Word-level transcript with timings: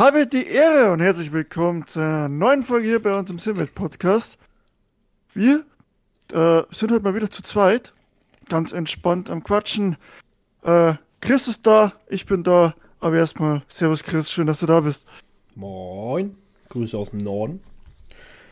Habe 0.00 0.26
die 0.26 0.46
Ehre 0.46 0.92
und 0.92 1.00
herzlich 1.00 1.30
willkommen 1.30 1.86
zu 1.86 2.00
einer 2.00 2.30
neuen 2.30 2.62
Folge 2.62 2.88
hier 2.88 3.02
bei 3.02 3.14
uns 3.14 3.30
im 3.30 3.38
Simwelt 3.38 3.74
Podcast. 3.74 4.38
Wir 5.34 5.62
äh, 6.32 6.62
sind 6.70 6.90
heute 6.90 7.00
mal 7.00 7.14
wieder 7.14 7.30
zu 7.30 7.42
zweit, 7.42 7.92
ganz 8.48 8.72
entspannt 8.72 9.28
am 9.28 9.44
Quatschen. 9.44 9.98
Äh, 10.62 10.94
Chris 11.20 11.48
ist 11.48 11.66
da, 11.66 11.92
ich 12.08 12.24
bin 12.24 12.42
da, 12.42 12.74
aber 12.98 13.16
erstmal 13.16 13.62
Servus 13.68 14.02
Chris, 14.02 14.32
schön, 14.32 14.46
dass 14.46 14.60
du 14.60 14.66
da 14.66 14.80
bist. 14.80 15.06
Moin, 15.54 16.34
Grüße 16.70 16.96
aus 16.96 17.10
dem 17.10 17.18
Norden. 17.18 17.60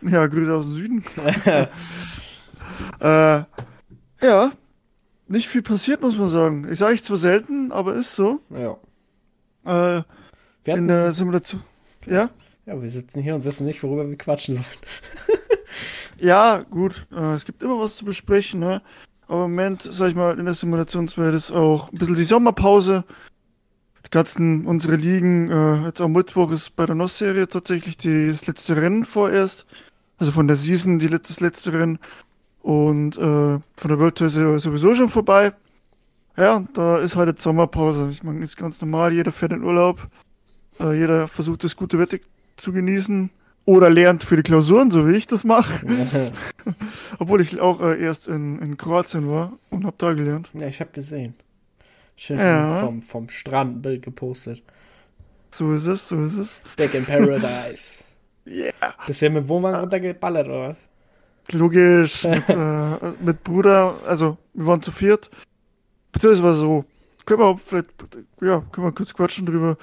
Ja, 0.03 0.27
Grüße 0.27 0.55
aus 0.55 0.67
dem 0.67 0.75
Süden. 0.75 1.05
äh, 3.01 3.43
ja, 4.21 4.53
nicht 5.29 5.49
viel 5.49 5.63
passiert, 5.63 6.03
muss 6.03 6.19
man 6.19 6.29
sagen. 6.29 6.71
Ich 6.71 6.79
sage 6.79 6.93
ich 6.93 7.05
zwar 7.05 7.17
selten, 7.17 7.73
aber 7.73 7.95
ist 7.95 8.15
so. 8.15 8.39
Ja. 8.51 9.97
Äh, 9.97 10.03
Wir 10.69 10.79
in 10.79 10.89
der 10.89 11.13
Simulation. 11.13 11.63
Ja? 12.07 12.31
ja, 12.67 12.81
wir 12.81 12.89
sitzen 12.89 13.23
hier 13.23 13.35
und 13.35 13.45
wissen 13.45 13.67
nicht, 13.67 13.83
worüber 13.83 14.09
wir 14.09 14.17
quatschen 14.17 14.55
sollen. 14.55 14.67
Ja, 16.21 16.65
gut. 16.69 17.07
Äh, 17.13 17.35
es 17.35 17.45
gibt 17.45 17.63
immer 17.63 17.79
was 17.79 17.97
zu 17.97 18.05
besprechen, 18.05 18.61
ne? 18.61 18.83
Aber 19.29 19.45
im 19.45 19.53
Moment, 19.53 19.83
sag 19.83 20.09
ich 20.09 20.15
mal, 20.15 20.39
in 20.39 20.47
der 20.47 20.55
Simulationswelt 20.55 21.35
ist 21.35 21.53
auch 21.53 21.93
ein 21.93 21.99
bisschen 21.99 22.17
die 22.17 22.25
Sommerpause. 22.25 23.05
Die 24.05 24.11
ganzen, 24.11 24.67
unsere 24.67 24.97
Ligen, 24.97 25.51
äh, 25.51 25.87
jetzt 25.87 26.01
am 26.01 26.13
Mittwoch 26.13 26.51
ist 26.51 26.75
bei 26.77 26.87
der 26.87 26.95
NOS-Serie 26.95 27.47
tatsächlich 27.49 27.99
die, 27.99 28.29
das 28.29 28.47
letzte 28.47 28.77
Rennen 28.77 29.05
vorerst. 29.05 29.67
Also 30.17 30.33
von 30.33 30.49
der 30.49 30.57
Season, 30.57 30.99
die 30.99 31.09
das 31.09 31.41
letzte 31.41 31.73
Rennen. 31.73 31.99
Und 32.63 33.17
äh, 33.17 33.21
von 33.21 33.63
der 33.85 34.01
World 34.01 34.17
Tour 34.17 34.27
ist 34.27 34.37
ja 34.37 34.59
sowieso 34.59 34.95
schon 34.95 35.09
vorbei. 35.09 35.53
Ja, 36.37 36.65
da 36.73 36.99
ist 36.99 37.17
halt 37.17 37.29
jetzt 37.29 37.43
Sommerpause. 37.43 38.09
Ich 38.11 38.23
meine, 38.23 38.43
ist 38.45 38.57
ganz 38.57 38.81
normal, 38.81 39.13
jeder 39.13 39.33
fährt 39.33 39.53
in 39.53 39.63
Urlaub. 39.63 40.09
Äh, 40.81 40.99
jeder 40.99 41.29
versucht 41.29 41.65
das 41.65 41.77
gute 41.77 41.99
Wetter 41.99 42.19
zu 42.57 42.73
genießen. 42.73 43.31
Oder 43.65 43.91
lernt 43.91 44.25
für 44.25 44.37
die 44.37 44.43
Klausuren, 44.43 44.91
so 44.91 45.07
wie 45.07 45.13
ich 45.17 45.27
das 45.27 45.45
mache. 45.45 45.87
Obwohl 47.19 47.43
ich 47.43 47.61
auch 47.61 47.83
äh, 47.83 48.01
erst 48.03 48.27
in, 48.27 48.59
in 48.61 48.79
Kroatien 48.79 49.29
war 49.29 49.53
und 49.69 49.85
hab 49.85 49.99
da 49.99 50.15
gelernt. 50.15 50.49
ja, 50.55 50.67
ich 50.69 50.81
habe 50.81 50.91
gesehen. 50.91 51.35
Schön 52.17 52.39
Ja. 52.39 52.81
vom, 52.81 53.03
vom 53.03 53.29
Strand 53.29 53.77
ein 53.77 53.83
Bild 53.83 54.03
gepostet. 54.03 54.63
So 55.51 55.73
ist 55.75 55.87
es, 55.87 56.09
so 56.09 56.25
ist 56.25 56.37
es. 56.39 56.61
Back 56.77 56.95
in 56.95 57.05
Paradise. 57.05 58.05
Yeah. 58.47 58.73
Bist 59.07 59.21
du 59.21 59.27
ja 59.27 59.33
mit 59.33 59.47
Wohnwagen 59.47 59.79
runtergeballert, 59.81 60.47
oder 60.49 60.69
was? 60.71 60.79
Logisch, 61.53 62.25
mit, 62.25 62.49
äh, 62.49 63.13
mit 63.21 63.45
Bruder, 63.45 63.95
also 64.07 64.39
wir 64.55 64.65
waren 64.65 64.81
zu 64.81 64.91
viert. 64.91 65.29
Beziehungsweise 66.13 66.43
war 66.45 66.55
so. 66.55 66.85
Können 67.27 67.41
wir 67.41 67.59
vielleicht, 67.59 67.91
ja, 68.41 68.63
können 68.73 68.87
wir 68.87 68.93
kurz 68.93 69.13
quatschen 69.13 69.45
drüber. 69.45 69.77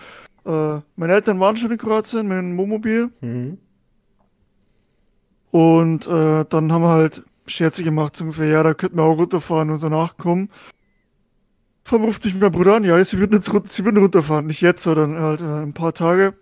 Äh, 0.46 0.82
meine 0.96 1.14
Eltern 1.14 1.40
waren 1.40 1.58
schon 1.58 1.72
in 1.72 1.78
Kroatien 1.78 2.28
mit 2.28 2.38
dem 2.38 2.58
Wohnmobil. 2.58 3.12
Mhm. 3.22 3.58
Und 5.52 6.08
äh, 6.08 6.46
dann 6.46 6.72
haben 6.72 6.82
wir 6.82 6.90
halt 6.90 7.24
Scherze 7.48 7.84
gemacht, 7.84 8.16
so 8.16 8.26
ungefähr, 8.26 8.48
ja, 8.48 8.64
da 8.64 8.74
könnten 8.74 8.98
wir 8.98 9.04
auch 9.04 9.18
runterfahren 9.18 9.70
und 9.70 9.78
so 9.78 9.90
nachkommen. 9.90 10.50
Allem 11.92 12.04
ruft 12.04 12.26
mich 12.26 12.36
mein 12.36 12.52
Bruder 12.52 12.76
an, 12.76 12.84
ja, 12.84 13.04
sie 13.06 13.20
würden 13.20 13.36
jetzt 13.36 13.54
runter, 13.54 13.70
sie 13.70 13.86
würden 13.86 13.98
runterfahren, 13.98 14.48
nicht 14.48 14.62
jetzt, 14.62 14.84
sondern 14.84 15.20
halt 15.20 15.42
äh, 15.42 15.62
ein 15.62 15.74
paar 15.74 15.94
Tage. 15.94 16.34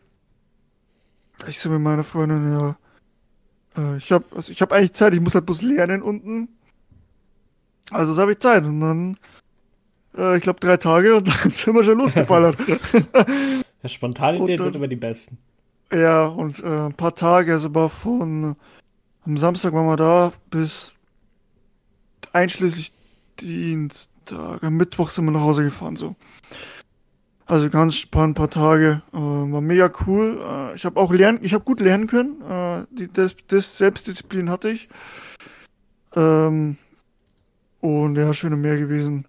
Ich 1.48 1.60
so 1.60 1.70
mit 1.70 1.82
meiner 1.82 2.04
Freundin, 2.04 2.52
ja, 2.52 2.78
äh, 3.78 3.98
ich 3.98 4.12
hab, 4.12 4.24
also 4.34 4.52
ich 4.52 4.62
hab 4.62 4.72
eigentlich 4.72 4.94
Zeit, 4.94 5.14
ich 5.14 5.20
muss 5.20 5.36
halt 5.36 5.46
bloß 5.46 5.62
lernen 5.62 6.02
unten. 6.02 6.48
Also 7.92 8.16
da 8.16 8.22
habe 8.22 8.32
ich 8.32 8.40
Zeit 8.40 8.64
und 8.64 8.80
dann, 8.80 9.18
äh, 10.18 10.38
ich 10.38 10.44
glaube 10.44 10.62
drei 10.62 10.78
Tage 10.78 11.18
und 11.18 11.28
dann 11.44 11.52
sind 11.52 11.76
wir 11.76 11.84
schon 11.84 11.98
losgeballert. 11.98 12.58
Ja, 13.84 13.90
spontane 13.90 14.40
Ideen 14.40 14.64
sind 14.64 14.76
immer 14.76 14.88
die 14.88 14.96
besten. 14.96 15.38
Ja, 15.92 16.26
und 16.26 16.60
äh, 16.64 16.86
ein 16.86 16.94
paar 16.94 17.14
Tage, 17.14 17.52
also 17.52 17.74
war 17.76 17.90
von 17.90 18.56
am 19.26 19.38
Samstag 19.38 19.74
waren 19.74 19.86
wir 19.86 19.96
da 19.96 20.34
bis 20.50 20.94
einschließlich 22.34 22.92
Dienstag, 23.40 24.64
am 24.64 24.78
Mittwoch 24.78 25.10
sind 25.10 25.26
wir 25.26 25.32
nach 25.32 25.42
Hause 25.42 25.64
gefahren 25.64 25.96
so. 25.96 26.16
Also 27.46 27.70
ganz 27.70 27.96
spannend, 27.96 28.38
paar 28.38 28.50
Tage, 28.50 29.02
äh, 29.12 29.18
war 29.18 29.62
mega 29.62 29.92
cool. 30.08 30.40
Äh, 30.42 30.76
ich 30.76 30.86
habe 30.86 31.00
auch 31.00 31.12
lernen, 31.12 31.40
ich 31.42 31.54
habe 31.54 31.66
gut 31.66 31.82
lernen 31.82 32.08
können. 32.08 32.42
Äh, 32.42 32.86
die, 32.92 33.12
das, 33.12 33.36
das 33.48 33.78
Selbstdisziplin 33.78 34.50
hatte 34.50 34.70
ich. 34.70 34.88
Ähm, 36.16 36.78
und 37.82 38.16
ja, 38.16 38.34
schön 38.34 38.54
im 38.54 38.62
Meer 38.62 38.78
gewesen. 38.78 39.28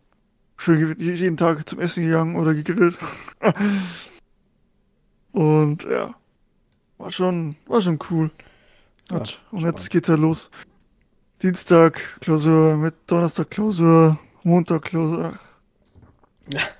Schön 0.56 0.96
jeden 0.98 1.36
Tag 1.36 1.68
zum 1.68 1.80
Essen 1.80 2.04
gegangen 2.04 2.36
oder 2.36 2.54
gegrillt. 2.54 2.96
und 5.34 5.82
ja, 5.84 6.14
war 6.98 7.10
schon, 7.10 7.54
war 7.66 7.82
schon 7.82 7.98
cool. 8.10 8.30
Ja, 9.10 9.16
Hat- 9.16 9.20
und 9.50 9.60
spannend. 9.60 9.64
jetzt 9.76 9.90
geht's 9.90 10.08
ja 10.08 10.14
los. 10.14 10.50
Dienstag 11.42 12.00
Klausur, 12.20 12.76
mit 12.76 12.94
Donnerstag 13.06 13.50
Klausur, 13.50 14.18
Montag 14.44 14.82
Klausur. 14.84 15.34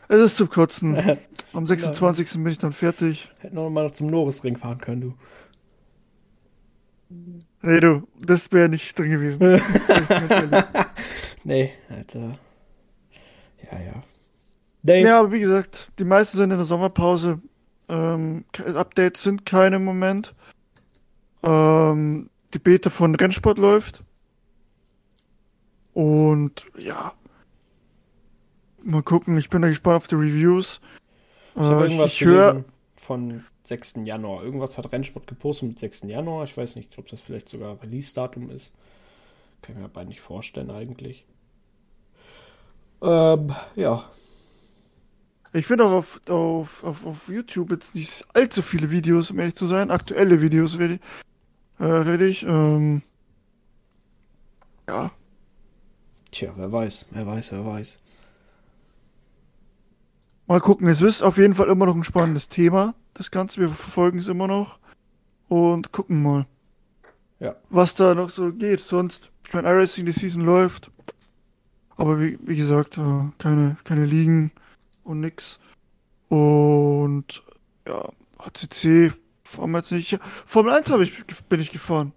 Es 0.09 0.21
ist 0.21 0.37
zum 0.37 0.49
Kotzen. 0.49 0.97
Am 1.53 1.67
26. 1.67 2.33
bin 2.33 2.47
ich 2.47 2.59
dann 2.59 2.73
fertig. 2.73 3.31
Hätten 3.41 3.57
wir 3.57 3.63
noch 3.65 3.71
mal 3.71 3.93
zum 3.93 4.07
Norrisring 4.09 4.57
fahren 4.57 4.79
können, 4.79 5.01
du. 5.01 5.15
Nee, 7.63 7.81
du, 7.81 8.07
das 8.21 8.51
wäre 8.53 8.69
nicht 8.69 8.99
drin 8.99 9.11
gewesen. 9.11 9.61
Nee, 11.47 11.73
Alter. 11.91 12.39
Ja, 13.71 13.79
ja. 13.79 14.03
Dave, 14.83 15.07
ja, 15.07 15.21
aber 15.21 15.31
wie 15.33 15.41
gesagt, 15.41 15.91
die 15.99 16.05
meisten 16.05 16.39
sind 16.39 16.51
in 16.51 16.57
der 16.57 16.65
Sommerpause. 16.65 17.39
Ähm, 17.89 18.45
Updates 18.75 19.23
sind 19.23 19.47
keine 19.47 19.77
im 19.77 19.85
Moment. 19.85 20.35
Ähm, 21.43 22.31
die 22.53 22.59
Beta 22.59 22.91
von 22.91 23.15
Rennsport 23.15 23.59
läuft. 23.59 24.01
Und 25.93 26.67
ja. 26.79 27.13
Mal 28.83 29.03
gucken, 29.03 29.39
ich 29.39 29.49
bin 29.49 29.63
da 29.63 29.69
gespannt 29.69 29.97
auf 29.97 30.09
die 30.09 30.15
Reviews. 30.17 30.81
ich 31.55 31.63
habe 31.63 31.85
Äh, 31.85 31.89
irgendwas 31.89 32.13
ich 32.15 32.25
höre, 32.25 32.53
gelesen 32.53 32.75
von 33.05 33.41
6. 33.63 33.95
Januar. 34.05 34.43
Irgendwas 34.43 34.79
hat 34.79 34.91
Rennsport 34.93 35.27
gepostet 35.27 35.69
mit 35.69 35.79
6. 35.79 36.03
Januar. 36.03 36.45
Ich 36.45 36.57
weiß 36.57 36.77
nicht, 36.77 36.99
ob 36.99 37.07
das 37.09 37.21
vielleicht 37.21 37.49
sogar 37.49 37.81
Release-Datum 37.83 38.51
ist. 38.51 38.75
Kann 39.63 39.77
ich 39.77 39.79
mir 39.79 39.85
aber 39.85 40.05
nicht 40.05 40.21
vorstellen 40.21 40.71
eigentlich. 40.71 41.25
Ähm, 43.03 43.55
ja. 43.77 44.11
Ich 45.55 45.67
finde 45.67 45.85
auch 45.85 45.93
auf, 45.93 46.21
auf, 46.29 46.85
auf, 46.85 47.07
auf 47.07 47.29
YouTube 47.29 47.71
jetzt 47.71 47.95
nicht 47.95 48.25
allzu 48.35 48.61
viele 48.63 48.91
Videos, 48.91 49.31
um 49.31 49.39
ehrlich 49.39 49.55
zu 49.55 49.67
sein. 49.67 49.91
Aktuelle 49.91 50.41
Videos 50.43 50.79
rede, 50.79 50.99
äh, 51.79 51.85
rede 51.85 52.27
ich. 52.27 52.43
Ähm, 52.43 53.03
ja, 54.89 55.11
Tja, 56.31 56.53
wer 56.57 56.71
weiß, 56.73 57.07
wer 57.13 57.27
weiß, 57.27 57.53
wer 57.53 57.65
weiß. 57.65 58.01
Mal 60.47 60.61
gucken, 60.61 60.89
es 60.89 61.01
ist 61.01 61.23
auf 61.23 61.39
jeden 61.39 61.55
Fall 61.55 61.69
immer 61.69 61.87
noch 61.87 61.95
ein 61.95 62.03
spannendes 62.05 62.49
Thema, 62.49 62.95
das 63.15 63.31
Ganze. 63.31 63.61
Wir 63.61 63.69
verfolgen 63.69 64.19
es 64.19 64.27
immer 64.29 64.49
noch 64.49 64.79
und 65.49 65.93
gucken 65.93 66.23
mal, 66.23 66.47
Ja. 67.39 67.55
was 67.71 67.95
da 67.95 68.15
noch 68.17 68.31
so 68.31 68.53
geht. 68.53 68.81
Sonst, 68.81 69.31
ich 69.47 69.55
meine, 69.55 69.69
iRacing, 69.69 70.05
die 70.07 70.13
Season 70.13 70.45
läuft. 70.45 70.91
Aber 71.97 72.21
wie, 72.21 72.37
wie 72.43 72.57
gesagt, 72.57 72.99
äh, 72.99 73.23
keine, 73.39 73.77
keine 73.85 74.05
Ligen 74.05 74.51
und 75.05 75.21
nix. 75.21 75.59
Und 76.29 77.43
ja, 77.87 78.09
ACC 78.39 79.13
fahren 79.45 79.71
wir 79.71 79.79
jetzt 79.79 79.93
nicht. 79.93 80.19
Formel 80.47 80.73
1 80.73 80.91
habe 80.91 81.05
ich, 81.05 81.25
bin 81.49 81.61
ich 81.61 81.71
gefahren. 81.71 82.13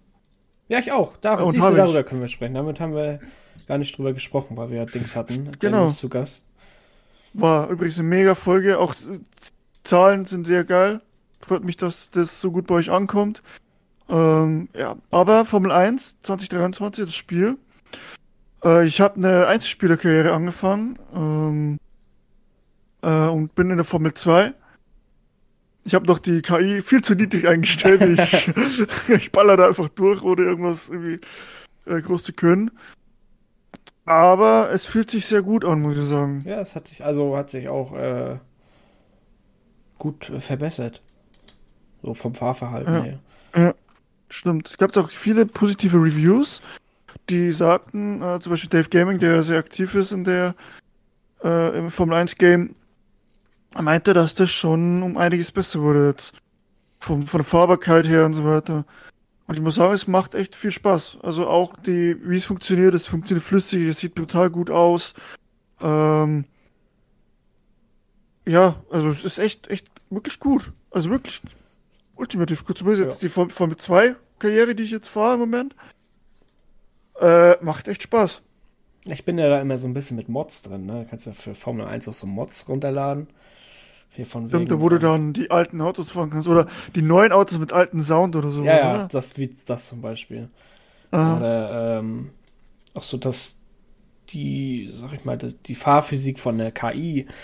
Ja, 0.68 0.78
ich 0.78 0.92
auch. 0.92 1.16
Da, 1.16 1.34
Und 1.34 1.52
siehst 1.52 1.66
du, 1.66 1.70
ich. 1.70 1.76
darüber 1.76 2.02
können 2.02 2.20
wir 2.20 2.28
sprechen. 2.28 2.54
Damit 2.54 2.80
haben 2.80 2.94
wir 2.94 3.20
gar 3.66 3.78
nicht 3.78 3.96
drüber 3.96 4.12
gesprochen, 4.12 4.56
weil 4.56 4.70
wir 4.70 4.78
ja 4.78 4.84
Dings 4.84 5.16
hatten. 5.16 5.52
Genau. 5.58 5.78
Dennis 5.78 5.98
zu 5.98 6.08
Gast. 6.08 6.46
War 7.34 7.68
übrigens 7.68 7.98
eine 7.98 8.08
mega 8.08 8.34
Folge. 8.34 8.78
Auch 8.78 8.94
äh, 8.94 9.20
Zahlen 9.84 10.24
sind 10.24 10.46
sehr 10.46 10.64
geil. 10.64 11.00
Freut 11.40 11.64
mich, 11.64 11.76
dass 11.76 12.10
das 12.10 12.40
so 12.40 12.50
gut 12.50 12.66
bei 12.66 12.76
euch 12.76 12.90
ankommt. 12.90 13.42
Ähm, 14.08 14.68
ja, 14.74 14.96
aber 15.10 15.44
Formel 15.44 15.70
1 15.70 16.16
2023, 16.22 17.04
das 17.04 17.14
Spiel. 17.14 17.58
Äh, 18.64 18.86
ich 18.86 19.00
habe 19.00 19.16
eine 19.16 19.46
Einzelspielerkarriere 19.46 20.32
angefangen 20.32 20.98
ähm, 21.14 21.78
äh, 23.02 23.26
und 23.26 23.54
bin 23.54 23.70
in 23.70 23.76
der 23.76 23.84
Formel 23.84 24.14
2. 24.14 24.52
Ich 25.84 25.94
habe 25.94 26.06
noch 26.06 26.18
die 26.18 26.42
KI 26.42 26.82
viel 26.82 27.02
zu 27.02 27.14
niedrig 27.14 27.48
eingestellt. 27.48 28.02
Ich, 28.02 28.52
ich 29.08 29.32
baller 29.32 29.56
da 29.56 29.68
einfach 29.68 29.88
durch, 29.88 30.22
ohne 30.22 30.42
irgendwas 30.42 30.88
irgendwie 30.88 31.20
äh, 31.86 32.00
groß 32.02 32.22
zu 32.24 32.32
können. 32.32 32.70
Aber 34.04 34.70
es 34.72 34.86
fühlt 34.86 35.10
sich 35.10 35.26
sehr 35.26 35.42
gut 35.42 35.64
an, 35.64 35.82
muss 35.82 35.98
ich 35.98 36.06
sagen. 36.06 36.40
Ja, 36.46 36.60
es 36.60 36.74
hat 36.74 36.88
sich, 36.88 37.04
also 37.04 37.36
hat 37.36 37.50
sich 37.50 37.68
auch 37.68 37.94
äh, 37.94 38.38
gut 39.98 40.30
äh, 40.30 40.40
verbessert. 40.40 41.02
So 42.02 42.14
vom 42.14 42.34
Fahrverhalten 42.34 42.94
Ja. 42.94 43.02
her. 43.02 43.18
Ja, 43.56 43.74
stimmt. 44.30 44.68
Es 44.68 44.78
gab 44.78 44.96
auch 44.96 45.10
viele 45.10 45.44
positive 45.46 45.96
Reviews, 45.98 46.62
die 47.28 47.50
sagten, 47.52 48.22
äh, 48.22 48.40
zum 48.40 48.50
Beispiel 48.50 48.70
Dave 48.70 48.88
Gaming, 48.88 49.18
der 49.18 49.42
sehr 49.42 49.58
aktiv 49.58 49.94
ist 49.94 50.12
in 50.12 50.24
der 50.24 50.54
äh, 51.44 51.76
im 51.78 51.90
Formel 51.90 52.16
1 52.16 52.36
Game, 52.36 52.74
er 53.78 53.82
meinte, 53.82 54.12
dass 54.12 54.34
das 54.34 54.50
schon 54.50 55.04
um 55.04 55.16
einiges 55.16 55.52
besser 55.52 55.80
wurde 55.80 56.08
jetzt. 56.08 56.32
vom, 56.98 57.28
von 57.28 57.38
der 57.38 57.44
Fahrbarkeit 57.44 58.08
her 58.08 58.26
und 58.26 58.34
so 58.34 58.44
weiter. 58.44 58.84
Und 59.46 59.54
ich 59.54 59.60
muss 59.60 59.76
sagen, 59.76 59.94
es 59.94 60.08
macht 60.08 60.34
echt 60.34 60.56
viel 60.56 60.72
Spaß. 60.72 61.18
Also 61.22 61.46
auch 61.46 61.76
die, 61.76 62.16
wie 62.28 62.36
es 62.36 62.44
funktioniert, 62.44 62.92
es 62.94 63.06
funktioniert 63.06 63.46
flüssig, 63.46 63.88
es 63.88 64.00
sieht 64.00 64.16
total 64.16 64.50
gut 64.50 64.68
aus. 64.68 65.14
Ähm, 65.80 66.44
ja, 68.48 68.82
also 68.90 69.10
es 69.10 69.24
ist 69.24 69.38
echt, 69.38 69.68
echt 69.68 69.86
wirklich 70.10 70.40
gut. 70.40 70.72
Also 70.90 71.10
wirklich 71.10 71.40
ultimativ 72.16 72.64
gut. 72.64 72.78
Zumindest 72.78 73.04
jetzt 73.04 73.22
die 73.22 73.28
Formel 73.28 73.76
2 73.76 74.16
Karriere, 74.40 74.74
die 74.74 74.82
ich 74.82 74.90
jetzt 74.90 75.08
fahre 75.08 75.34
im 75.34 75.40
Moment. 75.40 75.76
Äh, 77.20 77.62
macht 77.62 77.86
echt 77.86 78.02
Spaß. 78.02 78.42
Ich 79.04 79.24
bin 79.24 79.38
ja 79.38 79.48
da 79.48 79.60
immer 79.60 79.78
so 79.78 79.86
ein 79.86 79.94
bisschen 79.94 80.16
mit 80.16 80.28
Mods 80.28 80.62
drin, 80.62 80.84
ne? 80.84 81.04
Du 81.04 81.10
kannst 81.10 81.26
ja 81.26 81.32
für 81.32 81.54
Formel 81.54 81.86
1 81.86 82.08
auch 82.08 82.14
so 82.14 82.26
Mods 82.26 82.68
runterladen. 82.68 83.28
Hier 84.10 84.26
von 84.26 84.48
Stimmt, 84.48 84.68
wegen, 84.68 84.78
da 84.78 84.80
wo 84.80 84.88
du 84.88 84.98
dann 84.98 85.32
die 85.32 85.50
alten 85.50 85.80
Autos 85.80 86.10
fahren 86.10 86.30
kannst. 86.30 86.48
Oder 86.48 86.66
die 86.94 87.02
neuen 87.02 87.32
Autos 87.32 87.58
mit 87.58 87.72
alten 87.72 88.02
Sound 88.02 88.36
oder 88.36 88.50
so. 88.50 88.64
Ja, 88.64 88.76
ja, 88.76 89.08
das 89.08 89.38
wie 89.38 89.50
das 89.66 89.86
zum 89.86 90.00
Beispiel. 90.00 90.48
Aha. 91.10 91.36
Oder 91.36 91.98
ähm, 91.98 92.30
auch 92.94 93.02
so, 93.02 93.16
dass 93.16 93.56
die, 94.30 94.88
sag 94.90 95.12
ich 95.12 95.24
mal, 95.24 95.36
die 95.38 95.74
Fahrphysik 95.74 96.38
von 96.38 96.58
der 96.58 96.72
KI 96.72 97.26
ein 97.28 97.34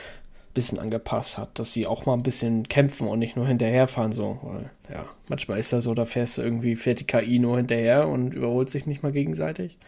bisschen 0.52 0.78
angepasst 0.78 1.38
hat, 1.38 1.58
dass 1.58 1.72
sie 1.72 1.86
auch 1.86 2.06
mal 2.06 2.14
ein 2.14 2.22
bisschen 2.22 2.68
kämpfen 2.68 3.08
und 3.08 3.18
nicht 3.18 3.36
nur 3.36 3.46
hinterherfahren 3.46 4.12
so. 4.12 4.38
Weil, 4.42 4.70
ja, 4.92 5.04
manchmal 5.28 5.58
ist 5.58 5.70
ja 5.70 5.80
so, 5.80 5.94
da 5.94 6.04
fährst 6.04 6.38
du 6.38 6.42
irgendwie, 6.42 6.76
fährt 6.76 7.00
die 7.00 7.06
KI 7.06 7.38
nur 7.38 7.56
hinterher 7.56 8.08
und 8.08 8.34
überholt 8.34 8.68
sich 8.68 8.86
nicht 8.86 9.02
mal 9.02 9.12
gegenseitig. 9.12 9.78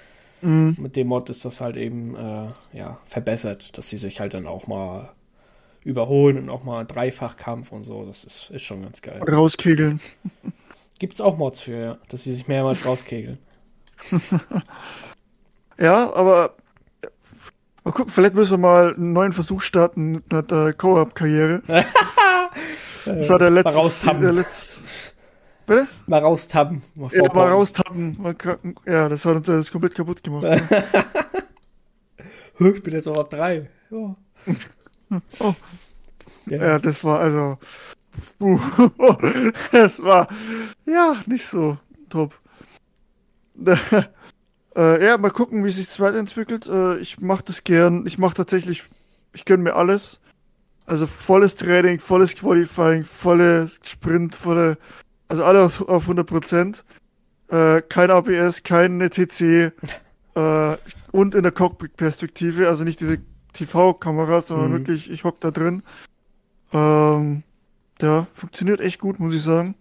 Mhm. 0.42 0.76
Mit 0.78 0.96
dem 0.96 1.08
Mod 1.08 1.28
ist 1.30 1.44
das 1.44 1.60
halt 1.60 1.76
eben 1.76 2.14
äh, 2.14 2.48
ja, 2.72 2.98
verbessert, 3.06 3.76
dass 3.76 3.88
sie 3.88 3.98
sich 3.98 4.20
halt 4.20 4.34
dann 4.34 4.46
auch 4.46 4.66
mal 4.66 5.10
überholen 5.86 6.36
und 6.36 6.50
auch 6.50 6.64
mal 6.64 6.84
Dreifachkampf 6.84 7.70
und 7.70 7.84
so. 7.84 8.04
Das 8.04 8.24
ist, 8.24 8.50
ist 8.50 8.62
schon 8.62 8.82
ganz 8.82 9.00
geil. 9.02 9.22
Rauskegeln. 9.22 10.00
Gibt 10.98 11.14
es 11.14 11.20
auch 11.20 11.36
Mods 11.38 11.60
für, 11.60 11.78
ja, 11.78 11.98
dass 12.08 12.24
sie 12.24 12.32
sich 12.32 12.48
mehrmals 12.48 12.84
rauskegeln. 12.84 13.38
ja, 15.78 16.12
aber 16.12 16.54
mal 17.84 17.92
gucken, 17.92 18.12
vielleicht 18.12 18.34
müssen 18.34 18.54
wir 18.54 18.58
mal 18.58 18.94
einen 18.94 19.12
neuen 19.12 19.32
Versuch 19.32 19.60
starten 19.60 20.24
mit 20.30 20.50
der 20.50 20.72
Co-op-Karriere. 20.72 21.62
das 23.04 23.28
war 23.28 23.38
der 23.38 23.50
letzte. 23.50 24.18
Der 24.18 24.32
letzte 24.32 24.84
Bitte? 25.66 25.88
Mal 26.06 26.20
raustappen. 26.20 26.82
Mal 26.96 27.10
ja, 27.12 27.32
mal 27.32 27.48
raustappen. 27.48 28.76
ja, 28.86 29.08
das 29.08 29.24
hat 29.24 29.36
uns 29.36 29.50
alles 29.50 29.70
komplett 29.70 29.94
kaputt 29.94 30.22
gemacht. 30.22 30.62
ich 32.58 32.82
bin 32.82 32.94
jetzt 32.94 33.06
auch 33.06 33.16
auf 33.18 33.28
drei. 33.28 33.68
Ja. 33.90 34.16
Oh. 35.38 35.54
Ja. 36.46 36.62
ja. 36.62 36.78
das 36.78 37.04
war 37.04 37.20
also. 37.20 37.58
Das 39.72 40.02
war 40.02 40.28
ja 40.86 41.16
nicht 41.26 41.44
so 41.46 41.76
top. 42.08 42.32
äh, 44.76 45.04
ja, 45.04 45.18
mal 45.18 45.30
gucken, 45.30 45.64
wie 45.64 45.70
sich 45.70 45.86
das 45.86 46.00
weiterentwickelt. 46.00 46.66
Äh, 46.66 46.96
ich 46.98 47.20
mache 47.20 47.44
das 47.44 47.62
gern. 47.62 48.06
Ich 48.06 48.16
mache 48.16 48.34
tatsächlich, 48.34 48.84
ich 49.34 49.44
gönne 49.44 49.64
mir 49.64 49.76
alles. 49.76 50.20
Also 50.86 51.06
volles 51.06 51.56
Training, 51.56 51.98
volles 51.98 52.34
Qualifying, 52.36 53.02
volles 53.02 53.80
Sprint, 53.84 54.34
volle 54.34 54.78
also 55.28 55.44
alle 55.44 55.64
auf, 55.64 55.88
auf 55.88 56.02
100 56.02 56.26
Prozent. 56.26 56.84
Äh, 57.48 57.82
kein 57.82 58.10
ABS, 58.10 58.62
kein 58.62 58.98
TC 58.98 59.72
äh, 60.34 60.76
und 61.12 61.34
in 61.34 61.42
der 61.42 61.52
Cockpit-Perspektive, 61.52 62.68
also 62.68 62.84
nicht 62.84 63.00
diese 63.00 63.18
TV-Kamera, 63.52 64.40
sondern 64.40 64.70
mhm. 64.70 64.74
wirklich, 64.78 65.10
ich 65.10 65.24
hock 65.24 65.40
da 65.40 65.50
drin. 65.50 65.82
Ähm, 66.72 67.42
ja, 68.00 68.26
funktioniert 68.34 68.80
echt 68.80 69.00
gut, 69.00 69.18
muss 69.18 69.34
ich 69.34 69.42
sagen. 69.42 69.74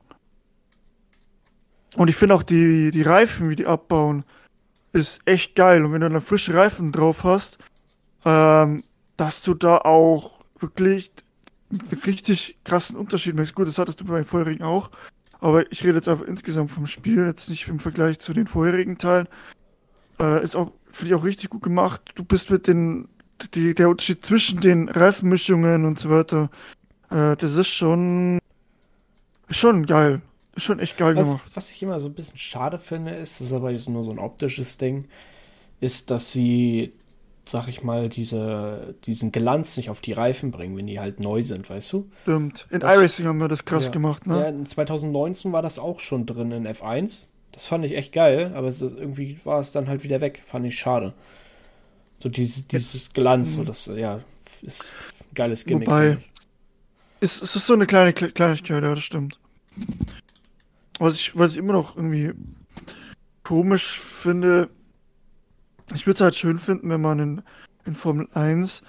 Und 1.96 2.10
ich 2.10 2.16
finde 2.16 2.36
auch 2.36 2.44
die, 2.44 2.92
die 2.92 3.02
Reifen, 3.02 3.50
wie 3.50 3.56
die 3.56 3.68
abbauen, 3.68 4.24
ist 4.92 5.22
echt 5.26 5.56
geil. 5.56 5.84
Und 5.84 5.94
wenn 5.94 6.02
du 6.02 6.10
dann 6.10 6.22
frische 6.22 6.54
Reifen 6.54 6.92
drauf 6.92 7.24
hast, 7.24 7.58
ähm, 8.26 8.84
dass 9.18 9.44
du 9.44 9.54
da 9.54 9.78
auch 9.80 10.40
wirklich 10.60 11.12
einen 11.72 12.02
richtig 12.06 12.58
krassen 12.64 12.98
Unterschied 12.98 13.36
merkst. 13.36 13.56
Gut, 13.56 13.68
das 13.68 13.78
hattest 13.78 14.00
du 14.02 14.06
bei 14.06 14.14
meinem 14.14 14.26
vorherigen 14.26 14.64
auch. 14.64 14.92
Aber 15.40 15.70
ich 15.72 15.84
rede 15.84 15.96
jetzt 15.96 16.10
einfach 16.10 16.26
insgesamt 16.26 16.72
vom 16.72 16.88
Spiel, 16.88 17.26
jetzt 17.26 17.50
nicht 17.50 17.68
im 17.68 17.80
Vergleich 17.80 18.20
zu 18.20 18.34
den 18.34 18.48
vorherigen 18.48 18.98
Teilen. 18.98 19.28
Äh, 20.20 20.44
ist 20.44 20.56
auch, 20.56 20.72
finde 20.92 21.14
ich 21.14 21.20
auch 21.20 21.26
richtig 21.26 21.50
gut 21.50 21.62
gemacht. 21.62 22.02
Du 22.16 22.24
bist 22.24 22.50
mit 22.50 22.68
den, 22.68 23.08
die, 23.54 23.74
der 23.74 23.90
Unterschied 23.90 24.26
zwischen 24.26 24.62
den 24.62 24.90
Reifenmischungen 24.90 25.86
und 25.86 26.00
so 26.00 26.10
weiter, 26.10 26.50
äh, 27.16 27.36
das 27.38 27.56
ist 27.56 27.68
schon, 27.68 28.40
schon 29.50 29.86
geil. 29.86 30.22
Schon 30.58 30.80
echt 30.80 30.98
geil 30.98 31.16
was, 31.16 31.28
gemacht. 31.28 31.52
Was 31.54 31.72
ich 31.72 31.82
immer 31.84 32.00
so 32.00 32.08
ein 32.08 32.14
bisschen 32.14 32.38
schade 32.38 32.80
finde, 32.80 33.12
ist, 33.12 33.40
das 33.40 33.48
ist 33.48 33.54
aber 33.54 33.72
jetzt 33.72 33.90
nur 33.90 34.04
so 34.04 34.12
ein 34.12 34.20
optisches 34.20 34.78
Ding, 34.78 35.06
ist, 35.80 36.12
dass 36.12 36.32
sie 36.32 36.94
sag 37.48 37.68
ich 37.68 37.84
mal, 37.84 38.10
diese, 38.10 38.96
diesen 39.06 39.32
Glanz 39.32 39.78
nicht 39.78 39.90
auf 39.90 40.02
die 40.02 40.14
Reifen 40.14 40.52
bringen, 40.52 40.76
wenn 40.78 40.88
die 40.88 41.00
halt 41.00 41.20
neu 41.20 41.42
sind, 41.42 41.70
weißt 41.70 41.94
du? 41.94 42.10
Stimmt. 42.24 42.68
In 42.72 42.80
das, 42.80 42.94
iRacing 42.94 43.28
haben 43.28 43.38
wir 43.38 43.48
das 43.48 43.66
krass 43.66 43.86
ja, 43.86 43.92
gemacht, 43.92 44.26
ne? 44.26 44.40
Ja, 44.40 44.46
in 44.50 44.66
2019 44.66 45.52
war 45.52 45.62
das 45.62 45.78
auch 45.78 46.00
schon 46.00 46.26
drin 46.26 46.52
in 46.52 46.68
F1. 46.68 47.28
Das 47.52 47.68
fand 47.68 47.86
ich 47.86 47.96
echt 47.96 48.12
geil, 48.12 48.52
aber 48.56 48.68
es, 48.68 48.82
irgendwie 48.82 49.38
war 49.46 49.60
es 49.60 49.72
dann 49.72 49.88
halt 49.88 50.04
wieder 50.04 50.22
weg. 50.22 50.42
Fand 50.44 50.66
ich 50.66 50.78
schade. 50.78 51.14
So 52.20 52.30
dieses, 52.30 52.68
dieses 52.68 53.14
Glanz, 53.14 53.54
so 53.54 53.64
das, 53.64 53.86
ja, 53.96 54.22
ist 54.62 54.96
ein 55.22 55.36
geiles 55.36 55.66
Gimmick. 55.66 55.88
Wobei, 55.88 56.18
ist, 57.26 57.42
es 57.42 57.56
ist 57.56 57.68
so 57.68 57.74
eine 57.74 57.86
kleine 57.86 58.14
Kleinigkeit, 58.14 58.84
ja, 58.84 58.96
das 58.96 59.04
stimmt. 59.04 59.40
Was 61.00 61.16
ich, 61.16 61.38
was 61.38 61.52
ich 61.52 61.58
immer 61.58 61.74
noch 61.74 61.98
irgendwie 61.98 62.32
komisch 63.44 64.00
finde, 64.00 64.70
ich 65.94 66.08
würde 66.08 66.16
es 66.16 66.22
halt 66.22 66.36
schön 66.36 66.60
finden, 66.60 66.90
wenn 66.90 67.02
man 67.02 67.20
in, 67.20 67.42
in 67.86 67.96
Formel 67.96 68.28
1 68.34 68.82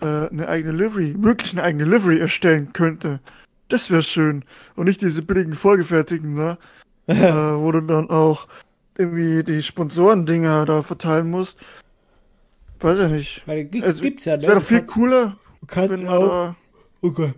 äh, 0.00 0.04
eine 0.04 0.48
eigene 0.48 0.72
Livery, 0.72 1.14
wirklich 1.18 1.52
eine 1.52 1.62
eigene 1.62 1.84
Livery 1.84 2.18
erstellen 2.18 2.72
könnte. 2.72 3.20
Das 3.68 3.90
wäre 3.90 4.02
schön. 4.02 4.44
Und 4.76 4.86
nicht 4.86 5.00
diese 5.00 5.22
billigen 5.22 5.54
vorgefertigten, 5.54 6.34
ne? 6.34 6.58
äh, 7.06 7.32
wo 7.32 7.70
du 7.70 7.80
dann 7.82 8.08
auch 8.08 8.48
irgendwie 8.96 9.42
die 9.42 9.62
Sponsoren-Dinger 9.62 10.64
da 10.64 10.82
verteilen 10.82 11.30
musst. 11.30 11.58
Weiß 12.80 12.98
ja 12.98 13.08
nicht. 13.08 13.46
Weil, 13.46 13.68
also, 13.82 14.02
gibt's 14.02 14.24
ja, 14.24 14.36
ne? 14.36 14.42
wäre 14.42 14.54
doch 14.56 14.62
viel 14.62 14.78
kannst, 14.78 14.94
cooler. 14.94 15.36
Du 15.60 15.66
kannst 15.66 16.04
auch. 16.04 16.54
Okay. 17.02 17.34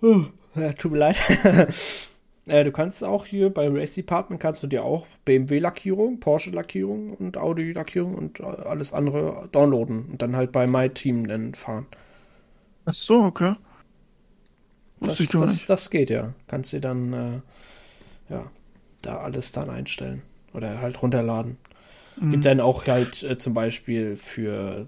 Ja, 0.00 0.72
tut 0.72 0.92
mir 0.92 0.98
leid. 0.98 1.16
Äh, 2.48 2.62
du 2.62 2.70
kannst 2.70 3.02
auch 3.02 3.26
hier 3.26 3.50
bei 3.50 3.68
Race 3.68 3.94
Department 3.94 4.40
kannst 4.40 4.62
du 4.62 4.66
dir 4.66 4.84
auch 4.84 5.06
BMW-Lackierung, 5.24 6.20
Porsche-Lackierung 6.20 7.14
und 7.14 7.36
Audi-Lackierung 7.36 8.14
und 8.14 8.40
alles 8.40 8.92
andere 8.92 9.48
downloaden 9.50 10.06
und 10.12 10.22
dann 10.22 10.36
halt 10.36 10.52
bei 10.52 10.66
My 10.66 10.88
Team 10.88 11.26
dann 11.26 11.54
fahren. 11.54 11.86
Ach 12.84 12.94
so, 12.94 13.16
okay. 13.22 13.56
Das, 15.00 15.18
das, 15.18 15.64
das, 15.64 15.90
geht 15.90 16.08
ja. 16.08 16.32
Kannst 16.46 16.72
dir 16.72 16.80
dann 16.80 17.12
äh, 17.12 17.40
ja 18.32 18.50
da 19.02 19.18
alles 19.18 19.52
dann 19.52 19.68
einstellen 19.68 20.22
oder 20.54 20.80
halt 20.80 21.02
runterladen. 21.02 21.58
Mhm. 22.18 22.30
Gibt 22.30 22.44
dann 22.44 22.60
auch 22.60 22.86
halt 22.86 23.22
äh, 23.22 23.36
zum 23.36 23.54
Beispiel 23.54 24.16
für 24.16 24.86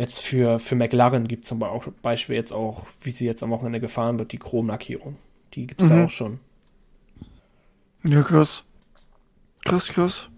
jetzt 0.00 0.22
für, 0.22 0.58
für 0.58 0.74
McLaren 0.74 1.28
gibt 1.28 1.44
es 1.44 1.48
zum 1.48 1.62
Beispiel 2.02 2.34
jetzt 2.34 2.52
auch, 2.52 2.86
wie 3.02 3.12
sie 3.12 3.26
jetzt 3.26 3.42
am 3.42 3.50
Wochenende 3.50 3.80
gefahren 3.80 4.18
wird, 4.18 4.32
die 4.32 4.38
Chromlackierung. 4.38 5.16
Die 5.54 5.66
gibt 5.66 5.82
es 5.82 5.90
mhm. 5.90 5.94
da 5.94 6.04
auch 6.04 6.10
schon. 6.10 6.40
Ja, 8.04 8.22
krass. 8.22 8.64
Krass, 9.64 9.88
krass. 9.88 10.28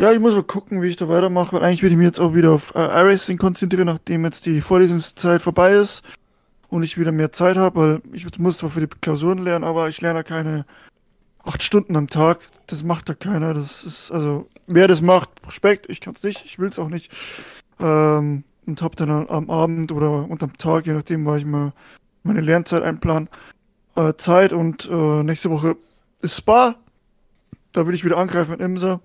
Ja, 0.00 0.12
ich 0.12 0.18
muss 0.18 0.34
mal 0.34 0.42
gucken, 0.42 0.82
wie 0.82 0.88
ich 0.88 0.96
da 0.96 1.08
weitermache, 1.08 1.54
weil 1.54 1.62
eigentlich 1.62 1.82
würde 1.82 1.92
ich 1.92 1.96
mich 1.96 2.06
jetzt 2.06 2.18
auch 2.18 2.34
wieder 2.34 2.50
auf 2.50 2.74
äh, 2.74 2.80
iRacing 2.80 3.38
konzentrieren, 3.38 3.86
nachdem 3.86 4.24
jetzt 4.24 4.46
die 4.46 4.60
Vorlesungszeit 4.60 5.40
vorbei 5.40 5.74
ist 5.74 6.02
und 6.68 6.82
ich 6.82 6.98
wieder 6.98 7.12
mehr 7.12 7.30
Zeit 7.30 7.56
habe, 7.56 7.80
weil 7.80 8.02
ich 8.12 8.38
muss 8.40 8.58
zwar 8.58 8.70
für 8.70 8.80
die 8.80 8.88
Klausuren 9.00 9.38
lernen, 9.38 9.64
aber 9.64 9.88
ich 9.88 10.00
lerne 10.00 10.24
keine 10.24 10.66
acht 11.44 11.62
Stunden 11.62 11.94
am 11.94 12.08
Tag. 12.08 12.40
Das 12.66 12.82
macht 12.82 13.08
da 13.08 13.14
keiner. 13.14 13.54
Das 13.54 13.84
ist, 13.84 14.10
also, 14.10 14.48
wer 14.66 14.88
das 14.88 15.02
macht, 15.02 15.30
Respekt, 15.46 15.88
ich 15.88 16.00
kann 16.00 16.14
es 16.16 16.24
nicht, 16.24 16.44
ich 16.44 16.58
will 16.58 16.68
es 16.68 16.80
auch 16.80 16.88
nicht. 16.88 17.12
Ähm, 17.80 18.44
und 18.66 18.82
habe 18.82 18.96
dann 18.96 19.28
am 19.28 19.50
Abend 19.50 19.92
oder 19.92 20.28
unterm 20.28 20.56
Tag, 20.56 20.86
je 20.86 20.94
nachdem, 20.94 21.26
weil 21.26 21.38
ich 21.38 21.44
mal 21.44 21.72
meine 22.22 22.40
Lernzeit 22.40 22.82
einplanen, 22.82 23.28
äh, 23.96 24.14
Zeit 24.16 24.52
und 24.52 24.88
äh, 24.90 25.22
nächste 25.22 25.50
Woche 25.50 25.76
ist 26.20 26.38
Spa. 26.38 26.76
Da 27.72 27.86
will 27.86 27.94
ich 27.94 28.04
wieder 28.04 28.16
angreifen 28.16 28.54
in 28.54 28.60
Imsa. 28.60 29.00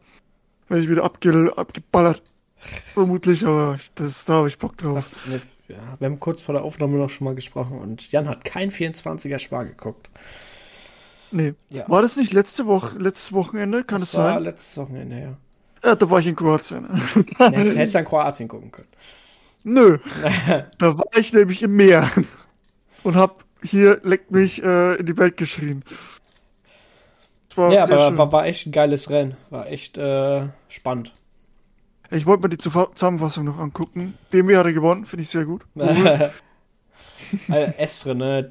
Werde 0.67 0.83
ich 0.83 0.89
wieder 0.89 1.03
abge 1.03 1.51
abgeballert. 1.55 2.21
Vermutlich, 2.55 3.45
aber 3.45 3.75
ich, 3.79 3.91
das, 3.95 4.25
da 4.25 4.33
habe 4.33 4.47
ich 4.47 4.57
Bock 4.57 4.77
drauf. 4.77 4.95
Was, 4.95 5.17
ne, 5.25 5.41
ja, 5.69 5.77
wir 5.99 6.05
haben 6.05 6.19
kurz 6.19 6.41
vor 6.41 6.53
der 6.53 6.63
Aufnahme 6.63 6.97
noch 6.97 7.09
schon 7.09 7.25
mal 7.25 7.35
gesprochen 7.35 7.79
und 7.79 8.11
Jan 8.11 8.27
hat 8.27 8.43
kein 8.43 8.71
24er 8.71 9.39
Spar 9.39 9.65
geguckt. 9.65 10.09
Nee. 11.31 11.53
Ja. 11.69 11.87
War 11.87 12.01
das 12.01 12.15
nicht 12.15 12.33
letzte 12.33 12.65
Woche, 12.65 12.97
letztes 12.97 13.33
Wochenende? 13.33 13.83
Kann 13.83 13.99
das 13.99 14.11
sein? 14.11 14.25
war 14.25 14.39
letztes 14.39 14.77
Wochenende, 14.77 15.19
ja. 15.19 15.37
Ja, 15.83 15.95
da 15.95 16.09
war 16.09 16.19
ich 16.19 16.27
in 16.27 16.35
Kroatien. 16.35 16.87
ja, 17.39 17.49
hättest 17.51 17.95
du 17.95 17.99
an 17.99 18.05
Kroatien 18.05 18.47
gucken 18.47 18.71
können. 18.71 18.87
Nö. 19.63 19.97
da 20.77 20.97
war 20.97 21.07
ich 21.17 21.33
nämlich 21.33 21.61
im 21.63 21.75
Meer 21.75 22.09
und 23.03 23.15
hab 23.15 23.43
hier 23.61 23.99
leckt 24.03 24.31
mich 24.31 24.63
äh, 24.63 24.95
in 24.95 25.05
die 25.05 25.17
Welt 25.17 25.37
geschrien. 25.37 25.83
ja, 27.57 27.83
aber 27.83 28.17
war, 28.17 28.31
war, 28.31 28.45
echt 28.45 28.67
ein 28.67 28.71
geiles 28.71 29.09
Rennen. 29.09 29.35
War 29.49 29.67
echt 29.67 29.97
äh, 29.97 30.47
spannend. 30.69 31.13
Ich 32.11 32.25
wollte 32.25 32.43
mir 32.43 32.49
die 32.49 32.57
Zusammenfassung 32.57 33.45
noch 33.45 33.59
angucken. 33.59 34.17
BMW 34.31 34.57
hat 34.57 34.65
er 34.65 34.73
gewonnen, 34.73 35.05
finde 35.05 35.23
ich 35.23 35.29
sehr 35.29 35.45
gut. 35.45 35.63
also 35.75 36.31
Estre, 37.77 38.15
ne? 38.15 38.49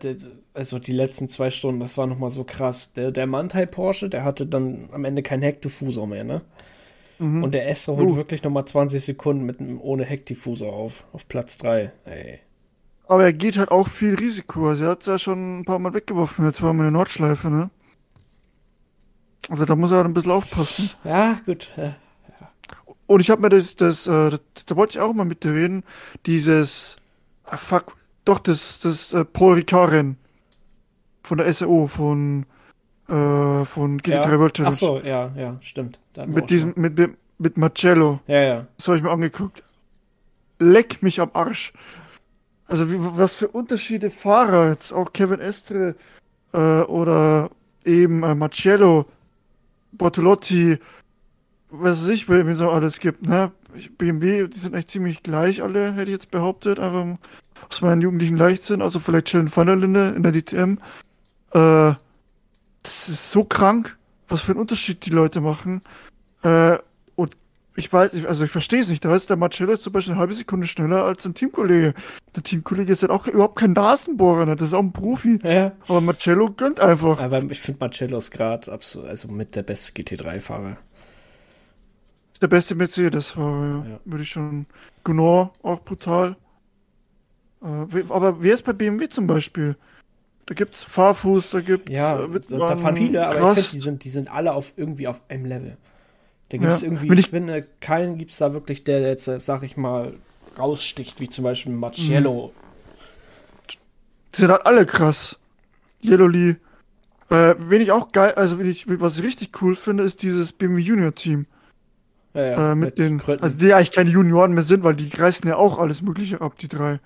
Also 0.55 0.79
die 0.79 0.93
letzten 0.93 1.29
zwei 1.29 1.51
Stunden, 1.51 1.81
das 1.81 1.99
war 1.99 2.07
nochmal 2.07 2.31
so 2.31 2.45
krass. 2.45 2.93
Der, 2.93 3.11
der 3.11 3.27
Mantai 3.27 3.67
Porsche, 3.67 4.09
der 4.09 4.25
hatte 4.25 4.47
dann 4.47 4.91
am 4.93 5.05
Ende 5.05 5.23
keinen 5.23 5.43
Heckdiffusor 5.43 6.07
mehr, 6.07 6.25
ne? 6.25 6.43
Mhm. 7.19 7.43
Und 7.43 7.53
der 7.53 7.69
Estre 7.69 7.97
holt 7.97 8.09
uh. 8.09 8.17
wirklich 8.17 8.43
nochmal 8.43 8.65
20 8.65 9.05
Sekunden 9.05 9.45
mit 9.45 9.61
einem 9.61 9.81
ohne 9.81 10.05
Heckdiffusor 10.05 10.73
auf, 10.73 11.05
auf 11.13 11.27
Platz 11.29 11.57
3. 11.59 11.93
Ey. 12.05 12.39
Aber 13.07 13.25
er 13.25 13.33
geht 13.33 13.57
halt 13.57 13.71
auch 13.71 13.89
viel 13.89 14.15
Risiko. 14.15 14.69
Also 14.69 14.85
er 14.85 14.91
hat 14.91 15.01
es 15.01 15.07
ja 15.07 15.19
schon 15.19 15.61
ein 15.61 15.65
paar 15.65 15.79
Mal 15.79 15.95
weggeworfen, 15.95 16.45
jetzt 16.45 16.63
war 16.63 16.73
mal 16.73 16.85
eine 16.85 16.93
Nordschleife, 16.93 17.51
ne? 17.51 17.71
Also 19.49 19.65
da 19.65 19.77
muss 19.77 19.91
er 19.91 19.99
halt 19.99 20.07
ein 20.07 20.15
bisschen 20.15 20.33
aufpassen. 20.33 20.91
Ja, 21.05 21.41
gut. 21.47 21.73
Ja. 21.77 21.97
Und 23.07 23.21
ich 23.21 23.31
habe 23.31 23.41
mir 23.41 23.49
das, 23.49 23.75
das, 23.75 24.07
äh, 24.07 24.31
das, 24.31 24.41
da 24.67 24.77
wollte 24.77 24.99
ich 24.99 25.01
auch 25.01 25.15
mal 25.15 25.25
mit 25.25 25.43
dir 25.43 25.55
reden, 25.55 25.83
dieses, 26.27 26.99
ah, 27.45 27.57
fuck, 27.57 27.97
doch, 28.27 28.39
das, 28.39 28.81
das 28.81 29.15
äh, 29.15 29.25
Paul 29.25 29.55
Ricard-Rennen 29.55 30.19
von 31.23 31.39
der 31.39 31.51
SAO, 31.51 31.87
von, 31.87 32.45
äh, 33.09 33.65
von 33.65 34.01
GT3 34.01 34.13
ja. 34.13 34.49
Challenge. 34.51 34.69
Ach 34.69 34.73
so, 34.73 35.01
ja, 35.01 35.31
ja, 35.37 35.57
stimmt. 35.61 35.99
Mit 36.27 36.51
diesem, 36.51 36.75
mit, 36.77 36.99
mit, 36.99 37.17
mit 37.39 37.57
Marcello. 37.57 38.21
Ja, 38.27 38.41
ja. 38.41 38.67
Das 38.77 38.89
habe 38.89 38.99
ich 38.99 39.03
mir 39.03 39.11
angeguckt. 39.11 39.63
Leck 40.59 41.03
mich 41.03 41.21
am 41.21 41.31
Arsch. 41.33 41.73
Also, 42.67 42.91
wie, 42.91 42.97
was 42.99 43.35
für 43.35 43.49
Unterschiede 43.49 44.11
Fahrer 44.11 44.71
jetzt, 44.71 44.93
auch 44.93 45.13
Kevin 45.13 45.41
Estre 45.41 45.95
äh, 46.53 46.59
oder 46.59 47.51
eben 47.85 48.23
äh, 48.23 48.35
Marcello, 48.35 49.07
Bortolotti, 49.93 50.79
was 51.71 52.03
weiß 52.03 52.09
ich, 52.09 52.27
bei 52.27 52.35
BMW 52.35 52.55
so 52.55 52.71
alles 52.71 53.01
gibt, 53.01 53.27
ne? 53.27 53.53
BMW, 53.99 54.49
die 54.49 54.59
sind 54.59 54.75
echt 54.75 54.91
ziemlich 54.91 55.23
gleich 55.23 55.63
alle, 55.63 55.93
hätte 55.93 56.05
ich 56.05 56.17
jetzt 56.17 56.31
behauptet, 56.31 56.79
einfach 56.79 57.19
aus 57.69 57.83
meinen 57.83 58.01
jugendlichen 58.01 58.37
Leichtsinn, 58.37 58.83
also 58.83 58.99
vielleicht 58.99 59.29
Sheldon 59.29 59.55
van 59.55 59.67
der 59.67 59.77
Linde 59.77 60.15
in 60.17 60.23
der 60.23 60.33
DTM. 60.33 60.79
Äh, 61.53 61.95
das 62.83 63.09
ist 63.09 63.31
so 63.31 63.45
krank, 63.45 63.97
was 64.29 64.43
für 64.43 64.53
einen 64.53 64.61
Unterschied 64.61 65.05
die 65.05 65.11
Leute 65.11 65.41
machen. 65.41 65.83
Äh, 66.43 66.79
und 67.17 67.37
ich 67.77 67.93
weiß, 67.93 68.25
also 68.27 68.45
ich 68.45 68.51
verstehe 68.51 68.81
es 68.81 68.89
nicht. 68.89 69.05
Da 69.05 69.15
ist 69.15 69.31
der 69.31 69.37
Marcello 69.37 69.77
zum 69.77 69.93
Beispiel 69.93 70.13
eine 70.13 70.21
halbe 70.21 70.35
Sekunde 70.35 70.67
schneller 70.67 71.05
als 71.05 71.25
ein 71.27 71.35
Teamkollege. 71.35 71.95
Der 72.35 72.43
Teamkollege 72.43 72.93
ist 72.93 73.03
halt 73.03 73.13
auch 73.13 73.27
überhaupt 73.27 73.57
kein 73.57 73.73
Nasenbohrer, 73.73 74.47
ne? 74.47 74.57
das 74.57 74.69
ist 74.69 74.75
auch 74.75 74.83
ein 74.83 74.93
Profi. 74.93 75.39
Ja. 75.43 75.73
Aber 75.87 76.01
Marcello 76.01 76.51
gönnt 76.51 76.81
einfach. 76.81 77.21
Aber 77.21 77.43
ich 77.51 77.61
finde 77.61 77.81
Marcello 77.81 78.19
ist 78.19 78.31
gerade 78.31 78.71
also 78.71 79.29
mit 79.29 79.55
der 79.55 79.63
beste 79.63 79.93
GT3-Fahrer. 79.93 80.77
Ist 82.33 82.43
der 82.43 82.49
beste 82.49 82.75
Mercedes-Fahrer, 82.75 83.85
ja. 83.85 83.91
ja. 83.91 84.01
Würde 84.05 84.23
ich 84.23 84.31
schon. 84.31 84.67
Gunnar, 85.05 85.53
auch 85.63 85.81
brutal. 85.81 86.37
Äh, 87.63 88.05
aber 88.09 88.43
wer 88.43 88.55
ist 88.55 88.65
bei 88.65 88.73
BMW 88.73 89.09
zum 89.09 89.27
Beispiel? 89.27 89.77
Da 90.49 90.55
gibt's 90.55 90.83
Fahrfuß, 90.83 91.51
da 91.51 91.61
gibt's. 91.61 91.93
Ja, 91.93 92.25
äh, 92.25 92.41
da, 92.49 92.57
da 92.57 92.77
fahren 92.77 92.97
viele, 92.97 93.27
aber 93.27 93.37
krass. 93.37 93.59
ich 93.59 93.67
finde, 93.67 93.77
die 93.77 93.81
sind, 93.81 94.05
die 94.05 94.09
sind 94.09 94.33
alle 94.33 94.55
auf 94.55 94.73
irgendwie 94.79 95.07
auf 95.07 95.21
einem 95.29 95.45
Level. 95.45 95.77
Da 96.49 96.57
gibt 96.57 96.73
es 96.73 96.81
ja, 96.81 96.87
irgendwie, 96.87 97.13
ich, 97.13 97.19
ich 97.19 97.29
finde, 97.29 97.67
keinen 97.81 98.17
gibt 98.17 98.31
es 98.31 98.39
da 98.39 98.55
wirklich, 98.55 98.83
der 98.83 99.03
jetzt, 99.03 99.29
äh, 99.29 99.41
sag 99.41 99.63
ich 99.63 99.77
mal, 99.77 100.15
raussticht, 100.59 101.21
wie 101.21 101.29
zum 101.29 101.45
Beispiel 101.45 101.75
Marcello. 101.75 102.55
Die 104.35 104.41
sind 104.41 104.51
halt 104.51 104.65
alle 104.65 104.87
krass. 104.87 105.39
Yellow 106.03 106.29
Lee. 106.29 106.57
Äh, 107.29 107.55
wen 107.59 107.83
ich 107.83 107.93
auch 107.93 108.11
geil, 108.13 108.33
also 108.37 108.59
ich, 108.61 108.87
was 108.89 109.19
ich 109.19 109.25
richtig 109.25 109.61
cool 109.61 109.77
finde, 109.77 110.03
ist 110.05 110.23
dieses 110.23 110.55
BMW 110.55 110.81
Junior 110.81 111.15
Team. 111.15 111.45
Ja, 112.33 112.43
ja, 112.43 112.73
äh, 112.73 112.75
mit, 112.75 112.87
mit 112.87 112.99
den, 112.99 113.19
Kröten. 113.19 113.43
also 113.43 113.55
die 113.59 113.75
eigentlich 113.75 113.93
keine 113.93 114.09
Junioren 114.09 114.55
mehr 114.55 114.63
sind, 114.63 114.83
weil 114.83 114.95
die 114.95 115.15
reißen 115.15 115.47
ja 115.47 115.57
auch 115.57 115.79
alles 115.79 116.01
Mögliche 116.01 116.41
ab, 116.41 116.57
die 116.59 116.69
drei. 116.69 117.01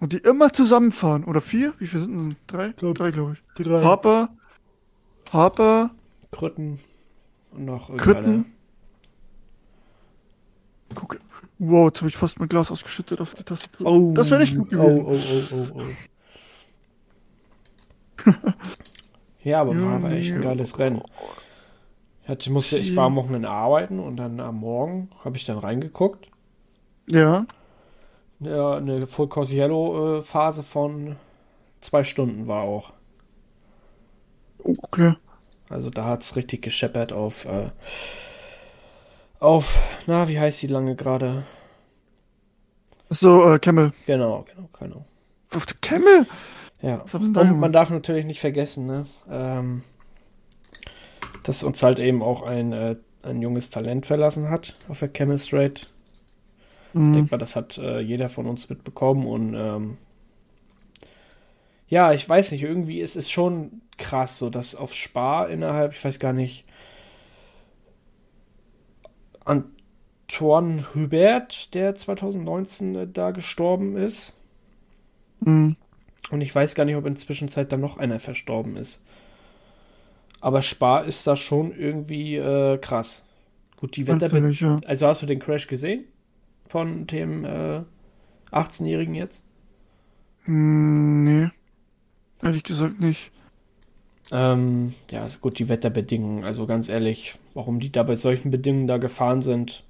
Und 0.00 0.12
die 0.12 0.18
immer 0.18 0.52
zusammenfahren. 0.52 1.24
Oder 1.24 1.40
vier? 1.40 1.74
Wie 1.78 1.86
viele 1.86 2.04
sind 2.04 2.32
es? 2.32 2.36
Drei? 2.46 2.68
Glaub, 2.70 2.96
drei, 2.96 3.10
glaube 3.10 3.34
ich. 3.34 3.64
Drei. 3.64 3.82
Harper, 3.82 4.28
Harper, 5.32 5.90
Krütten 6.30 6.78
und 7.52 7.64
noch 7.64 7.96
Krütten. 7.96 8.46
Guck. 10.94 11.18
Wow, 11.58 11.88
jetzt 11.88 11.98
habe 12.00 12.08
ich 12.08 12.16
fast 12.16 12.38
mein 12.38 12.48
Glas 12.48 12.70
ausgeschüttet 12.70 13.20
auf 13.20 13.34
die 13.34 13.42
Tastatur. 13.42 13.86
Oh, 13.86 14.12
das 14.14 14.30
wäre 14.30 14.40
nicht 14.40 14.56
gut 14.56 14.70
gewesen. 14.70 15.04
Oh, 15.04 15.12
oh, 15.12 15.42
oh, 15.52 15.66
oh, 15.74 15.82
oh. 18.26 18.42
ja, 19.42 19.60
aber 19.60 19.74
war, 19.74 20.02
war 20.02 20.12
echt 20.12 20.32
ein 20.32 20.40
geiles 20.40 20.78
Rennen. 20.78 21.02
Ich, 22.38 22.50
musste, 22.50 22.78
ich 22.78 22.94
war 22.94 23.06
am 23.06 23.16
Wochenende 23.16 23.48
arbeiten 23.48 23.98
und 23.98 24.18
dann 24.18 24.38
am 24.38 24.56
Morgen 24.56 25.10
habe 25.24 25.36
ich 25.36 25.46
dann 25.46 25.58
reingeguckt. 25.58 26.28
Ja. 27.06 27.46
Ja, 28.40 28.76
eine 28.76 29.06
Full 29.06 29.28
Course 29.28 29.54
Yellow 29.54 30.18
äh, 30.18 30.22
Phase 30.22 30.62
von 30.62 31.16
zwei 31.80 32.04
Stunden 32.04 32.46
war 32.46 32.62
auch. 32.62 32.92
Okay. 34.64 35.14
Also 35.68 35.90
da 35.90 36.04
hat 36.04 36.22
es 36.22 36.36
richtig 36.36 36.62
gescheppert 36.62 37.12
auf, 37.12 37.44
äh, 37.44 37.70
auf, 39.38 39.78
na, 40.06 40.28
wie 40.28 40.38
heißt 40.38 40.62
die 40.62 40.66
lange 40.66 40.96
gerade? 40.96 41.44
So, 43.10 43.52
äh, 43.52 43.58
Camel. 43.58 43.92
Genau, 44.06 44.44
genau, 44.54 44.68
genau. 44.78 45.04
Auf 45.54 45.66
der 45.66 45.76
Camel? 45.80 46.26
Ja. 46.80 47.04
Und 47.12 47.58
man 47.58 47.72
darf 47.72 47.90
natürlich 47.90 48.24
nicht 48.24 48.40
vergessen, 48.40 48.86
ne, 48.86 49.06
ähm, 49.30 49.82
dass 51.42 51.62
uns 51.62 51.82
halt 51.82 51.98
eben 51.98 52.22
auch 52.22 52.42
ein, 52.42 52.72
äh, 52.72 52.96
ein 53.22 53.42
junges 53.42 53.70
Talent 53.70 54.06
verlassen 54.06 54.48
hat 54.50 54.74
auf 54.88 55.00
der 55.00 55.08
Camel 55.08 55.38
Straight. 55.38 55.88
Mhm. 56.92 57.08
Ich 57.08 57.16
denke 57.16 57.30
mal, 57.32 57.38
das 57.38 57.56
hat 57.56 57.78
äh, 57.78 58.00
jeder 58.00 58.28
von 58.28 58.46
uns 58.46 58.68
mitbekommen 58.68 59.26
und 59.26 59.54
ähm, 59.54 59.98
ja, 61.88 62.12
ich 62.12 62.28
weiß 62.28 62.52
nicht, 62.52 62.62
irgendwie 62.62 63.00
ist 63.00 63.16
es 63.16 63.30
schon 63.30 63.80
krass, 63.96 64.38
so 64.38 64.50
dass 64.50 64.74
auf 64.74 64.94
Spar 64.94 65.48
innerhalb, 65.48 65.92
ich 65.92 66.04
weiß 66.04 66.18
gar 66.18 66.32
nicht, 66.32 66.64
Antoine 69.44 70.84
Hubert, 70.94 71.74
der 71.74 71.94
2019 71.94 72.94
äh, 72.94 73.08
da 73.08 73.30
gestorben 73.30 73.96
ist. 73.96 74.34
Mhm. 75.40 75.76
Und 76.30 76.40
ich 76.42 76.54
weiß 76.54 76.74
gar 76.74 76.84
nicht, 76.84 76.96
ob 76.96 77.06
in 77.06 77.14
der 77.14 77.20
Zwischenzeit 77.20 77.72
dann 77.72 77.80
noch 77.80 77.96
einer 77.96 78.20
verstorben 78.20 78.76
ist. 78.76 79.02
Aber 80.40 80.62
Spar 80.62 81.04
ist 81.04 81.26
da 81.26 81.36
schon 81.36 81.72
irgendwie 81.72 82.36
äh, 82.36 82.78
krass. 82.78 83.24
Gut, 83.76 83.96
die 83.96 84.06
Wetterbedingungen. 84.06 84.80
Ja. 84.82 84.88
Also 84.88 85.06
hast 85.06 85.22
du 85.22 85.26
den 85.26 85.38
Crash 85.38 85.66
gesehen? 85.66 86.04
Von 86.68 87.06
dem 87.06 87.44
äh, 87.44 87.82
18-Jährigen 88.52 89.14
jetzt? 89.14 89.44
Hm, 90.44 91.24
nee. 91.24 91.50
Ehrlich 92.42 92.62
gesagt 92.62 93.00
nicht. 93.00 93.30
Ähm, 94.30 94.94
ja, 95.10 95.26
gut, 95.40 95.58
die 95.58 95.68
Wetterbedingungen. 95.68 96.44
Also 96.44 96.66
ganz 96.66 96.88
ehrlich, 96.88 97.38
warum 97.54 97.80
die 97.80 97.90
da 97.90 98.02
bei 98.02 98.16
solchen 98.16 98.50
Bedingungen 98.50 98.86
da 98.86 98.98
gefahren 98.98 99.42
sind, 99.42 99.84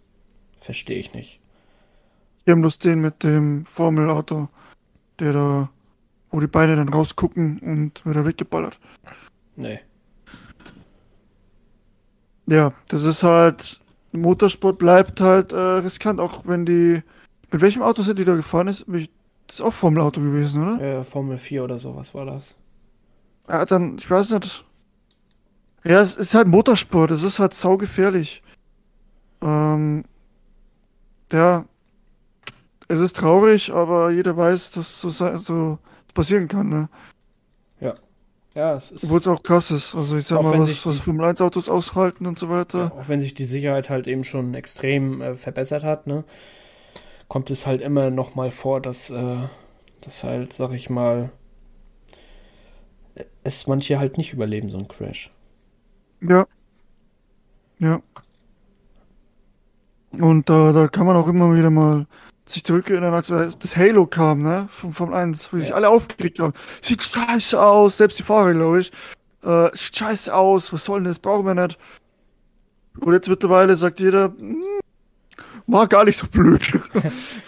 verstehe 0.58 0.98
ich 0.98 1.14
nicht. 1.14 1.40
Die 2.46 2.52
haben 2.52 2.60
bloß 2.60 2.78
den 2.78 3.00
mit 3.00 3.22
dem 3.24 3.66
Formelauto, 3.66 4.48
der 5.18 5.32
da, 5.32 5.70
wo 6.30 6.40
die 6.40 6.46
Beine 6.46 6.76
dann 6.76 6.88
rausgucken 6.88 7.58
und 7.58 8.06
wieder 8.06 8.24
weggeballert. 8.24 8.78
Nee. 9.56 9.80
Ja, 12.46 12.72
das 12.88 13.04
ist 13.04 13.22
halt, 13.22 13.80
Motorsport 14.12 14.78
bleibt 14.78 15.20
halt 15.20 15.52
äh, 15.52 15.56
riskant, 15.56 16.20
auch 16.20 16.42
wenn 16.46 16.64
die. 16.64 17.02
Mit 17.50 17.62
welchem 17.62 17.82
Auto 17.82 18.02
sind 18.02 18.18
die 18.18 18.24
da 18.24 18.34
gefahren? 18.34 18.68
Ist, 18.68 18.84
das 18.88 19.56
ist 19.56 19.60
auch 19.62 19.72
Formel-Auto 19.72 20.20
gewesen, 20.20 20.62
oder? 20.62 20.86
Ja, 20.86 21.04
Formel 21.04 21.38
4 21.38 21.64
oder 21.64 21.78
so, 21.78 21.96
was 21.96 22.14
war 22.14 22.26
das? 22.26 22.54
Ja, 23.48 23.64
dann, 23.64 23.96
ich 23.96 24.10
weiß 24.10 24.32
nicht. 24.32 24.64
Ja, 25.84 26.00
es 26.00 26.16
ist 26.16 26.34
halt 26.34 26.48
Motorsport, 26.48 27.10
es 27.10 27.22
ist 27.22 27.38
halt 27.38 27.54
saugefährlich. 27.54 28.42
Ähm, 29.40 30.04
ja, 31.32 31.64
es 32.88 32.98
ist 32.98 33.16
traurig, 33.16 33.72
aber 33.72 34.10
jeder 34.10 34.36
weiß, 34.36 34.72
dass 34.72 35.00
so, 35.00 35.08
so 35.10 35.78
passieren 36.12 36.48
kann, 36.48 36.68
ne? 36.68 36.88
Ja. 37.80 37.94
Ja, 38.54 38.74
es 38.74 38.90
ist. 38.90 39.04
Obwohl 39.04 39.18
es 39.18 39.28
auch 39.28 39.42
krass 39.42 39.70
ist. 39.70 39.94
Also 39.94 40.16
ich 40.16 40.26
sag 40.26 40.42
mal, 40.42 40.58
was, 40.58 40.84
was 40.86 40.98
Formel 40.98 41.26
1 41.26 41.40
Autos 41.40 41.68
aushalten 41.68 42.26
und 42.26 42.38
so 42.38 42.48
weiter. 42.48 42.92
Ja, 42.94 43.00
auch 43.00 43.08
wenn 43.08 43.20
sich 43.20 43.34
die 43.34 43.44
Sicherheit 43.44 43.90
halt 43.90 44.06
eben 44.06 44.24
schon 44.24 44.54
extrem 44.54 45.20
äh, 45.20 45.36
verbessert 45.36 45.84
hat, 45.84 46.06
ne? 46.06 46.24
Kommt 47.28 47.50
es 47.50 47.66
halt 47.66 47.82
immer 47.82 48.10
noch 48.10 48.34
mal 48.34 48.50
vor, 48.50 48.80
dass, 48.80 49.10
äh, 49.10 49.36
dass 50.00 50.24
halt, 50.24 50.52
sag 50.54 50.72
ich 50.72 50.88
mal, 50.88 51.30
es 53.44 53.66
manche 53.66 53.98
halt 53.98 54.18
nicht 54.18 54.32
überleben, 54.32 54.70
so 54.70 54.78
ein 54.78 54.88
Crash. 54.88 55.30
Ja. 56.20 56.46
Ja. 57.78 58.02
Und 60.12 60.48
äh, 60.50 60.72
da 60.72 60.88
kann 60.88 61.06
man 61.06 61.16
auch 61.16 61.28
immer 61.28 61.54
wieder 61.54 61.70
mal 61.70 62.06
sich 62.50 62.64
zurückerinnern, 62.64 63.14
als 63.14 63.28
das 63.28 63.76
Halo 63.76 64.06
kam, 64.06 64.42
ne? 64.42 64.68
Vom 64.70 64.92
Formel 64.92 65.14
1, 65.14 65.52
wo 65.52 65.56
ja. 65.56 65.62
sich 65.62 65.74
alle 65.74 65.88
aufgeregt 65.88 66.38
haben. 66.38 66.54
Sieht 66.82 67.02
scheiße 67.02 67.60
aus, 67.60 67.98
selbst 67.98 68.18
die 68.18 68.22
Fahrer, 68.22 68.52
glaube 68.52 68.80
ich. 68.80 68.92
Äh, 69.42 69.70
sieht 69.74 69.96
scheiße 69.96 70.34
aus, 70.34 70.72
was 70.72 70.84
soll 70.84 71.00
denn 71.00 71.08
das? 71.08 71.18
Brauchen 71.18 71.46
wir 71.46 71.54
nicht. 71.54 71.78
Und 73.00 73.12
jetzt 73.12 73.28
mittlerweile 73.28 73.76
sagt 73.76 74.00
jeder, 74.00 74.32
hm, 74.38 74.62
war 75.66 75.86
gar 75.86 76.04
nicht 76.04 76.16
so 76.16 76.26
blöd. 76.26 76.62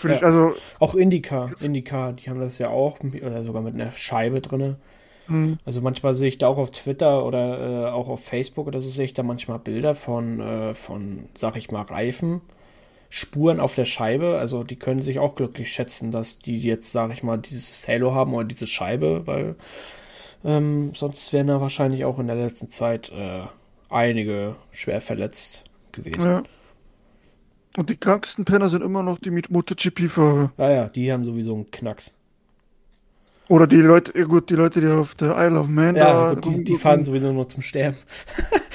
ja. 0.05 0.11
ich, 0.11 0.25
also. 0.25 0.55
Auch 0.79 0.95
Indica, 0.95 1.51
Indica, 1.61 2.13
die 2.13 2.29
haben 2.31 2.41
das 2.41 2.59
ja 2.59 2.69
auch, 2.69 2.99
oder 3.01 3.45
sogar 3.45 3.63
mit 3.63 3.75
einer 3.75 3.93
Scheibe 3.93 4.41
drinne. 4.41 4.77
Mhm. 5.27 5.59
Also 5.65 5.81
manchmal 5.81 6.15
sehe 6.15 6.29
ich 6.29 6.39
da 6.39 6.49
auch 6.49 6.59
auf 6.59 6.71
Twitter 6.71 7.25
oder 7.25 7.87
äh, 7.87 7.91
auch 7.91 8.09
auf 8.09 8.25
Facebook 8.25 8.67
oder 8.67 8.81
so 8.81 8.89
sehe 8.89 9.07
ich 9.07 9.15
da 9.15 9.23
manchmal 9.23 9.59
Bilder 9.59 9.95
von, 9.95 10.41
äh, 10.41 10.75
von, 10.75 11.29
sag 11.35 11.57
ich 11.57 11.71
mal, 11.71 11.83
Reifen. 11.83 12.43
Spuren 13.13 13.59
auf 13.59 13.75
der 13.75 13.85
Scheibe, 13.85 14.39
also 14.39 14.63
die 14.63 14.77
können 14.77 15.03
sich 15.03 15.19
auch 15.19 15.35
glücklich 15.35 15.73
schätzen, 15.73 16.13
dass 16.13 16.39
die 16.39 16.59
jetzt, 16.59 16.93
sag 16.93 17.13
ich 17.13 17.25
mal, 17.25 17.39
dieses 17.39 17.87
Halo 17.89 18.15
haben 18.15 18.33
oder 18.33 18.45
diese 18.45 18.69
Scheibe, 18.69 19.27
weil 19.27 19.57
ähm, 20.45 20.93
sonst 20.95 21.33
wären 21.33 21.49
da 21.49 21.61
wahrscheinlich 21.61 22.05
auch 22.05 22.21
in 22.21 22.29
der 22.29 22.37
letzten 22.37 22.69
Zeit 22.69 23.11
äh, 23.11 23.43
einige 23.91 24.55
schwer 24.71 25.01
verletzt 25.01 25.65
gewesen. 25.91 26.23
Ja. 26.23 26.43
Und 27.77 27.91
die 27.91 27.97
krankesten 27.97 28.45
Penner 28.45 28.69
sind 28.69 28.83
immer 28.83 29.03
noch 29.03 29.19
die 29.19 29.31
MotoGP-Fahrer. 29.31 30.53
Naja, 30.57 30.89
die 30.89 31.13
haben 31.13 31.25
sowieso 31.25 31.55
einen 31.55 31.71
Knacks. 31.71 32.17
Oder 33.49 33.67
die 33.67 33.77
Leute, 33.77 34.17
ja 34.17 34.25
gut, 34.25 34.49
die 34.51 34.55
Leute, 34.55 34.81
die 34.81 34.87
auf 34.87 35.17
der 35.17 35.37
Isle 35.37 35.59
of 35.59 35.67
Man 35.67 35.97
ja, 35.97 36.35
da 36.35 36.35
gut, 36.35 36.45
die, 36.45 36.63
die 36.63 36.77
fahren 36.77 37.03
sowieso 37.03 37.33
nur 37.33 37.49
zum 37.49 37.63
Sterben. 37.63 37.97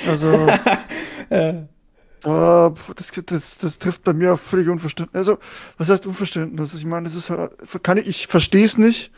Also, 0.05 0.47
ja. 1.29 1.67
Uh, 2.25 2.74
das, 2.96 3.12
das, 3.25 3.58
das 3.60 3.77
trifft 3.77 4.03
bei 4.03 4.13
mir 4.13 4.34
auf 4.34 4.41
völlig 4.41 4.67
Unverständnis. 4.67 5.15
Also, 5.15 5.38
was 5.77 5.89
heißt 5.89 6.08
Unverständnis? 6.08 6.74
Ich 6.74 6.86
meine, 6.86 7.03
das 7.03 7.15
ist 7.15 7.29
halt, 7.29 7.51
kann 7.84 7.98
ich, 7.98 8.08
ich 8.08 8.27
verstehe 8.27 8.65
es 8.65 8.79
nicht. 8.79 9.12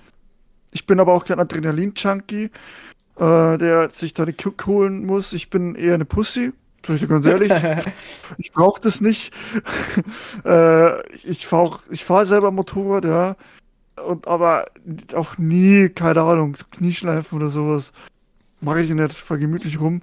Ich 0.72 0.86
bin 0.86 1.00
aber 1.00 1.14
auch 1.14 1.24
kein 1.24 1.40
Adrenalin-Junkie, 1.40 2.52
äh, 3.16 3.58
der 3.58 3.90
sich 3.94 4.14
da 4.14 4.24
eine 4.24 4.34
Kick 4.34 4.66
holen 4.66 5.06
muss. 5.06 5.32
Ich 5.32 5.50
bin 5.50 5.76
eher 5.76 5.94
eine 5.94 6.04
Pussy. 6.04 6.52
Sag 6.86 7.02
ich 7.02 7.08
ganz 7.08 7.26
ehrlich. 7.26 7.52
ich 8.38 8.52
brauche 8.52 8.82
das 8.82 9.00
nicht. 9.00 9.34
äh, 10.46 11.02
ich 11.18 11.48
fahre 11.48 11.80
ich 11.90 12.04
fahr 12.04 12.26
selber 12.26 12.52
Motorrad, 12.52 13.06
ja. 13.06 13.36
Und 14.06 14.28
aber 14.28 14.68
auch 15.16 15.38
nie, 15.38 15.90
keine 15.90 16.22
Ahnung, 16.22 16.56
Knieschleifen 16.72 17.38
oder 17.38 17.50
sowas. 17.50 17.94
Mache 18.60 18.82
ich 18.82 18.90
nicht, 18.90 19.14
fahr 19.14 19.38
gemütlich 19.38 19.80
rum. 19.80 20.02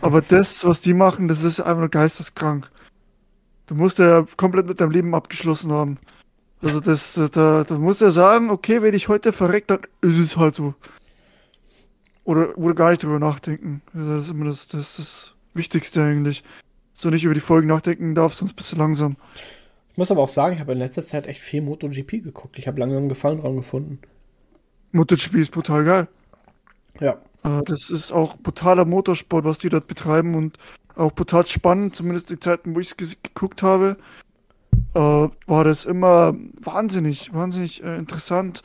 aber 0.00 0.22
das, 0.22 0.64
was 0.64 0.80
die 0.80 0.94
machen, 0.94 1.28
das 1.28 1.44
ist 1.44 1.60
einfach 1.60 1.78
nur 1.78 1.88
geisteskrank. 1.88 2.70
Du 3.66 3.74
musst 3.74 3.98
ja 3.98 4.24
komplett 4.36 4.66
mit 4.66 4.80
deinem 4.80 4.90
Leben 4.90 5.14
abgeschlossen 5.14 5.70
haben. 5.72 5.98
Also 6.62 6.80
das, 6.80 7.14
da, 7.32 7.64
da 7.64 7.78
muss 7.78 8.00
er 8.00 8.10
sagen, 8.10 8.50
okay, 8.50 8.82
wenn 8.82 8.94
ich 8.94 9.08
heute 9.08 9.32
verreckt, 9.32 9.70
dann 9.70 9.80
ist 10.00 10.18
es 10.18 10.36
halt 10.36 10.54
so. 10.54 10.74
Oder, 12.24 12.56
oder 12.56 12.74
gar 12.74 12.90
nicht 12.90 13.02
drüber 13.02 13.18
nachdenken. 13.18 13.82
Das 13.92 14.24
ist 14.24 14.30
immer 14.30 14.44
das, 14.46 14.68
das, 14.68 14.96
das 14.96 15.34
Wichtigste 15.54 16.02
eigentlich. 16.02 16.44
So 16.94 17.10
nicht 17.10 17.24
über 17.24 17.34
die 17.34 17.40
Folgen 17.40 17.68
nachdenken 17.68 18.14
darf, 18.14 18.34
sonst 18.34 18.52
bist 18.52 18.72
du 18.72 18.76
langsam. 18.76 19.16
Ich 19.92 19.98
muss 19.98 20.10
aber 20.10 20.22
auch 20.22 20.28
sagen, 20.28 20.54
ich 20.54 20.60
habe 20.60 20.72
in 20.72 20.78
letzter 20.78 21.02
Zeit 21.02 21.26
echt 21.26 21.40
viel 21.40 21.62
MotoGP 21.62 22.22
geguckt. 22.22 22.58
Ich 22.58 22.66
habe 22.66 22.80
langsam 22.80 23.08
Gefallen 23.08 23.40
dran 23.40 23.56
gefunden. 23.56 23.98
MotoGP 24.92 25.34
ist 25.34 25.50
brutal 25.50 25.84
geil. 25.84 26.08
Ja. 27.00 27.18
Äh, 27.44 27.62
das 27.64 27.90
ist 27.90 28.12
auch 28.12 28.36
brutaler 28.36 28.84
Motorsport, 28.84 29.44
was 29.44 29.58
die 29.58 29.68
dort 29.68 29.86
betreiben 29.86 30.34
und 30.34 30.58
auch 30.96 31.12
brutal 31.12 31.46
spannend, 31.46 31.96
zumindest 31.96 32.30
die 32.30 32.38
Zeiten, 32.38 32.74
wo 32.74 32.80
ich 32.80 32.94
es 32.98 33.16
geguckt 33.22 33.62
habe 33.62 33.96
äh, 34.94 34.98
war 34.98 35.64
das 35.64 35.84
immer 35.84 36.34
wahnsinnig, 36.60 37.32
wahnsinnig 37.32 37.82
äh, 37.82 37.96
interessant. 37.96 38.62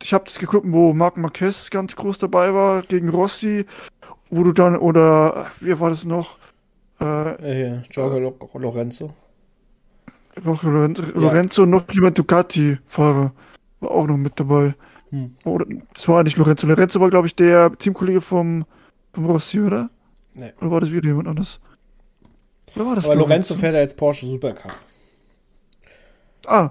Ich 0.00 0.14
habe 0.14 0.24
das 0.24 0.38
geguckt, 0.38 0.66
wo 0.70 0.94
Marc 0.94 1.18
Marquez 1.18 1.68
ganz 1.68 1.94
groß 1.96 2.16
dabei 2.16 2.54
war 2.54 2.80
gegen 2.80 3.10
Rossi, 3.10 3.66
wo 4.30 4.42
du 4.42 4.52
dann, 4.52 4.76
oder 4.76 5.50
wie 5.60 5.78
war 5.78 5.90
das 5.90 6.04
noch? 6.04 6.38
Äh, 7.00 7.82
Jorge 7.90 8.32
Lorenzo. 8.54 9.14
Lorenzo, 10.42 11.02
ja. 11.02 11.08
Lorenzo 11.14 11.66
noch 11.66 11.90
jemand 11.92 12.16
Ducati-Fahrer 12.16 13.32
war 13.80 13.90
auch 13.90 14.06
noch 14.06 14.16
mit 14.16 14.38
dabei. 14.38 14.74
Hm. 15.10 15.36
Oder, 15.44 15.66
das 15.94 16.06
war 16.08 16.22
nicht 16.22 16.36
Lorenzo. 16.36 16.66
Lorenzo 16.66 17.00
war, 17.00 17.10
glaube 17.10 17.26
ich, 17.26 17.34
der 17.34 17.72
Teamkollege 17.78 18.20
vom, 18.20 18.64
vom 19.12 19.26
Rossi, 19.26 19.60
oder? 19.60 19.90
Nee. 20.34 20.52
Oder 20.60 20.70
war 20.70 20.80
das 20.80 20.90
wieder 20.90 21.06
jemand 21.06 21.28
anders? 21.28 21.60
Wer 22.74 22.86
war 22.86 22.96
das 22.96 23.06
Aber 23.06 23.16
Lorenzo 23.16 23.54
fährt 23.54 23.74
ja 23.74 23.80
jetzt 23.80 23.96
Porsche 23.96 24.26
Supercar. 24.26 24.72
Ah. 26.46 26.70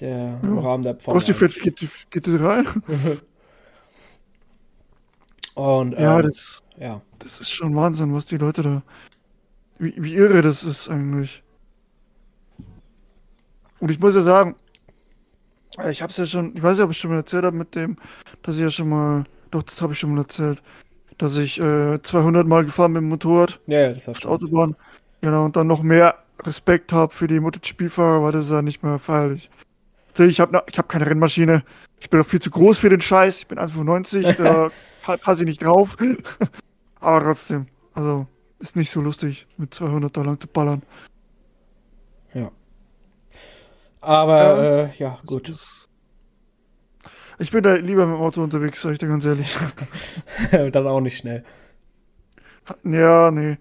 Der 0.00 0.08
ja. 0.18 0.40
im 0.42 0.58
Rahmen 0.58 0.82
der 0.82 0.96
Was 1.06 1.26
die 1.26 1.32
fährt 1.32 1.52
GT3? 1.52 2.66
Und, 5.54 5.92
ja, 5.92 6.18
ähm, 6.18 6.26
das, 6.26 6.64
ja, 6.78 7.00
das 7.20 7.40
ist 7.40 7.50
schon 7.50 7.76
Wahnsinn, 7.76 8.12
was 8.12 8.26
die 8.26 8.38
Leute 8.38 8.62
da. 8.62 8.82
Wie, 9.78 9.94
wie 9.96 10.14
irre 10.14 10.42
das 10.42 10.64
ist 10.64 10.88
eigentlich. 10.88 11.42
Und 13.78 13.90
ich 13.90 14.00
muss 14.00 14.16
ja 14.16 14.22
sagen, 14.22 14.56
ich 15.88 16.02
hab's 16.02 16.16
ja 16.16 16.26
schon, 16.26 16.56
ich 16.56 16.62
weiß 16.62 16.76
nicht, 16.76 16.84
ob 16.84 16.90
ich 16.90 16.98
schon 16.98 17.10
mal 17.10 17.18
erzählt 17.18 17.44
habe 17.44 17.56
mit 17.56 17.74
dem, 17.74 17.96
dass 18.42 18.56
ich 18.56 18.62
ja 18.62 18.70
schon 18.70 18.88
mal, 18.88 19.24
doch, 19.50 19.62
das 19.62 19.80
habe 19.82 19.92
ich 19.92 19.98
schon 19.98 20.14
mal 20.14 20.22
erzählt, 20.22 20.62
dass 21.18 21.36
ich 21.36 21.60
äh, 21.60 22.00
200 22.02 22.46
Mal 22.46 22.64
gefahren 22.64 22.92
bin 22.92 23.08
mit 23.08 23.22
dem 23.22 23.28
Motorrad. 23.28 23.60
Ja, 23.66 23.80
ja 23.80 23.92
das 23.92 24.08
hast 24.08 24.24
du. 24.24 24.28
Autobahn. 24.28 24.76
Genau, 25.20 25.44
und 25.44 25.56
dann 25.56 25.66
noch 25.66 25.82
mehr 25.82 26.16
Respekt 26.42 26.92
habe 26.92 27.14
für 27.14 27.26
die 27.26 27.40
MotoGP-Fahrer, 27.40 28.22
weil 28.22 28.32
das 28.32 28.46
ist 28.46 28.52
ja 28.52 28.62
nicht 28.62 28.82
mehr 28.82 28.98
feierlich. 28.98 29.50
Ich 30.18 30.40
habe 30.40 30.62
ich 30.66 30.78
hab 30.78 30.88
keine 30.88 31.06
Rennmaschine. 31.06 31.64
Ich 32.00 32.10
bin 32.10 32.20
doch 32.20 32.26
viel 32.26 32.40
zu 32.40 32.50
groß 32.50 32.78
für 32.78 32.90
den 32.90 33.00
Scheiß. 33.00 33.38
Ich 33.38 33.46
bin 33.46 33.58
1,95, 33.58 34.32
da 35.02 35.16
passe 35.16 35.42
ich 35.42 35.48
nicht 35.48 35.62
drauf. 35.62 35.96
Aber 37.00 37.24
trotzdem, 37.24 37.66
also 37.94 38.26
ist 38.60 38.76
nicht 38.76 38.90
so 38.90 39.00
lustig, 39.00 39.46
mit 39.56 39.74
200 39.74 40.16
da 40.16 40.22
lang 40.22 40.40
zu 40.40 40.46
ballern. 40.46 40.82
Ja. 42.32 42.50
Aber, 44.04 44.38
ja, 44.38 44.84
äh, 44.84 44.90
ja 44.98 45.18
gut. 45.26 45.48
Ist, 45.48 45.88
ich 47.38 47.50
bin 47.50 47.62
da 47.62 47.74
lieber 47.74 48.06
mit 48.06 48.16
dem 48.16 48.22
Auto 48.22 48.42
unterwegs, 48.42 48.82
sag 48.82 48.92
ich 48.92 48.98
dir 48.98 49.08
ganz 49.08 49.24
ehrlich. 49.24 49.56
Dann 50.50 50.86
auch 50.86 51.00
nicht 51.00 51.18
schnell. 51.18 51.44
Ja, 52.84 53.30
nee. 53.30 53.58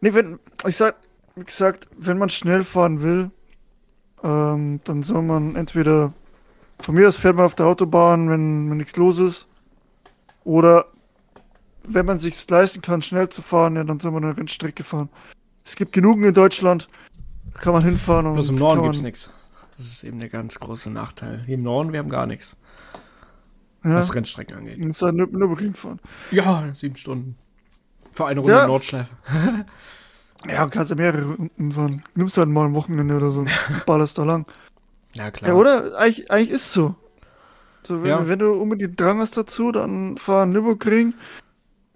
Nee, 0.00 0.14
wenn, 0.14 0.38
ich 0.66 0.76
sag, 0.76 0.96
wie 1.36 1.44
gesagt, 1.44 1.88
wenn 1.96 2.18
man 2.18 2.28
schnell 2.28 2.64
fahren 2.64 3.02
will, 3.02 3.30
ähm, 4.22 4.80
dann 4.84 5.02
soll 5.02 5.22
man 5.22 5.56
entweder, 5.56 6.12
von 6.80 6.94
mir 6.94 7.08
aus 7.08 7.16
fährt 7.16 7.36
man 7.36 7.46
auf 7.46 7.54
der 7.54 7.66
Autobahn, 7.66 8.30
wenn, 8.30 8.70
wenn 8.70 8.76
nichts 8.76 8.96
los 8.96 9.18
ist, 9.18 9.46
oder 10.44 10.86
wenn 11.84 12.06
man 12.06 12.18
sich 12.18 12.48
leisten 12.48 12.82
kann, 12.82 13.02
schnell 13.02 13.28
zu 13.28 13.42
fahren, 13.42 13.76
ja, 13.76 13.84
dann 13.84 14.00
soll 14.00 14.12
man 14.12 14.24
eine 14.24 14.36
Rennstrecke 14.36 14.84
fahren. 14.84 15.08
Es 15.64 15.76
gibt 15.76 15.92
genug 15.92 16.18
in 16.20 16.34
Deutschland, 16.34 16.88
da 17.54 17.60
kann 17.60 17.72
man 17.72 17.84
hinfahren. 17.84 18.26
Und 18.26 18.34
Bloß 18.34 18.48
im 18.50 18.56
Norden 18.56 18.82
gibt 18.82 18.94
es 18.94 19.02
nichts. 19.02 19.32
Das 19.80 19.86
ist 19.86 20.04
eben 20.04 20.18
der 20.18 20.28
ganz 20.28 20.60
große 20.60 20.90
Nachteil. 20.90 21.42
Hier 21.46 21.54
im 21.54 21.62
Norden, 21.62 21.94
wir 21.94 22.00
haben 22.00 22.10
gar 22.10 22.26
nichts. 22.26 22.58
Ja. 23.82 23.94
Was 23.94 24.14
Rennstrecken 24.14 24.58
angeht. 24.58 24.78
Du 24.78 24.84
musst 24.84 25.00
halt 25.00 25.14
Nürburgring 25.14 25.72
fahren. 25.72 26.00
Ja, 26.30 26.68
sieben 26.74 26.96
Stunden. 26.96 27.34
Für 28.12 28.26
eine 28.26 28.40
Runde 28.40 28.54
ja. 28.54 28.66
Nordschleife. 28.66 29.14
ja, 30.46 30.66
kannst 30.66 30.90
du 30.90 30.96
mehrere 30.96 31.34
Runden 31.34 31.72
fahren. 31.72 32.02
Nimmst 32.14 32.36
halt 32.36 32.50
mal 32.50 32.66
ein 32.66 32.74
Wochenende 32.74 33.16
oder 33.16 33.30
so. 33.30 33.46
ballerst 33.86 34.18
da 34.18 34.24
lang. 34.24 34.44
Ja, 35.14 35.30
klar. 35.30 35.52
Ja, 35.52 35.56
oder? 35.56 35.96
Eigentlich, 35.96 36.30
eigentlich 36.30 36.50
ist 36.50 36.74
so. 36.74 36.94
so 37.86 38.02
wenn, 38.02 38.10
ja. 38.10 38.28
wenn 38.28 38.38
du 38.38 38.52
unbedingt 38.52 39.00
Drang 39.00 39.20
hast 39.20 39.38
dazu, 39.38 39.72
dann 39.72 40.18
fahr 40.18 40.44
Nürburgring. 40.44 41.14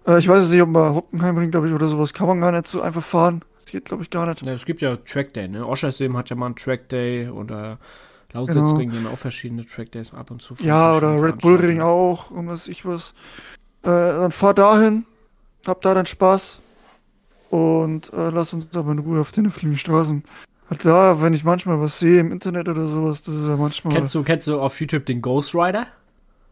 Äh, 0.07 0.17
ich 0.17 0.27
weiß 0.27 0.41
jetzt 0.41 0.51
nicht, 0.51 0.63
ob 0.63 0.69
man 0.69 0.95
Hockenheimring, 0.95 1.51
glaube 1.51 1.67
ich, 1.67 1.73
oder 1.75 1.87
sowas 1.87 2.15
kann 2.15 2.27
man 2.27 2.41
gar 2.41 2.51
nicht 2.51 2.67
so 2.67 2.81
einfach 2.81 3.03
fahren. 3.03 3.43
Das 3.65 3.71
geht, 3.71 3.85
glaube 3.85 4.03
ich, 4.03 4.11
gar 4.11 4.27
nicht. 4.27 4.45
Ja, 4.45 4.53
es 4.53 4.65
gibt 4.65 4.81
ja 4.81 4.95
Trackday, 4.95 5.47
ne? 5.47 5.65
Oschersheim 5.65 6.15
hat 6.15 6.29
ja 6.29 6.35
mal 6.35 6.45
einen 6.45 6.55
Trackday 6.55 7.29
oder 7.29 7.79
Lausitzring, 8.31 8.91
genau. 8.91 9.09
auch 9.09 9.17
verschiedene 9.17 9.65
Trackdays 9.65 10.13
ab 10.13 10.29
und 10.29 10.41
zu. 10.41 10.53
Ja, 10.59 10.95
oder 10.95 11.19
Red 11.19 11.39
Bull 11.39 11.55
Ring 11.55 11.81
auch 11.81 12.29
und 12.29 12.47
was 12.47 12.67
ich 12.67 12.85
was. 12.85 13.15
Äh, 13.81 13.89
dann 13.89 14.31
fahr 14.31 14.53
dahin, 14.53 15.05
hab 15.65 15.81
da 15.81 15.95
dann 15.95 16.05
Spaß 16.05 16.59
und 17.49 18.13
äh, 18.13 18.29
lass 18.29 18.53
uns 18.53 18.75
aber 18.75 18.91
in 18.91 18.99
Ruhe 18.99 19.19
auf 19.19 19.31
den 19.31 19.47
öffentlichen 19.47 19.77
Straßen. 19.77 20.23
Da, 20.83 21.21
wenn 21.21 21.33
ich 21.33 21.43
manchmal 21.43 21.81
was 21.81 21.97
sehe 21.97 22.19
im 22.19 22.31
Internet 22.31 22.67
oder 22.67 22.87
sowas, 22.87 23.23
das 23.23 23.33
ist 23.33 23.47
ja 23.47 23.57
manchmal. 23.57 23.95
Kennst 23.95 24.13
du, 24.13 24.21
kennst 24.21 24.47
du 24.47 24.59
auf 24.59 24.79
YouTube 24.79 25.07
den 25.07 25.21
Ghost 25.23 25.55
Rider? 25.55 25.87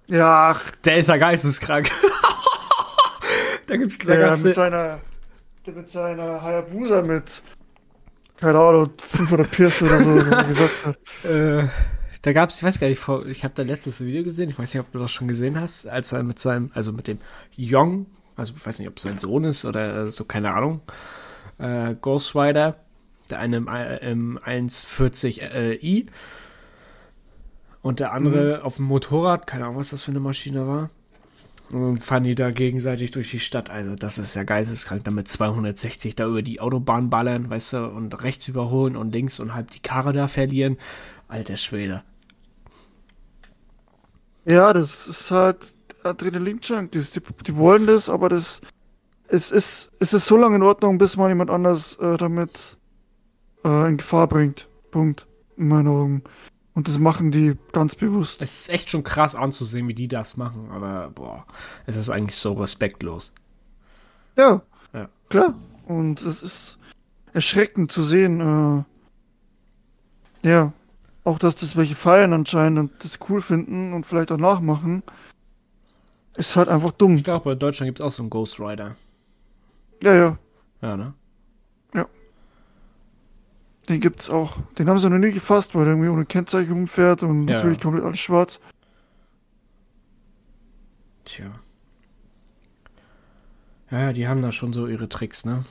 Ja. 0.07 0.59
Der 0.83 0.97
ist 0.97 1.09
ja 1.09 1.17
geisteskrank. 1.17 1.91
da 3.67 3.77
gibt's 3.77 3.99
da 3.99 4.15
der 4.15 4.37
mit 4.37 4.55
seiner, 4.55 4.99
der 5.65 5.73
mit 5.73 5.89
seiner 5.89 6.41
Hayabusa 6.41 7.01
mit, 7.01 7.41
keine 8.37 8.59
Ahnung, 8.59 8.89
500 8.97 9.51
Pierce 9.51 9.83
oder 9.83 9.99
so, 9.99 10.19
so 10.19 10.35
gesagt 10.35 10.85
hat. 10.85 10.97
Äh, 11.23 11.67
da 12.21 12.31
gab's, 12.31 12.57
ich 12.57 12.63
weiß 12.63 12.79
gar 12.79 12.87
nicht, 12.87 13.01
ich 13.27 13.43
habe 13.43 13.53
da 13.53 13.63
letztes 13.63 13.99
Video 13.99 14.23
gesehen, 14.23 14.49
ich 14.49 14.57
weiß 14.57 14.73
nicht, 14.73 14.81
ob 14.81 14.91
du 14.91 14.99
das 14.99 15.11
schon 15.11 15.27
gesehen 15.27 15.59
hast, 15.59 15.87
als 15.87 16.13
er 16.13 16.23
mit 16.23 16.39
seinem, 16.39 16.71
also 16.73 16.93
mit 16.93 17.07
dem 17.07 17.19
Young 17.57 18.05
also 18.35 18.53
ich 18.55 18.65
weiß 18.65 18.79
nicht, 18.79 18.87
ob 18.87 18.97
es 18.97 19.03
sein 19.03 19.17
Sohn 19.17 19.43
ist 19.43 19.65
oder 19.65 20.09
so, 20.09 20.25
keine 20.25 20.53
Ahnung, 20.53 20.81
äh, 21.59 21.95
Ghost 21.95 22.35
Rider, 22.35 22.75
der 23.29 23.39
eine 23.39 23.57
im, 23.57 23.67
im 24.01 24.39
140i, 24.39 26.07
Und 27.81 27.99
der 27.99 28.13
andere 28.13 28.57
mhm. 28.59 28.63
auf 28.63 28.77
dem 28.77 28.85
Motorrad, 28.85 29.47
keine 29.47 29.65
Ahnung, 29.65 29.77
was 29.77 29.89
das 29.89 30.01
für 30.01 30.11
eine 30.11 30.19
Maschine 30.19 30.67
war. 30.67 30.89
Und 31.71 32.03
fahren 32.03 32.23
die 32.23 32.35
da 32.35 32.51
gegenseitig 32.51 33.11
durch 33.11 33.31
die 33.31 33.39
Stadt. 33.39 33.69
Also, 33.69 33.95
das 33.95 34.17
ist 34.17 34.35
ja 34.35 34.43
geisteskrank, 34.43 35.03
damit 35.05 35.27
260 35.27 36.15
da 36.15 36.27
über 36.27 36.41
die 36.41 36.59
Autobahn 36.59 37.09
ballern, 37.09 37.49
weißt 37.49 37.73
du, 37.73 37.87
und 37.87 38.23
rechts 38.23 38.47
überholen 38.47 38.95
und 38.95 39.13
links 39.13 39.39
und 39.39 39.55
halb 39.55 39.71
die 39.71 39.79
Karre 39.79 40.13
da 40.13 40.27
verlieren. 40.27 40.77
Alter 41.27 41.57
Schwede. 41.57 42.03
Ja, 44.45 44.73
das 44.73 45.07
ist 45.07 45.31
halt 45.31 45.75
Adrenalin-Junk. 46.03 46.91
Die, 46.91 47.01
die, 47.47 47.55
wollen 47.55 47.87
das, 47.87 48.09
aber 48.09 48.29
das 48.29 48.61
es 49.27 49.49
ist, 49.49 49.91
es 49.99 50.13
ist 50.13 50.27
so 50.27 50.37
lange 50.37 50.57
in 50.57 50.63
Ordnung, 50.63 50.99
bis 50.99 51.17
man 51.17 51.29
jemand 51.29 51.49
anders 51.49 51.95
äh, 51.95 52.17
damit 52.17 52.77
äh, 53.65 53.87
in 53.89 53.97
Gefahr 53.97 54.27
bringt. 54.27 54.67
Punkt. 54.91 55.25
In 55.57 55.69
meinen 55.69 55.87
Augen. 55.87 56.23
Und 56.75 56.87
das 56.87 56.97
machen 56.97 57.31
die 57.31 57.55
ganz 57.71 57.95
bewusst. 57.95 58.41
Es 58.41 58.61
ist 58.61 58.69
echt 58.69 58.89
schon 58.89 59.03
krass 59.03 59.35
anzusehen, 59.35 59.87
wie 59.87 59.93
die 59.93 60.07
das 60.07 60.37
machen, 60.37 60.71
aber 60.71 61.11
boah, 61.13 61.45
es 61.85 61.95
ist 61.95 62.09
eigentlich 62.09 62.37
so 62.37 62.53
respektlos. 62.53 63.31
Ja, 64.35 64.61
ja. 64.93 65.07
klar. 65.29 65.53
Und 65.85 66.21
es 66.21 66.41
ist 66.41 66.79
erschreckend 67.33 67.91
zu 67.91 68.03
sehen, 68.03 68.85
äh, 70.43 70.47
ja, 70.47 70.73
auch 71.23 71.39
dass 71.39 71.55
das 71.55 71.75
welche 71.75 71.95
feiern 71.95 72.33
anscheinend 72.33 72.79
und 72.79 73.03
das 73.03 73.19
cool 73.29 73.41
finden 73.41 73.93
und 73.93 74.05
vielleicht 74.05 74.31
auch 74.31 74.37
nachmachen, 74.37 75.03
ist 76.35 76.55
halt 76.55 76.69
einfach 76.69 76.91
dumm. 76.91 77.15
Ich 77.15 77.23
glaube, 77.23 77.53
in 77.53 77.59
Deutschland 77.59 77.87
gibt 77.87 77.99
es 77.99 78.05
auch 78.05 78.11
so 78.11 78.23
einen 78.23 78.29
Ghost 78.29 78.59
Rider. 78.59 78.95
Ja, 80.01 80.15
ja. 80.15 80.37
Ja, 80.81 80.97
ne? 80.97 81.13
Den 83.89 83.99
gibt's 83.99 84.29
auch. 84.29 84.57
Den 84.77 84.89
haben 84.89 84.97
sie 84.97 85.09
noch 85.09 85.17
nie 85.17 85.31
gefasst, 85.31 85.75
weil 85.75 85.83
er 85.83 85.89
irgendwie 85.89 86.09
ohne 86.09 86.25
Kennzeichen 86.25 86.71
rumfährt 86.71 87.23
und 87.23 87.47
ja. 87.47 87.55
natürlich 87.55 87.79
komplett 87.79 88.05
alles 88.05 88.19
schwarz. 88.19 88.59
Tja. 91.25 91.51
Ja, 93.91 94.13
die 94.13 94.27
haben 94.27 94.41
da 94.41 94.51
schon 94.51 94.73
so 94.73 94.87
ihre 94.87 95.09
Tricks, 95.09 95.45
ne? 95.45 95.63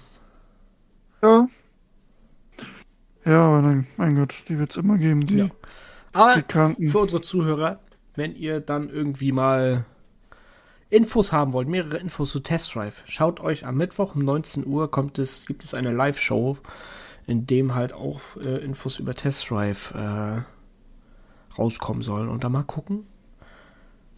Ja. 1.23 1.49
Ja, 3.25 3.47
aber 3.47 3.63
nein, 3.63 3.87
mein 3.97 4.17
Gott, 4.17 4.35
die 4.49 4.59
wird's 4.59 4.77
immer 4.77 4.99
geben, 4.99 5.27
die, 5.27 5.39
ja. 5.39 5.49
aber 6.13 6.37
die 6.37 6.43
Kranken. 6.43 6.89
Für 6.89 6.99
unsere 6.99 7.23
Zuhörer, 7.23 7.79
wenn 8.17 8.35
ihr 8.35 8.61
dann 8.61 8.91
irgendwie 8.91 9.33
mal 9.33 9.85
Infos 10.91 11.33
haben 11.33 11.53
wollt, 11.53 11.69
mehrere 11.69 11.99
Infos 11.99 12.33
zu 12.33 12.41
Test 12.41 12.75
Drive, 12.75 13.03
schaut 13.07 13.41
euch 13.41 13.65
am 13.65 13.77
Mittwoch 13.77 14.15
um 14.15 14.25
19 14.25 14.67
Uhr 14.67 14.91
kommt 14.91 15.19
es, 15.19 15.47
gibt 15.47 15.65
es 15.65 15.73
eine 15.73 15.93
Live-Show, 15.93 16.59
in 17.27 17.47
dem 17.47 17.75
halt 17.75 17.93
auch 17.93 18.21
äh, 18.43 18.65
Infos 18.65 18.99
über 18.99 19.15
Test 19.15 19.51
Drive 19.51 19.93
äh, 19.95 20.43
rauskommen 21.59 22.03
sollen. 22.03 22.29
Und 22.29 22.45
da 22.45 22.49
mal 22.49 22.65
gucken, 22.65 23.07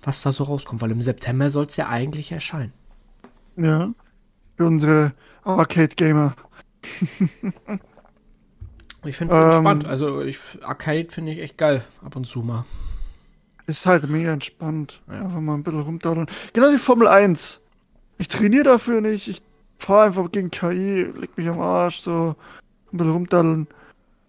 was 0.03 0.23
da 0.23 0.33
so 0.33 0.45
rauskommt, 0.45 0.81
weil 0.81 0.91
im 0.91 1.03
September 1.03 1.51
soll 1.51 1.67
es 1.67 1.77
ja 1.77 1.89
eigentlich 1.89 2.33
erscheinen. 2.33 2.73
Ja, 3.57 3.93
für 4.57 4.67
unsere 4.67 5.13
Arcade-Gamer. 5.45 6.35
ich 9.05 9.17
finde 9.17 9.35
es 9.35 9.39
ähm, 9.39 9.45
entspannt. 9.45 9.87
Also 9.87 10.23
ich, 10.23 10.39
Arcade 10.63 11.09
finde 11.11 11.33
ich 11.33 11.39
echt 11.41 11.59
geil, 11.59 11.83
ab 12.05 12.17
und 12.17 12.27
zu 12.27 12.41
mal. 12.41 12.65
Ist 13.67 13.87
halt 13.87 14.09
mega 14.09 14.33
entspannt. 14.33 15.01
Ja. 15.09 15.23
Einfach 15.25 15.41
mal 15.41 15.55
ein 15.55 15.63
bisschen 15.63 15.81
rumdaddeln. 15.81 16.27
Genau 16.53 16.71
wie 16.71 16.79
Formel 16.79 17.09
1. 17.09 17.61
Ich 18.19 18.29
trainiere 18.29 18.65
dafür 18.65 19.01
nicht. 19.01 19.29
Ich 19.29 19.43
fahre 19.79 20.07
einfach 20.07 20.31
gegen 20.31 20.51
KI, 20.51 21.05
leg 21.05 21.37
mich 21.37 21.49
am 21.49 21.61
Arsch, 21.61 22.01
so 22.01 22.37
ein 22.95 22.99
bisschen 22.99 23.13
rumdaddeln, 23.13 23.61
ein 23.63 23.69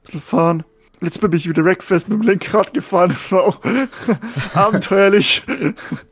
bisschen 0.03 0.21
fahren. 0.21 0.63
Letztes 0.99 1.21
Mal 1.21 1.27
bin 1.29 1.37
ich 1.37 1.49
wieder 1.49 1.63
Wreckfest 1.63 2.09
mit 2.09 2.19
dem 2.19 2.27
Lenkrad 2.27 2.73
gefahren. 2.73 3.09
Das 3.09 3.31
war 3.31 3.43
auch 3.43 3.61
abenteuerlich. 4.53 5.43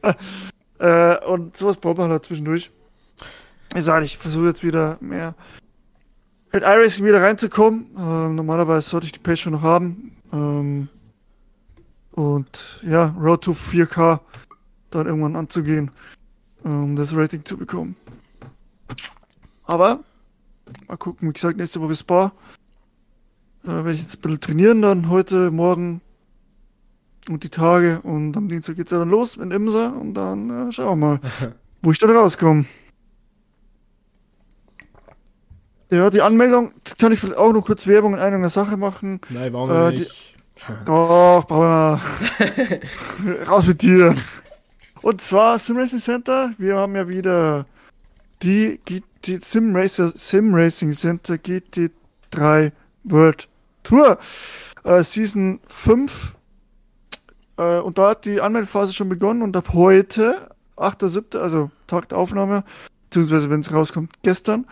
äh, 0.79 1.17
und 1.25 1.57
sowas 1.57 1.77
braucht 1.77 1.97
man 1.97 2.11
halt 2.11 2.25
zwischendurch. 2.25 2.71
Ich 3.75 3.83
sage, 3.83 4.05
ich 4.05 4.17
versuche 4.17 4.47
jetzt 4.47 4.63
wieder 4.63 4.97
mehr 5.01 5.35
mit 6.53 6.63
iRacing 6.63 7.05
wieder 7.05 7.21
reinzukommen. 7.21 7.87
Äh, 7.97 8.29
normalerweise 8.29 8.87
sollte 8.87 9.07
ich 9.07 9.11
die 9.11 9.19
Page 9.19 9.41
schon 9.41 9.53
noch 9.53 9.63
haben. 9.63 10.15
Ähm, 10.31 10.87
und 12.11 12.81
ja, 12.83 13.15
Road 13.19 13.43
to 13.43 13.53
4K 13.53 14.19
dann 14.91 15.07
irgendwann 15.07 15.35
anzugehen, 15.35 15.89
um 16.63 16.95
das 16.95 17.15
Rating 17.15 17.43
zu 17.43 17.57
bekommen. 17.57 17.95
Aber 19.63 20.03
mal 20.88 20.97
gucken, 20.97 21.29
wie 21.29 21.33
gesagt, 21.33 21.57
nächste 21.57 21.81
Woche 21.81 21.95
Spa. 21.95 22.31
Da 23.63 23.86
werde 23.86 23.93
ich 23.93 24.01
jetzt 24.01 24.17
ein 24.17 24.21
bisschen 24.21 24.41
trainieren 24.41 24.81
dann 24.81 25.09
heute, 25.09 25.51
morgen 25.51 26.01
und 27.29 27.43
die 27.43 27.49
Tage. 27.49 28.01
Und 28.01 28.36
am 28.36 28.47
Dienstag 28.47 28.75
geht 28.75 28.88
es 28.88 28.91
ja 28.91 28.99
dann 28.99 29.09
los 29.09 29.36
in 29.36 29.51
Imsa 29.51 29.88
und 29.88 30.13
dann 30.13 30.69
äh, 30.69 30.71
schauen 30.71 30.99
wir 30.99 31.07
mal, 31.07 31.19
wo 31.81 31.91
ich 31.91 31.99
dann 31.99 32.12
rauskomme. 32.12 32.65
Ja, 35.89 36.09
die 36.09 36.21
Anmeldung, 36.21 36.71
kann 36.97 37.12
ich 37.12 37.19
vielleicht 37.19 37.38
auch 37.38 37.53
noch 37.53 37.65
kurz 37.65 37.86
Werbung 37.86 38.13
in 38.13 38.19
einer 38.19 38.49
Sache 38.49 38.77
machen. 38.77 39.21
Nein, 39.29 39.53
warum 39.53 39.69
äh, 39.69 39.91
nicht? 39.91 40.36
Doch, 40.86 41.45
brauchen 41.47 42.01
wir. 42.39 43.47
Raus 43.47 43.67
mit 43.67 43.81
dir. 43.81 44.15
Und 45.01 45.21
zwar 45.21 45.59
Sim 45.59 45.77
Racing 45.77 45.99
Center. 45.99 46.51
Wir 46.57 46.77
haben 46.77 46.95
ja 46.95 47.07
wieder 47.07 47.65
die, 48.43 48.79
die 49.25 49.39
Sim, 49.41 49.75
Racer, 49.75 50.12
Sim 50.15 50.53
Racing 50.53 50.91
Center 50.93 51.36
GT3 51.36 52.71
World 53.03 53.47
Tour. 53.84 54.17
Äh, 54.84 55.03
Season 55.03 55.60
5. 55.67 56.36
Äh, 57.58 57.79
und 57.79 57.97
da 57.97 58.10
hat 58.10 58.25
die 58.25 58.41
Anmeldephase 58.41 58.93
schon 58.93 59.10
begonnen 59.10 59.41
und 59.41 59.56
ab 59.56 59.69
heute, 59.73 60.49
8.7., 60.77 61.38
also 61.38 61.71
Tag 61.88 62.10
der 62.10 62.17
Aufnahme, 62.17 62.63
beziehungsweise 63.10 63.49
wenn 63.49 63.62
es 63.62 63.71
rauskommt, 63.71 64.12
gestern, 64.23 64.65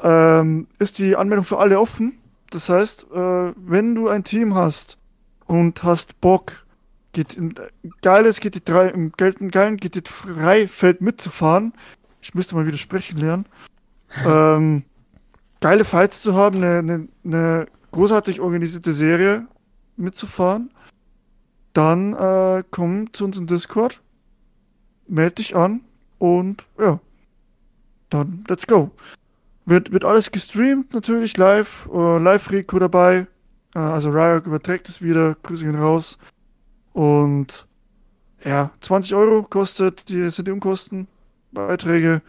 ähm, 0.00 0.66
ist 0.78 0.98
die 0.98 1.16
Anmeldung 1.16 1.44
für 1.44 1.58
alle 1.58 1.80
offen. 1.80 2.18
Das 2.50 2.68
heißt, 2.68 3.06
äh, 3.12 3.52
wenn 3.56 3.94
du 3.94 4.08
ein 4.08 4.24
Team 4.24 4.54
hast, 4.54 4.98
und 5.48 5.82
hast 5.82 6.20
Bock, 6.20 6.64
geht, 7.12 7.40
geiles 8.02 8.40
GT3, 8.40 8.88
im 8.90 9.12
geilen 9.12 9.78
GT3-Feld 9.78 11.00
mitzufahren. 11.00 11.72
Ich 12.20 12.34
müsste 12.34 12.54
mal 12.54 12.66
wieder 12.66 12.78
sprechen 12.78 13.18
lernen. 13.18 13.46
ähm, 14.24 14.82
geile 15.60 15.84
Fights 15.84 16.22
zu 16.22 16.34
haben, 16.34 16.56
eine, 16.56 16.78
eine, 16.78 17.08
eine 17.24 17.66
großartig 17.92 18.40
organisierte 18.40 18.92
Serie 18.92 19.46
mitzufahren. 19.96 20.70
Dann 21.72 22.12
äh, 22.14 22.64
komm 22.70 23.12
zu 23.12 23.24
uns 23.24 23.38
im 23.38 23.46
Discord, 23.46 24.00
melde 25.06 25.36
dich 25.36 25.54
an 25.54 25.82
und 26.18 26.64
ja, 26.78 27.00
dann 28.10 28.44
let's 28.48 28.66
go. 28.66 28.90
Wird, 29.64 29.92
wird 29.92 30.04
alles 30.04 30.32
gestreamt, 30.32 30.94
natürlich 30.94 31.36
live, 31.36 31.88
äh, 31.92 32.18
Live-Rico 32.18 32.78
dabei, 32.78 33.26
äh, 33.74 33.78
also 33.78 34.08
Ryok 34.10 34.46
überträgt 34.46 34.88
es 34.88 35.02
wieder, 35.02 35.36
Grüße 35.42 35.64
gehen 35.64 35.74
raus. 35.74 36.18
Und 36.94 37.66
ja, 38.44 38.70
20 38.80 39.14
Euro 39.14 39.42
kostet 39.42 40.08
die 40.08 40.30
sind 40.30 40.48
die 40.48 40.52
Unkosten, 40.52 41.06
Beiträge. 41.52 42.22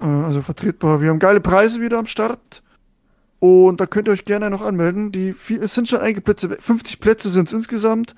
Äh, 0.00 0.04
also 0.04 0.42
vertretbar. 0.42 1.00
Wir 1.00 1.10
haben 1.10 1.18
geile 1.18 1.40
Preise 1.40 1.80
wieder 1.80 1.98
am 1.98 2.06
Start. 2.06 2.62
Und 3.38 3.80
da 3.80 3.86
könnt 3.86 4.08
ihr 4.08 4.12
euch 4.12 4.24
gerne 4.24 4.50
noch 4.50 4.62
anmelden. 4.62 5.10
Die, 5.10 5.34
es 5.60 5.74
sind 5.74 5.88
schon 5.88 6.00
einige 6.00 6.20
Plätze 6.20 6.48
weg. 6.50 6.62
50 6.62 7.00
Plätze 7.00 7.28
sind 7.28 7.48
es 7.48 7.54
insgesamt. 7.54 8.14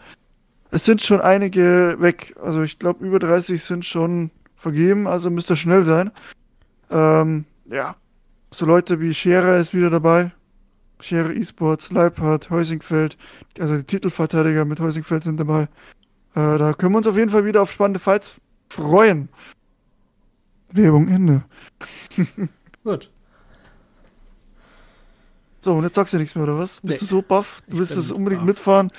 Es 0.70 0.84
sind 0.84 1.00
schon 1.00 1.20
einige 1.20 1.96
weg. 1.98 2.34
Also 2.42 2.62
ich 2.62 2.78
glaube, 2.78 3.06
über 3.06 3.18
30 3.18 3.62
sind 3.62 3.84
schon 3.84 4.30
vergeben. 4.54 5.06
Also 5.06 5.30
müsst 5.30 5.50
ihr 5.50 5.56
schnell 5.56 5.84
sein. 5.84 6.10
Ähm, 6.90 7.44
ja. 7.66 7.96
So 8.50 8.66
Leute 8.66 9.00
wie 9.00 9.14
Scherer 9.14 9.56
ist 9.56 9.74
wieder 9.74 9.90
dabei. 9.90 10.32
Schere 11.00 11.34
Esports, 11.34 11.90
Leibhardt, 11.90 12.50
Heusingfeld, 12.50 13.18
also 13.58 13.76
die 13.76 13.84
Titelverteidiger 13.84 14.64
mit 14.64 14.80
Heusingfeld 14.80 15.24
sind 15.24 15.38
dabei. 15.38 15.62
Äh, 16.34 16.58
da 16.58 16.72
können 16.72 16.92
wir 16.92 16.98
uns 16.98 17.06
auf 17.06 17.16
jeden 17.16 17.30
Fall 17.30 17.44
wieder 17.44 17.62
auf 17.62 17.72
spannende 17.72 18.00
Fights 18.00 18.36
freuen. 18.68 19.28
Werbung 20.74 21.08
Ende. 21.08 21.42
Gut. 22.84 23.10
So, 25.60 25.74
und 25.74 25.84
jetzt 25.84 25.94
sagst 25.94 26.12
du 26.12 26.18
nichts 26.18 26.34
mehr, 26.34 26.44
oder 26.44 26.58
was? 26.58 26.80
Bist 26.82 26.84
nee. 26.84 26.96
du 26.98 27.04
so 27.04 27.22
baff? 27.22 27.62
Du 27.68 27.78
willst 27.78 27.96
es 27.96 28.12
unbedingt 28.12 28.42
baff. 28.42 28.48
mitfahren? 28.48 28.90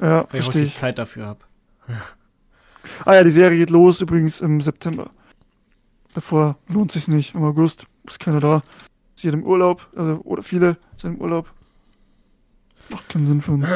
Ja, 0.00 0.08
ja 0.08 0.26
verstehe 0.26 0.62
ich. 0.62 0.70
ich 0.70 0.74
Zeit 0.74 0.98
dafür 0.98 1.26
habe. 1.26 1.40
ah 3.04 3.14
ja, 3.14 3.22
die 3.22 3.30
Serie 3.30 3.58
geht 3.58 3.70
los 3.70 4.00
übrigens 4.00 4.40
im 4.40 4.60
September. 4.60 5.10
Davor 6.14 6.56
lohnt 6.68 6.90
sich 6.92 7.06
nicht. 7.06 7.34
Im 7.34 7.44
August 7.44 7.86
ist 8.06 8.18
keiner 8.18 8.40
da 8.40 8.62
ist 9.14 9.24
jeder 9.24 9.38
im 9.38 9.44
Urlaub, 9.44 9.86
also, 9.96 10.20
oder 10.24 10.42
viele 10.42 10.76
sind 10.96 11.14
im 11.14 11.20
Urlaub. 11.20 11.52
Macht 12.90 13.08
keinen 13.08 13.26
Sinn 13.26 13.40
für 13.40 13.52
uns. 13.52 13.68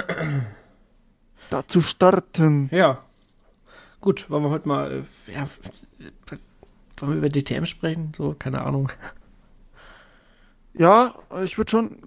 da 1.50 1.66
zu 1.68 1.80
starten. 1.80 2.68
Ja. 2.72 2.98
Gut, 4.00 4.28
wollen 4.28 4.42
wir 4.42 4.50
heute 4.50 4.66
mal, 4.66 4.92
äh, 4.92 5.32
ja, 5.32 5.46
wollen 6.98 7.12
wir 7.12 7.18
über 7.18 7.28
DTM 7.28 7.64
sprechen? 7.66 8.12
So, 8.14 8.34
keine 8.38 8.62
Ahnung. 8.62 8.90
Ja, 10.78 11.14
ich 11.44 11.56
würde 11.56 11.70
schon, 11.70 12.02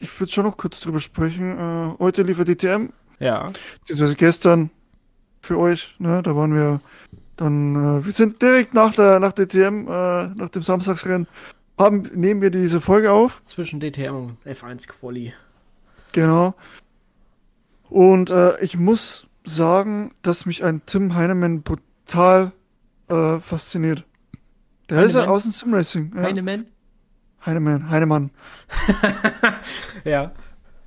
ich 0.00 0.18
würde 0.18 0.32
schon 0.32 0.44
noch 0.44 0.56
kurz 0.56 0.80
drüber 0.80 1.00
sprechen. 1.00 1.58
Äh, 1.58 1.98
heute 1.98 2.22
liefert 2.22 2.48
DTM 2.48 2.90
Ja. 3.18 3.48
Beziehungsweise 3.80 4.14
gestern 4.16 4.70
für 5.42 5.58
euch, 5.58 5.94
ne? 5.98 6.22
Da 6.22 6.34
waren 6.34 6.54
wir 6.54 6.80
dann, 7.36 7.76
äh, 7.76 8.04
wir 8.04 8.12
sind 8.12 8.40
direkt 8.40 8.74
nach 8.74 8.94
der 8.94 9.20
nach 9.20 9.32
DTM, 9.32 9.86
äh, 9.86 10.28
nach 10.28 10.48
dem 10.48 10.62
Samstagsrennen, 10.62 11.28
haben, 11.78 12.02
nehmen 12.14 12.40
wir 12.40 12.50
diese 12.50 12.80
Folge 12.80 13.12
auf. 13.12 13.42
Zwischen 13.44 13.80
DTM 13.80 14.14
und 14.14 14.38
F1 14.44 14.88
Quali. 14.88 15.32
Genau. 16.12 16.54
Und 17.88 18.30
äh, 18.30 18.60
ich 18.60 18.76
muss 18.76 19.26
sagen, 19.44 20.12
dass 20.22 20.46
mich 20.46 20.64
ein 20.64 20.82
Tim 20.86 21.14
Heinemann 21.14 21.62
brutal 21.62 22.52
äh, 23.08 23.38
fasziniert. 23.40 24.04
Der 24.88 25.02
ist 25.02 25.14
ja 25.14 25.20
Heinemann? 25.20 25.36
aus 25.36 25.42
dem 25.42 25.52
Simracing. 25.52 26.12
Ja. 26.14 26.22
Heinemann? 26.22 26.66
Heinemann, 27.44 27.90
Heinemann. 27.90 28.30
Ja. 30.04 30.32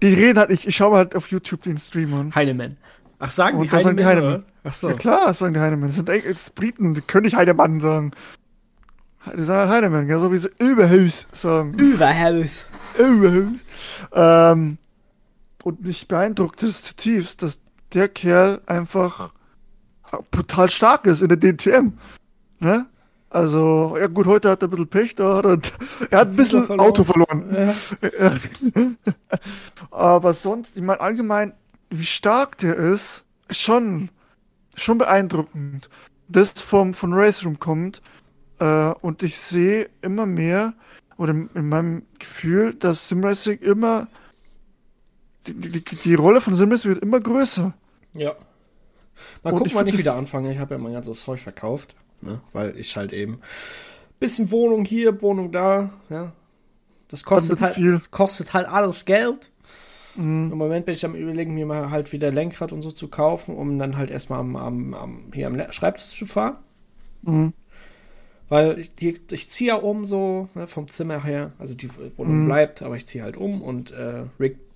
Die 0.01 0.13
reden 0.13 0.39
halt, 0.39 0.49
ich, 0.49 0.67
ich 0.67 0.75
schaue 0.75 0.97
halt 0.97 1.15
auf 1.15 1.27
YouTube 1.29 1.61
den 1.63 1.77
Stream 1.77 2.13
an. 2.13 2.33
Heinemann. 2.33 2.77
Ach, 3.19 3.29
sagen 3.29 3.57
Und 3.57 3.65
die 3.65 3.69
da 3.69 3.79
sagen 3.79 3.97
die 3.97 4.05
Heinemann? 4.05 4.29
Heinemann. 4.31 4.43
oder? 4.43 4.53
Ach 4.63 4.73
so. 4.73 4.89
Ja 4.89 4.95
klar, 4.95 5.33
sagen 5.33 5.53
die 5.53 5.59
Heinemann. 5.59 5.89
Das 5.89 5.95
sind 5.95 6.09
das 6.09 6.49
Briten, 6.49 6.93
die 6.95 7.01
können 7.01 7.25
nicht 7.25 7.35
Heinemann 7.35 7.79
sagen. 7.79 8.11
Die 9.37 9.43
sagen 9.43 9.69
halt 9.69 9.83
Heinemann, 9.83 10.07
ja, 10.09 10.17
so 10.17 10.31
wie 10.31 10.37
sie 10.37 10.49
Überhaus 10.57 11.27
sagen. 11.31 11.73
Überhaus. 11.75 12.71
Überhaus. 12.97 13.59
Ähm, 14.13 14.77
und 15.63 15.85
mich 15.85 16.07
beeindruckt 16.07 16.63
es 16.63 16.81
zutiefst, 16.81 17.43
dass 17.43 17.59
der 17.93 18.07
Kerl 18.09 18.61
einfach 18.65 19.31
brutal 20.31 20.69
stark 20.69 21.05
ist 21.05 21.21
in 21.21 21.29
der 21.29 21.37
DTM. 21.37 21.93
Ne? 22.59 22.85
Also, 23.29 23.95
ja 23.97 24.07
gut, 24.07 24.25
heute 24.25 24.49
hat 24.49 24.61
er 24.61 24.67
ein 24.67 24.71
bisschen 24.71 24.87
Pech 24.87 25.15
da. 25.15 25.37
Hat 25.37 25.45
er, 25.45 25.57
er 26.09 26.19
hat 26.19 26.27
ein 26.27 26.35
bisschen 26.35 26.63
verloren. 26.65 26.87
Auto 26.89 27.03
verloren. 27.03 27.75
Ja. 28.21 28.35
Aber 29.91 30.33
sonst, 30.33 30.75
ich 30.75 30.83
meine, 30.83 30.99
allgemein, 30.99 31.53
wie 31.89 32.05
stark 32.05 32.57
der 32.57 32.75
ist, 32.75 33.23
ist 33.47 33.61
schon, 33.61 34.09
schon 34.75 34.97
beeindruckend. 34.97 35.89
Das 36.27 36.51
vom, 36.61 36.93
von 36.93 37.13
Race 37.13 37.45
Room 37.45 37.57
kommt. 37.57 38.01
Äh, 38.59 38.91
und 39.01 39.23
ich 39.23 39.37
sehe 39.37 39.89
immer 40.01 40.25
mehr, 40.25 40.73
oder 41.17 41.33
in 41.33 41.69
meinem 41.69 42.03
Gefühl, 42.19 42.73
dass 42.73 43.07
Simracing 43.07 43.59
immer, 43.59 44.07
die, 45.47 45.53
die, 45.53 45.81
die 45.83 46.15
Rolle 46.15 46.41
von 46.41 46.55
Simracing 46.55 46.91
wird 46.91 47.03
immer 47.03 47.19
größer. 47.19 47.73
Ja. 48.13 48.35
Mal 49.43 49.51
Und 49.51 49.57
gucken, 49.57 49.71
ich 49.71 49.75
wann 49.75 49.87
ich 49.87 49.97
wieder 49.97 50.15
anfange. 50.15 50.51
Ich 50.51 50.59
habe 50.59 50.75
ja 50.75 50.77
mein 50.79 50.93
ganzes 50.93 51.21
Zeug 51.21 51.39
verkauft. 51.39 51.95
Ne? 52.21 52.39
Weil 52.53 52.77
ich 52.77 52.95
halt 52.97 53.13
eben 53.13 53.39
bisschen 54.19 54.51
Wohnung 54.51 54.85
hier, 54.85 55.21
Wohnung 55.21 55.51
da. 55.51 55.89
Ja. 56.09 56.31
Das 57.09 57.25
kostet 57.25 57.59
halt, 57.59 57.75
viel. 57.75 57.91
das 57.91 58.11
kostet 58.11 58.53
halt 58.53 58.67
alles 58.69 59.03
Geld. 59.05 59.49
Mhm. 60.15 60.51
Im 60.51 60.57
Moment 60.57 60.85
bin 60.85 60.95
ich 60.95 61.03
am 61.03 61.15
überlegen, 61.15 61.53
mir 61.53 61.65
mal 61.65 61.89
halt 61.89 62.13
wieder 62.13 62.31
Lenkrad 62.31 62.71
und 62.71 62.81
so 62.81 62.91
zu 62.91 63.09
kaufen, 63.09 63.55
um 63.55 63.77
dann 63.79 63.97
halt 63.97 64.09
erstmal 64.09 64.39
am, 64.39 64.55
am, 64.55 64.93
am, 64.93 65.23
hier 65.33 65.47
am 65.47 65.59
Schreibtisch 65.71 66.17
zu 66.17 66.25
fahren. 66.25 66.57
Mhm. 67.23 67.53
Weil 68.47 68.79
ich, 68.79 68.95
die, 68.95 69.19
ich 69.31 69.49
ziehe 69.49 69.69
ja 69.69 69.75
um 69.75 70.05
so 70.05 70.49
ne, 70.55 70.67
vom 70.67 70.87
Zimmer 70.87 71.23
her. 71.23 71.51
Also 71.57 71.73
die 71.73 71.89
Wohnung 72.17 72.43
Mhm. 72.43 72.45
bleibt, 72.45 72.81
aber 72.81 72.95
ich 72.95 73.05
ziehe 73.05 73.23
halt 73.23 73.37
um 73.37 73.61
und 73.61 73.91
äh, 73.91 74.23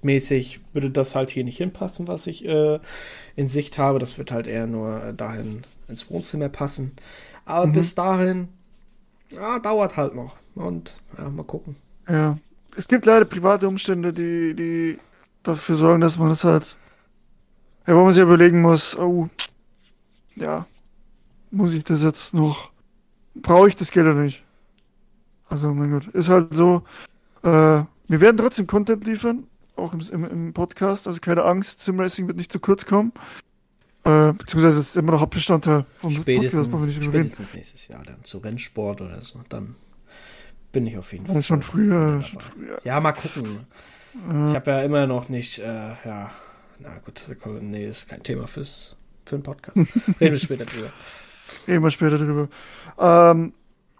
rigmäßig 0.05 0.61
würde 0.73 0.89
das 0.91 1.15
halt 1.15 1.29
hier 1.31 1.43
nicht 1.43 1.57
hinpassen, 1.57 2.07
was 2.07 2.27
ich 2.27 2.45
äh, 2.45 2.79
in 3.35 3.47
Sicht 3.47 3.77
habe. 3.77 3.99
Das 3.99 4.17
wird 4.17 4.31
halt 4.31 4.47
eher 4.47 4.67
nur 4.67 5.03
äh, 5.03 5.13
dahin 5.13 5.63
ins 5.87 6.09
Wohnzimmer 6.09 6.49
passen. 6.49 6.91
Aber 7.45 7.67
Mhm. 7.67 7.71
bis 7.73 7.95
dahin, 7.95 8.47
ja, 9.31 9.59
dauert 9.59 9.97
halt 9.97 10.15
noch. 10.15 10.35
Und 10.53 10.95
ja, 11.17 11.29
mal 11.29 11.43
gucken. 11.43 11.75
Ja. 12.07 12.37
Es 12.77 12.87
gibt 12.87 13.05
leider 13.05 13.25
private 13.25 13.67
Umstände, 13.67 14.13
die, 14.13 14.53
die 14.53 14.99
dafür 15.43 15.75
sorgen, 15.75 16.01
dass 16.01 16.17
man 16.17 16.29
das 16.29 16.43
halt, 16.43 16.75
ja, 17.87 17.95
wo 17.95 18.03
man 18.03 18.13
sich 18.13 18.23
überlegen 18.23 18.61
muss, 18.61 18.97
oh, 18.97 19.29
ja, 20.35 20.65
muss 21.51 21.73
ich 21.73 21.83
das 21.83 22.03
jetzt 22.03 22.33
noch, 22.33 22.69
brauche 23.33 23.69
ich 23.69 23.75
das 23.75 23.91
Geld 23.91 24.07
oder 24.07 24.21
nicht? 24.21 24.43
Also, 25.47 25.73
mein 25.73 25.91
Gott, 25.91 26.07
ist 26.07 26.27
halt 26.27 26.53
so, 26.53 26.83
äh, 27.43 27.83
wir 28.07 28.21
werden 28.21 28.37
trotzdem 28.37 28.67
Content 28.67 29.05
liefern, 29.05 29.47
auch 29.77 29.93
im, 29.93 30.01
im, 30.11 30.23
im 30.25 30.53
Podcast, 30.53 31.07
also 31.07 31.19
keine 31.19 31.43
Angst, 31.43 31.81
Simracing 31.81 32.27
wird 32.27 32.38
nicht 32.38 32.51
zu 32.51 32.59
kurz 32.59 32.85
kommen. 32.85 33.11
Äh, 34.03 34.33
beziehungsweise 34.33 34.81
es 34.81 34.89
ist 34.89 34.97
immer 34.97 35.13
noch 35.13 35.21
Hauptbestandteil 35.21 35.85
vom 35.97 36.11
Spätestens, 36.11 36.67
Podcast, 36.67 36.91
reden. 36.97 37.03
spätestens 37.03 37.53
nächstes 37.55 37.88
Jahr 37.88 38.03
dann 38.03 38.23
zu 38.23 38.38
Rennsport 38.38 39.01
oder 39.01 39.19
so. 39.21 39.41
Dann 39.49 39.75
bin 40.71 40.85
ich 40.85 40.97
auf 40.97 41.11
jeden 41.11 41.25
Fall. 41.25 41.38
Ja, 41.38 41.41
schon 41.41 41.61
früher, 41.63 42.21
schon 42.21 42.39
früher. 42.39 42.79
Ja, 42.83 42.99
mal 42.99 43.13
gucken. 43.13 43.65
Äh, 44.29 44.49
Ich 44.49 44.55
habe 44.55 44.71
ja 44.71 44.81
immer 44.83 45.07
noch 45.07 45.29
nicht, 45.29 45.57
äh, 45.59 45.63
ja, 46.05 46.29
na 46.79 46.97
gut, 47.03 47.23
nee, 47.61 47.88
ist 47.88 48.07
kein 48.07 48.21
Thema 48.21 48.45
fürs, 48.47 48.95
für 49.25 49.35
einen 49.35 49.43
Podcast. 49.43 49.75
Reden 50.19 50.33
wir 50.33 50.39
später 50.39 50.65
drüber. 50.65 50.89
Reden 51.67 51.83
wir 51.83 51.91
später 51.91 52.17
drüber. 52.19 52.47
Ähm, 52.99 53.53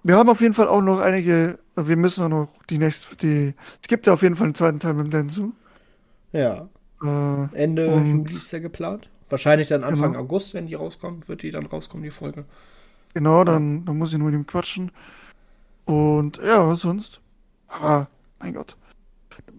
wir 0.04 0.18
haben 0.18 0.30
auf 0.30 0.40
jeden 0.40 0.54
Fall 0.54 0.68
auch 0.68 0.82
noch 0.82 1.00
einige, 1.00 1.58
wir 1.76 1.98
müssen 1.98 2.24
auch 2.26 2.30
noch 2.30 2.50
die 2.70 2.78
nächste, 2.78 3.16
die, 3.16 3.56
es 3.82 3.88
gibt 3.88 4.06
ja 4.06 4.14
auf 4.14 4.22
jeden 4.22 4.36
Fall 4.36 4.46
einen 4.46 4.56
zweiten 4.56 4.80
Teil 4.80 4.94
mit 4.94 5.08
dem 5.08 5.12
Densu. 5.12 5.52
Ja, 6.36 6.68
Äh, 7.04 7.56
Ende 7.56 7.88
Juli 7.88 8.24
ist 8.32 8.52
ja 8.52 8.60
geplant. 8.60 9.10
Wahrscheinlich 9.30 9.68
dann 9.70 9.84
Anfang 9.84 10.12
Genau. 10.14 10.24
August, 10.24 10.54
wenn 10.54 10.68
die 10.68 10.76
rauskommen, 10.76 11.28
wird 11.28 11.44
die 11.44 11.50
dann 11.52 11.66
rauskommen, 11.66 12.04
die 12.04 12.12
Folge. 12.12 12.46
genau, 13.14 13.44
dann, 13.44 13.86
dann 13.86 13.98
muss 13.98 14.12
ich 14.14 14.20
nur 14.20 14.30
mit 14.30 14.36
ihm 14.40 14.46
quatschen. 14.48 14.92
Und 15.86 16.38
ja, 16.38 16.68
was 16.68 16.82
sonst? 16.82 17.22
Ah, 17.68 18.06
mein 18.40 18.54
Gott. 18.54 18.76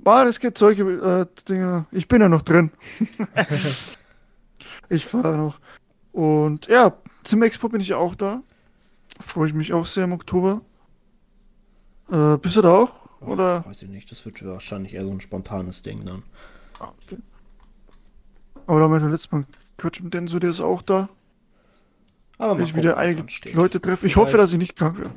Mann, 0.05 0.27
es 0.29 0.39
gibt 0.41 0.59
solche 0.59 0.83
äh, 0.83 1.27
Dinge. 1.49 1.87
Ich 1.93 2.09
bin 2.09 2.21
ja 2.21 2.29
noch 2.29 2.43
drin. 2.43 2.71
ich 4.89 5.05
fahre 5.07 5.37
noch. 5.37 5.59
Und 6.13 6.67
ja, 6.69 6.93
zum 7.25 7.43
Expo 7.43 7.69
bin 7.69 7.81
ich 7.81 7.95
auch 7.95 8.15
da. 8.15 8.43
Freue 9.21 9.49
ich 9.49 9.55
mich 9.55 9.73
auch 9.73 9.87
sehr 9.87 10.05
im 10.05 10.13
Oktober. 10.13 10.61
Äh, 12.11 12.37
bist 12.39 12.57
du 12.57 12.63
da 12.63 12.75
auch? 12.75 13.07
Oder? 13.21 13.65
Weiß 13.67 13.83
ich 13.83 13.89
nicht, 13.89 14.11
das 14.11 14.25
wird 14.25 14.45
wahrscheinlich 14.45 14.95
eher 14.95 15.05
so 15.05 15.11
ein 15.11 15.21
spontanes 15.21 15.83
Ding 15.83 16.05
dann. 16.05 16.23
Okay. 16.79 17.19
Aber 18.67 18.81
da 18.81 18.89
ja 19.03 19.07
letztes 19.09 19.31
Mal 19.33 19.45
gehört, 19.77 20.03
mit 20.03 20.15
Denso, 20.15 20.39
der 20.39 20.51
ist 20.51 20.61
auch 20.61 20.83
da. 20.83 21.09
Aber 22.39 22.59
Will 22.59 22.65
ich 22.65 22.75
wieder 22.75 22.97
einige. 22.97 23.25
Leute 23.53 23.81
treffen. 23.81 24.07
Ich 24.07 24.17
hoffe, 24.17 24.37
dass 24.37 24.53
ich 24.53 24.59
nicht 24.59 24.77
krank 24.77 24.99
werde. 24.99 25.13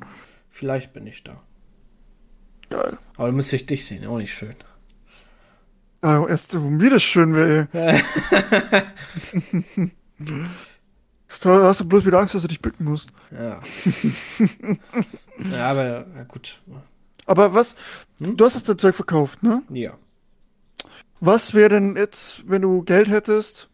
Vielleicht 0.49 0.93
bin 0.93 1.05
ich 1.07 1.23
da. 1.23 1.41
Geil. 2.69 2.97
Aber 3.17 3.27
dann 3.27 3.35
müsste 3.35 3.55
ich 3.55 3.65
dich 3.65 3.85
sehen, 3.85 4.05
auch 4.05 4.17
nicht 4.17 4.33
schön. 4.33 4.55
Ja, 6.03 6.25
erst, 6.27 6.53
wie 6.53 6.89
das 6.89 7.03
schön 7.03 7.35
wäre. 7.35 7.67
hast 11.29 11.79
du 11.81 11.85
bloß 11.85 12.05
wieder 12.05 12.19
Angst, 12.19 12.35
dass 12.35 12.43
du 12.43 12.47
dich 12.47 12.61
bücken 12.61 12.85
musst. 12.85 13.11
Ja. 13.31 13.59
ja, 15.51 15.71
aber 15.71 15.85
ja, 15.85 16.05
gut. 16.27 16.61
Aber 17.25 17.53
was, 17.53 17.75
Hm? 18.21 18.37
du 18.37 18.45
hast 18.45 18.67
das 18.67 18.77
Zeug 18.77 18.95
verkauft, 18.95 19.43
ne? 19.43 19.61
Ja. 19.69 19.97
Was 21.19 21.53
wäre 21.53 21.69
denn 21.69 21.95
jetzt, 21.95 22.43
wenn 22.47 22.61
du 22.61 22.83
Geld 22.83 23.09
hättest? 23.09 23.67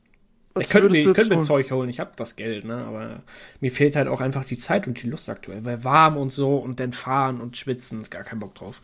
Ich 0.58 0.70
könnte 0.70 0.90
mir, 0.90 1.00
ich 1.00 1.14
könnte 1.14 1.36
mir? 1.36 1.42
Zeug 1.42 1.70
holen, 1.72 1.90
ich 1.90 2.00
habe 2.00 2.12
das 2.16 2.38
Geld, 2.38 2.64
ne? 2.64 2.86
Aber 2.88 3.22
mir 3.60 3.72
fehlt 3.72 3.98
halt 3.98 4.08
auch 4.08 4.22
einfach 4.22 4.46
die 4.46 4.58
Zeit 4.58 4.88
und 4.88 5.02
die 5.02 5.10
Lust 5.10 5.30
aktuell. 5.30 5.66
Weil 5.66 5.84
warm 5.84 6.16
und 6.16 6.32
so 6.32 6.56
und 6.58 6.80
dann 6.80 6.94
fahren 6.94 7.42
und 7.42 7.58
schwitzen, 7.58 8.06
gar 8.10 8.24
keinen 8.24 8.40
Bock 8.40 8.56
drauf. 8.56 8.82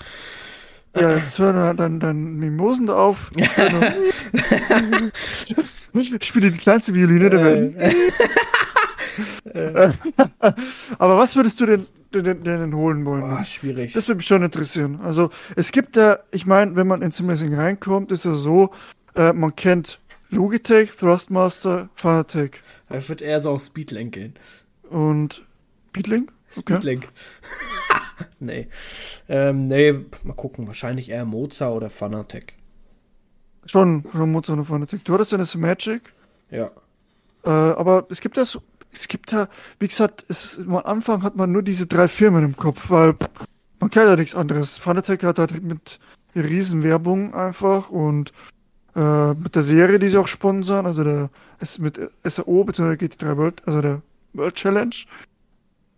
Ja, 0.96 1.16
jetzt 1.16 1.40
hören 1.40 1.56
dann, 1.56 1.78
dann, 1.78 2.00
dann 2.02 2.36
Mimosen 2.36 2.88
da 2.88 2.98
auf. 2.98 3.32
ich 5.94 6.26
spiele 6.26 6.52
die 6.52 6.58
kleinste 6.58 6.94
Violine 6.94 7.30
der 7.30 7.44
Welt. 7.46 7.78
Äh, 9.46 9.92
Aber 10.98 11.18
was 11.18 11.36
würdest 11.36 11.60
du 11.60 11.66
denn, 11.66 11.86
denn, 12.14 12.44
denn, 12.44 12.76
holen 12.76 13.06
wollen? 13.06 13.22
boah, 13.22 13.44
schwierig. 13.44 13.94
Das 13.94 14.08
würde 14.08 14.18
mich 14.18 14.28
schon 14.28 14.44
interessieren. 14.44 15.00
Also, 15.02 15.30
es 15.56 15.72
gibt 15.72 15.96
ja, 15.96 16.20
ich 16.32 16.46
meine, 16.46 16.76
wenn 16.76 16.88
man 16.88 17.02
ins 17.02 17.18
Simracing 17.18 17.54
reinkommt, 17.54 18.12
ist 18.12 18.26
ja 18.26 18.34
so, 18.34 18.72
äh, 19.16 19.34
man 19.34 19.56
kennt 19.56 20.00
Logitech, 20.30 20.92
Thrustmaster, 20.96 21.90
Fanatec 21.96 22.62
Ich 22.90 23.10
würde 23.10 23.26
eher 23.26 23.40
so 23.40 23.52
auf 23.52 23.62
Speedlink 23.62 24.14
gehen. 24.14 24.34
und. 24.90 25.46
Okay. 25.94 26.24
Speedlink. 26.52 27.08
nee. 28.40 28.68
Ähm, 29.30 29.68
nee, 29.68 29.94
mal 30.24 30.34
gucken. 30.34 30.68
Wahrscheinlich 30.68 31.10
eher 31.10 31.26
Mozart 31.26 31.76
oder 31.76 31.90
Fanatec. 31.90 32.54
Schon, 33.66 34.06
schon 34.12 34.32
Mozart 34.32 34.58
und 34.60 34.66
Fanatec. 34.66 35.04
Du 35.06 35.14
hattest 35.14 35.32
ja 35.32 35.38
eine 35.38 35.48
Magic, 35.56 36.02
Ja. 36.50 36.72
äh, 37.46 37.50
aber 37.50 38.06
es 38.10 38.20
gibt 38.22 38.38
ja 38.38 38.46
so, 38.46 38.62
es 38.94 39.08
gibt 39.08 39.32
ja, 39.32 39.48
wie 39.80 39.88
gesagt, 39.88 40.26
es, 40.28 40.60
am 40.60 40.78
Anfang 40.78 41.24
hat 41.24 41.36
man 41.36 41.52
nur 41.52 41.64
diese 41.64 41.88
drei 41.88 42.08
Firmen 42.08 42.44
im 42.44 42.56
Kopf, 42.56 42.90
weil 42.90 43.16
man 43.80 43.90
kennt 43.90 44.08
ja 44.08 44.16
nichts 44.16 44.36
anderes. 44.36 44.78
Fanatec 44.78 45.24
hat 45.24 45.40
halt 45.40 45.64
mit 45.64 46.00
Riesenwerbung 46.36 47.34
einfach 47.34 47.90
und 47.90 48.32
äh, 48.96 49.34
mit 49.34 49.56
der 49.56 49.64
Serie, 49.64 50.00
die 50.00 50.10
sie 50.10 50.18
auch 50.18 50.28
sponsern, 50.28 50.86
also 50.86 51.04
der 51.04 51.30
ist 51.60 51.80
mit 51.80 52.00
SAO 52.24 52.64
bzw. 52.64 52.94
GT3 52.94 53.38
World, 53.38 53.68
also 53.68 53.82
der 53.82 54.02
World 54.34 54.56
Challenge, 54.56 54.96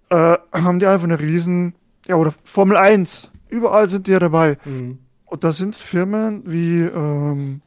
äh, 0.10 0.38
haben 0.52 0.80
die 0.80 0.86
einfach 0.86 1.06
eine 1.06 1.20
riesen, 1.20 1.74
ja, 2.08 2.16
oder 2.16 2.34
Formel 2.44 2.78
1. 2.78 3.30
Überall 3.50 3.88
sind 3.90 4.08
die 4.08 4.12
ja 4.12 4.20
dabei. 4.20 4.58
Mhm. 4.66 5.00
Und 5.26 5.44
da 5.44 5.52
sind 5.52 5.76
Firmen 5.76 6.44
wie 6.46 6.82
ähm, 6.82 7.62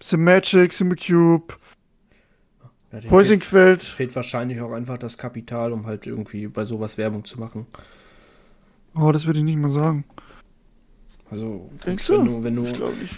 Simagic, 0.00 0.72
Simcube, 0.72 1.54
Ja, 2.92 3.00
denen 3.00 3.12
Heusingfeld. 3.12 3.82
Fehlt, 3.82 3.96
fehlt 3.96 4.16
wahrscheinlich 4.16 4.60
auch 4.60 4.72
einfach 4.72 4.98
das 4.98 5.18
Kapital, 5.18 5.72
um 5.72 5.86
halt 5.86 6.06
irgendwie 6.06 6.46
bei 6.48 6.64
sowas 6.64 6.98
Werbung 6.98 7.24
zu 7.24 7.38
machen. 7.38 7.66
Oh, 8.94 9.12
das 9.12 9.26
würde 9.26 9.38
ich 9.40 9.44
nicht 9.44 9.58
mal 9.58 9.70
sagen. 9.70 10.04
Also, 11.30 11.70
Denkst 11.84 12.08
wenn 12.08 12.24
du? 12.24 12.42
wenn 12.42 12.56
du, 12.56 12.64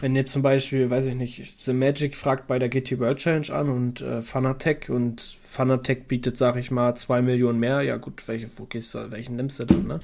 wenn 0.01 0.17
jetzt 0.17 0.33
zum 0.33 0.43
Beispiel, 0.43 0.91
weiß 0.91 1.07
ich 1.07 1.15
nicht, 1.15 1.59
The 1.59 1.73
Magic 1.73 2.17
fragt 2.17 2.49
bei 2.49 2.59
der 2.59 2.69
GT 2.69 2.99
World 2.99 3.19
Challenge 3.19 3.51
an 3.53 3.69
und 3.69 4.01
äh, 4.01 4.21
Fanatec 4.21 4.89
und 4.89 5.21
Fanatec 5.21 6.09
bietet, 6.09 6.37
sag 6.37 6.57
ich 6.57 6.73
mal, 6.73 6.97
zwei 6.97 7.23
Millionen 7.23 7.61
mehr, 7.61 7.83
ja 7.83 7.99
gut, 7.99 8.27
welche, 8.27 8.49
wo 8.59 8.65
gehst 8.65 8.97
du, 8.97 9.13
welchen 9.13 9.37
nimmst 9.37 9.61
du 9.61 9.65
dann, 9.65 9.87
ne? 9.87 10.01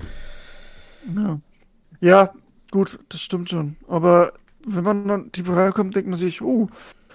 Ja. 1.16 1.40
ja, 2.00 2.34
gut, 2.70 3.00
das 3.08 3.20
stimmt 3.20 3.50
schon. 3.50 3.76
Aber 3.88 4.34
wenn 4.64 4.84
man 4.84 5.08
dann 5.08 5.32
tiefer 5.32 5.56
reinkommt, 5.56 5.96
denkt 5.96 6.08
man 6.08 6.18
sich, 6.18 6.42
oh, 6.42 6.68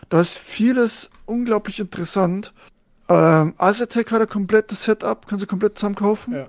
da 0.10 0.20
ist 0.20 0.38
vieles 0.38 1.10
unglaublich 1.26 1.80
interessant. 1.80 2.54
Ähm, 3.10 3.54
Azatec 3.58 4.12
hat 4.12 4.22
ein 4.22 4.30
komplettes 4.30 4.84
Setup, 4.84 5.28
kannst 5.28 5.44
du 5.44 5.48
komplett 5.48 5.78
zusammen 5.78 5.96
kaufen. 5.96 6.34
Ja. 6.34 6.48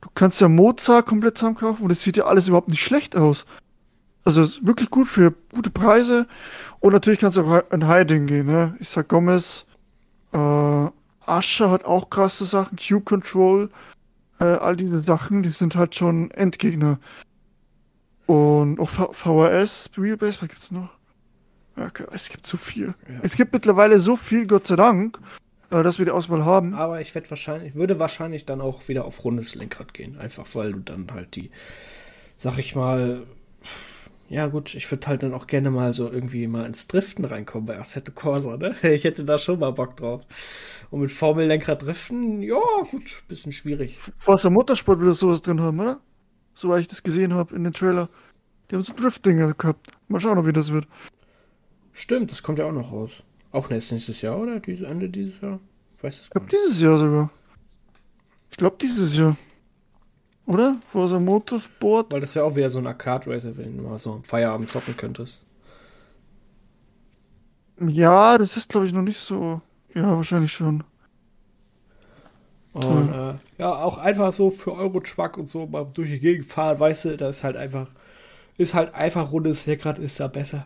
Du 0.00 0.08
kannst 0.14 0.40
ja 0.40 0.48
Mozart 0.48 1.06
komplett 1.06 1.38
zusammen 1.38 1.56
kaufen 1.56 1.82
und 1.84 1.90
es 1.90 2.02
sieht 2.02 2.16
ja 2.16 2.26
alles 2.26 2.48
überhaupt 2.48 2.68
nicht 2.68 2.82
schlecht 2.82 3.16
aus. 3.16 3.46
Also 4.24 4.42
ist 4.42 4.66
wirklich 4.66 4.90
gut 4.90 5.08
für 5.08 5.32
gute 5.52 5.70
Preise. 5.70 6.26
Und 6.80 6.92
natürlich 6.92 7.18
kannst 7.18 7.36
du 7.36 7.42
auch 7.42 7.70
in 7.72 7.88
Hiding 7.88 8.26
gehen, 8.26 8.46
ne? 8.46 8.76
Ich 8.78 8.88
sag 8.90 9.08
Gomez, 9.08 9.64
äh, 10.32 10.86
Ascher 11.26 11.70
hat 11.70 11.84
auch 11.84 12.10
krasse 12.10 12.44
Sachen, 12.44 12.76
Cube 12.78 13.04
Control, 13.04 13.70
äh, 14.38 14.44
all 14.44 14.76
diese 14.76 15.00
Sachen, 15.00 15.42
die 15.42 15.50
sind 15.50 15.74
halt 15.76 15.94
schon 15.94 16.30
Endgegner. 16.30 16.98
Und 18.26 18.78
auch 18.78 18.88
V- 18.90 19.12
VHS, 19.12 19.90
Wheelbase, 19.96 20.42
was 20.42 20.48
gibt's 20.48 20.70
noch? 20.70 20.90
Okay, 21.86 22.04
es 22.12 22.28
gibt 22.28 22.46
so 22.46 22.56
viel. 22.56 22.94
Ja. 23.08 23.20
Es 23.22 23.36
gibt 23.36 23.52
mittlerweile 23.52 24.00
so 24.00 24.16
viel, 24.16 24.46
Gott 24.46 24.66
sei 24.66 24.76
Dank, 24.76 25.18
äh, 25.70 25.82
dass 25.82 25.98
wir 25.98 26.06
die 26.06 26.10
Auswahl 26.10 26.44
haben. 26.44 26.74
Aber 26.74 27.00
ich 27.00 27.14
werde 27.14 27.30
wahrscheinlich, 27.30 27.74
würde 27.74 28.00
wahrscheinlich 28.00 28.46
dann 28.46 28.60
auch 28.60 28.88
wieder 28.88 29.04
auf 29.04 29.24
rundes 29.24 29.54
Lenkrad 29.54 29.94
gehen. 29.94 30.18
Einfach 30.18 30.46
weil 30.54 30.72
du 30.72 30.80
dann 30.80 31.06
halt 31.12 31.36
die, 31.36 31.50
sag 32.36 32.58
ich 32.58 32.74
mal, 32.74 33.22
ja 34.28 34.46
gut, 34.46 34.74
ich 34.74 34.90
würde 34.90 35.06
halt 35.06 35.22
dann 35.22 35.32
auch 35.32 35.46
gerne 35.46 35.70
mal 35.70 35.92
so 35.92 36.10
irgendwie 36.10 36.46
mal 36.46 36.66
ins 36.66 36.86
Driften 36.86 37.24
reinkommen 37.24 37.66
bei 37.66 37.78
Assetto 37.78 38.12
Corsa, 38.12 38.56
ne? 38.56 38.74
Ich 38.82 39.04
hätte 39.04 39.24
da 39.24 39.38
schon 39.38 39.58
mal 39.58 39.72
Bock 39.72 39.96
drauf. 39.96 40.22
Und 40.90 41.00
mit 41.00 41.10
Formel-Lenkrad 41.10 41.82
driften, 41.82 42.42
ja 42.42 42.60
gut, 42.90 43.22
bisschen 43.28 43.52
schwierig. 43.52 43.98
Forza 44.18 44.50
Motorsport 44.50 45.00
will 45.00 45.08
das 45.08 45.20
sowas 45.20 45.42
drin 45.42 45.60
haben, 45.60 45.80
oder? 45.80 46.00
Soweit 46.54 46.80
ich 46.80 46.88
das 46.88 47.02
gesehen 47.02 47.34
habe 47.34 47.54
in 47.54 47.64
den 47.64 47.72
Trailer. 47.72 48.08
Die 48.70 48.74
haben 48.74 48.82
so 48.82 48.92
Drift-Dinger 48.92 49.54
gehabt. 49.54 49.86
Mal 50.08 50.20
schauen, 50.20 50.44
wie 50.46 50.52
das 50.52 50.72
wird. 50.72 50.86
Stimmt, 51.98 52.30
das 52.30 52.44
kommt 52.44 52.60
ja 52.60 52.64
auch 52.66 52.72
noch 52.72 52.92
raus. 52.92 53.24
Auch 53.50 53.70
nächstes 53.70 53.90
nächstes 53.90 54.22
Jahr, 54.22 54.38
oder? 54.38 54.60
Diese 54.60 54.86
Ende 54.86 55.08
dieses 55.08 55.40
Jahr? 55.40 55.58
Ich 55.96 56.04
weiß 56.04 56.14
es 56.14 56.22
Ich 56.22 56.30
gar 56.30 56.40
glaube 56.44 56.54
nicht. 56.54 56.64
dieses 56.68 56.80
Jahr 56.80 56.96
sogar. 56.96 57.30
Ich 58.52 58.56
glaube 58.56 58.76
dieses 58.80 59.16
Jahr. 59.16 59.36
Oder? 60.46 60.76
Forza 60.86 61.18
Motorsport. 61.18 62.12
Weil 62.12 62.20
das 62.20 62.34
ja 62.34 62.44
auch 62.44 62.54
wieder 62.54 62.70
so 62.70 62.78
ein 62.78 62.86
Arcade-Racer, 62.86 63.56
wenn 63.56 63.76
du 63.78 63.82
mal 63.82 63.98
so 63.98 64.12
am 64.12 64.22
Feierabend 64.22 64.70
zocken 64.70 64.96
könntest. 64.96 65.44
Ja, 67.80 68.38
das 68.38 68.56
ist 68.56 68.68
glaube 68.68 68.86
ich 68.86 68.92
noch 68.92 69.02
nicht 69.02 69.18
so. 69.18 69.60
Ja, 69.92 70.14
wahrscheinlich 70.14 70.52
schon. 70.52 70.84
Und 72.74 73.12
äh, 73.12 73.34
ja, 73.58 73.72
auch 73.74 73.98
einfach 73.98 74.32
so 74.32 74.50
für 74.50 74.72
Euro-Schwack 74.72 75.36
und 75.36 75.48
so 75.48 75.66
mal 75.66 75.84
durch 75.92 76.10
die 76.10 76.20
Gegend 76.20 76.46
fahren, 76.46 76.78
weißt 76.78 77.06
du, 77.06 77.16
das 77.16 77.38
ist 77.38 77.44
halt 77.44 77.56
einfach, 77.56 77.88
ist 78.56 78.74
halt 78.74 78.94
einfach 78.94 79.32
rundes 79.32 79.66
Lenkrad, 79.66 79.98
ist 79.98 80.20
da 80.20 80.28
besser. 80.28 80.64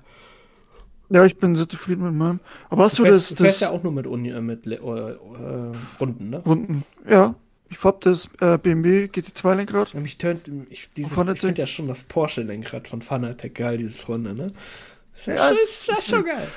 Ja, 1.13 1.25
ich 1.27 1.37
bin 1.37 1.55
sehr 1.57 1.69
zufrieden 1.69 2.05
mit 2.05 2.15
meinem. 2.15 2.41
Aber 2.71 2.85
hast 2.85 2.99
du, 2.99 3.03
fährst, 3.03 3.33
das, 3.33 3.37
du 3.37 3.45
fährst 3.45 3.63
das 3.63 3.69
ja 3.69 3.75
auch 3.75 3.83
nur 3.83 3.93
mit, 3.93 4.07
Uni, 4.07 4.31
äh, 4.31 4.41
mit 4.41 4.67
äh, 4.67 4.75
äh, 4.77 5.17
Runden, 6.01 6.31
ne? 6.31 6.39
Runden? 6.39 6.85
Ja. 7.09 7.35
Ich 7.69 7.83
hab 7.85 8.01
das 8.03 8.29
äh, 8.41 8.59
BMW 8.59 9.07
GT2 9.07 9.55
Lenkrad. 9.55 9.95
Mich 9.95 10.19
tönt, 10.19 10.51
ich, 10.69 10.91
dieses, 10.91 11.19
ich 11.19 11.41
finde 11.41 11.61
ja 11.63 11.67
schon 11.67 11.89
das 11.89 12.05
Porsche-Lenkrad 12.05 12.87
von 12.89 13.01
Fanatec 13.03 13.55
geil, 13.55 13.79
dieses 13.79 14.09
Runde, 14.09 14.35
ne? 14.35 14.53
Das 15.13 15.21
ist, 15.23 15.27
Ja, 15.29 15.35
ja, 15.35 15.49
ist, 15.51 15.61
ist 15.61 15.89
ist- 15.99 16.09
schon 16.09 16.25
geil. 16.25 16.49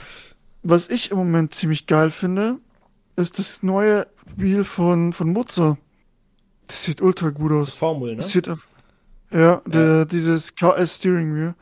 Was 0.64 0.90
ich 0.90 1.12
im 1.12 1.18
Moment 1.18 1.54
ziemlich 1.54 1.86
geil 1.88 2.10
finde, 2.12 2.58
ist 3.18 3.40
das 3.40 3.62
neue 3.64 4.08
Wheel 4.36 4.64
von, 4.64 5.14
von 5.14 5.32
Mozart. 5.32 5.78
Das 6.68 6.84
sieht 6.84 7.02
ultra 7.02 7.30
gut 7.30 7.52
aus. 7.52 7.68
Das 7.68 7.76
Formel, 7.76 8.12
ne? 8.12 8.18
Das 8.18 8.32
sieht 8.32 8.48
einfach, 8.50 8.68
ja, 9.32 9.62
Der, 9.68 10.06
dieses 10.06 10.56
KS 10.56 10.96
Steering 10.96 11.36
Wheel. 11.36 11.54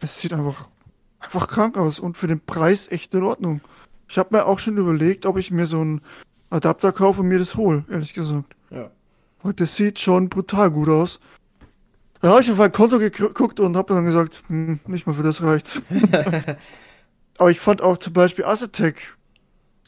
Es 0.00 0.20
sieht 0.20 0.32
einfach, 0.32 0.68
einfach 1.24 1.48
krank 1.48 1.76
aus 1.76 1.98
und 1.98 2.16
für 2.16 2.26
den 2.26 2.40
Preis 2.40 2.88
echt 2.90 3.14
in 3.14 3.22
Ordnung. 3.22 3.60
Ich 4.08 4.18
habe 4.18 4.36
mir 4.36 4.46
auch 4.46 4.58
schon 4.58 4.76
überlegt, 4.76 5.26
ob 5.26 5.38
ich 5.38 5.50
mir 5.50 5.66
so 5.66 5.80
einen 5.80 6.00
Adapter 6.50 6.92
kaufe 6.92 7.22
und 7.22 7.28
mir 7.28 7.38
das 7.38 7.56
hole, 7.56 7.84
ehrlich 7.90 8.14
gesagt. 8.14 8.54
Ja. 8.70 8.90
Weil 9.42 9.54
das 9.54 9.76
sieht 9.76 9.98
schon 9.98 10.28
brutal 10.28 10.70
gut 10.70 10.88
aus. 10.88 11.20
Da 12.20 12.30
habe 12.30 12.40
ich 12.40 12.50
auf 12.50 12.58
mein 12.58 12.72
Konto 12.72 12.98
geguckt 12.98 13.60
und 13.60 13.76
habe 13.76 13.94
dann 13.94 14.04
gesagt, 14.04 14.42
hm, 14.48 14.80
nicht 14.86 15.06
mal 15.06 15.12
für 15.12 15.22
das 15.22 15.42
reicht's. 15.42 15.82
Aber 17.38 17.50
ich 17.50 17.60
fand 17.60 17.82
auch 17.82 17.98
zum 17.98 18.12
Beispiel 18.12 18.44
Aztec, 18.44 19.16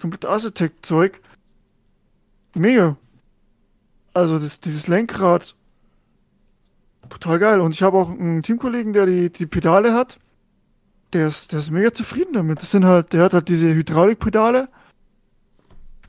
komplette 0.01 0.29
Aztec-Zeug, 0.29 1.21
mega. 2.55 2.97
Also 4.13 4.39
das, 4.39 4.61
dieses 4.61 4.89
Lenkrad, 4.89 5.55
total 7.09 7.39
geil. 7.39 7.61
Und 7.61 7.73
ich 7.73 7.83
habe 7.83 7.97
auch 7.97 8.11
einen 8.11 8.43
Teamkollegen, 8.43 8.93
der 8.93 9.07
die, 9.07 9.31
die 9.31 9.47
Pedale 9.47 9.95
hat. 9.95 10.19
Der 11.17 11.29
ist, 11.29 11.53
der 11.53 11.61
ist 11.61 11.71
mega 11.71 11.95
zufrieden 11.95 12.35
damit. 12.35 12.61
Das 12.61 12.71
sind 12.71 12.85
halt, 12.85 13.15
der 13.15 13.23
hat 13.23 13.33
halt 13.33 13.49
diese 13.49 13.73
Hydraulikpedale. 13.73 14.69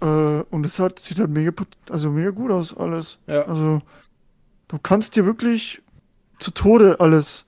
Äh, 0.01 0.05
und 0.05 0.65
es 0.65 0.79
hat, 0.79 0.99
sieht 0.99 1.17
halt 1.17 1.29
mega, 1.29 1.53
also 1.89 2.11
mega 2.11 2.31
gut 2.31 2.51
aus, 2.51 2.75
alles. 2.75 3.17
Ja. 3.25 3.43
Also, 3.43 3.81
du 4.67 4.77
kannst 4.79 5.15
dir 5.15 5.25
wirklich 5.25 5.81
zu 6.39 6.51
Tode 6.51 6.99
alles 6.99 7.45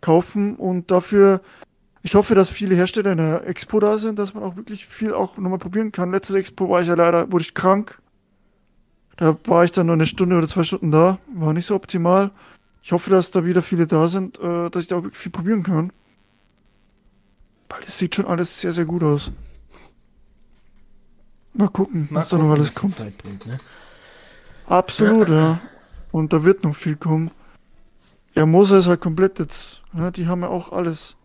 kaufen 0.00 0.54
und 0.54 0.92
dafür, 0.92 1.40
ich 2.02 2.14
hoffe, 2.14 2.36
dass 2.36 2.50
viele 2.50 2.76
Hersteller 2.76 3.10
in 3.10 3.18
der 3.18 3.48
Expo 3.48 3.80
da 3.80 3.98
sind, 3.98 4.20
dass 4.20 4.32
man 4.32 4.44
auch 4.44 4.54
wirklich 4.54 4.86
viel 4.86 5.12
auch 5.12 5.36
nochmal 5.36 5.58
probieren 5.58 5.90
kann. 5.90 6.12
Letztes 6.12 6.36
Expo 6.36 6.70
war 6.70 6.82
ich 6.82 6.86
ja 6.86 6.94
leider, 6.94 7.32
wurde 7.32 7.42
ich 7.42 7.54
krank. 7.54 8.00
Da 9.16 9.36
war 9.46 9.64
ich 9.64 9.72
dann 9.72 9.86
nur 9.86 9.94
eine 9.94 10.06
Stunde 10.06 10.38
oder 10.38 10.46
zwei 10.46 10.62
Stunden 10.62 10.92
da. 10.92 11.18
War 11.34 11.52
nicht 11.52 11.66
so 11.66 11.74
optimal. 11.74 12.30
Ich 12.80 12.92
hoffe, 12.92 13.10
dass 13.10 13.32
da 13.32 13.44
wieder 13.44 13.62
viele 13.62 13.88
da 13.88 14.06
sind, 14.06 14.38
äh, 14.38 14.70
dass 14.70 14.82
ich 14.82 14.88
da 14.88 14.98
auch 14.98 15.02
wirklich 15.02 15.20
viel 15.20 15.32
probieren 15.32 15.64
kann. 15.64 15.90
Weil 17.68 17.80
das 17.80 17.98
sieht 17.98 18.14
schon 18.14 18.26
alles 18.26 18.60
sehr, 18.60 18.72
sehr 18.72 18.84
gut 18.84 19.02
aus. 19.02 19.30
Mal 21.52 21.68
gucken, 21.68 22.08
Mal 22.10 22.20
was 22.20 22.28
da 22.28 22.38
noch 22.38 22.50
alles 22.50 22.74
kommt. 22.74 22.96
Bringt, 22.96 23.46
ne? 23.46 23.58
Absolut, 24.66 25.28
ja. 25.28 25.60
Und 26.12 26.32
da 26.32 26.44
wird 26.44 26.64
noch 26.64 26.76
viel 26.76 26.96
kommen. 26.96 27.30
Ja, 28.34 28.44
Moser 28.44 28.78
ist 28.78 28.86
halt 28.86 29.00
komplett 29.00 29.38
jetzt. 29.38 29.82
Ne? 29.92 30.12
Die 30.12 30.26
haben 30.26 30.42
ja 30.42 30.48
auch 30.48 30.72
alles. 30.72 31.16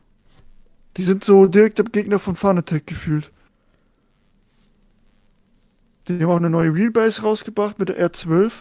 Die 0.97 1.03
sind 1.03 1.23
so 1.23 1.45
direkt 1.47 1.77
der 1.77 1.85
Gegner 1.85 2.19
von 2.19 2.35
Fanatec 2.35 2.87
gefühlt. 2.87 3.31
Die 6.07 6.21
haben 6.21 6.29
auch 6.31 6.37
eine 6.37 6.49
neue 6.49 6.73
Wheelbase 6.73 7.21
rausgebracht 7.21 7.79
mit 7.79 7.89
der 7.89 8.09
R12. 8.09 8.51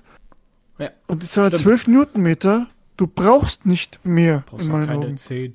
Ja, 0.79 0.90
Und 1.07 1.23
die 1.23 1.27
sind 1.27 1.47
stimmt. 1.47 1.62
12 1.62 1.87
Newtonmeter. 1.88 2.66
Du 2.97 3.07
brauchst 3.07 3.64
nicht 3.66 4.05
mehr, 4.05 4.45
Brauchst 4.47 4.66
in 4.66 4.73
meinen 4.73 4.87
keine 4.87 5.07
Augen. 5.07 5.16
10. 5.16 5.55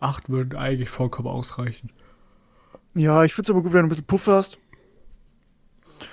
8 0.00 0.28
würden 0.28 0.58
eigentlich 0.58 0.90
vollkommen 0.90 1.28
ausreichen. 1.28 1.90
Ja, 2.94 3.24
ich 3.24 3.34
find's 3.34 3.50
aber 3.50 3.62
gut, 3.62 3.72
wenn 3.72 3.80
du 3.80 3.86
ein 3.86 3.88
bisschen 3.90 4.04
Puffer 4.04 4.36
hast. 4.36 4.58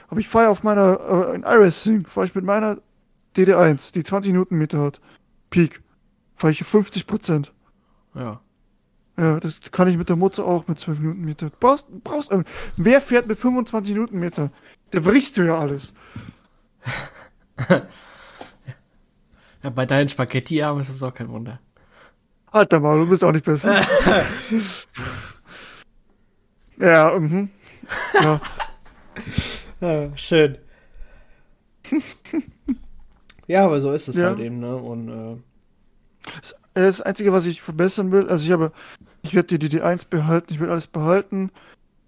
Aber 0.09 0.19
ich 0.19 0.27
fahre 0.27 0.49
auf 0.49 0.63
meiner, 0.63 0.99
äh, 0.99 1.35
in 1.35 1.43
iRacing, 1.43 2.05
fahre 2.05 2.27
ich 2.27 2.35
mit 2.35 2.45
meiner 2.45 2.77
DD1, 3.35 3.93
die 3.93 4.03
20 4.03 4.33
Newtonmeter 4.33 4.79
hat. 4.79 5.01
Peak. 5.49 5.81
Fahre 6.35 6.51
ich 6.51 6.63
50 6.63 7.07
Prozent. 7.07 7.53
Ja. 8.15 8.41
Ja, 9.17 9.39
das 9.39 9.59
kann 9.71 9.87
ich 9.87 9.97
mit 9.97 10.09
der 10.09 10.15
Mutze 10.15 10.43
auch 10.43 10.67
mit 10.67 10.79
12 10.79 10.99
Newtonmeter. 10.99 11.51
Brauchst, 11.59 11.85
brauchst, 12.03 12.31
äh, 12.31 12.43
wer 12.77 12.99
fährt 13.01 13.27
mit 13.27 13.39
25 13.39 13.95
Newtonmeter? 13.95 14.51
Da 14.91 14.99
brichst 14.99 15.37
du 15.37 15.45
ja 15.45 15.57
alles. 15.57 15.93
ja 19.63 19.69
bei 19.69 19.85
deinen 19.85 20.09
Spaghetti-Armen 20.09 20.81
ist 20.81 20.89
das 20.89 21.03
auch 21.03 21.13
kein 21.13 21.29
Wunder. 21.29 21.59
Alter 22.53 22.79
mal, 22.79 22.99
du 22.99 23.07
bist 23.09 23.23
auch 23.23 23.31
nicht 23.31 23.45
besser. 23.45 23.81
ja, 26.77 27.17
mhm. 27.19 27.49
Ja. 28.13 28.39
Ja, 29.81 30.09
schön. 30.17 30.57
ja, 33.47 33.65
aber 33.65 33.79
so 33.79 33.91
ist 33.91 34.07
es 34.07 34.15
Ja. 34.17 34.27
halt 34.27 34.39
eben, 34.39 34.59
ne? 34.59 34.75
Und 34.75 35.09
äh, 35.09 35.37
Das 36.75 37.01
Einzige, 37.01 37.33
was 37.33 37.45
ich 37.47 37.61
verbessern 37.61 38.11
will, 38.11 38.29
also 38.29 38.45
ich 38.45 38.51
habe, 38.51 38.71
ich 39.23 39.33
werde 39.33 39.57
die 39.57 39.69
DD1 39.79 40.07
behalten, 40.09 40.53
ich 40.53 40.59
will 40.59 40.69
alles 40.69 40.87
behalten. 40.87 41.51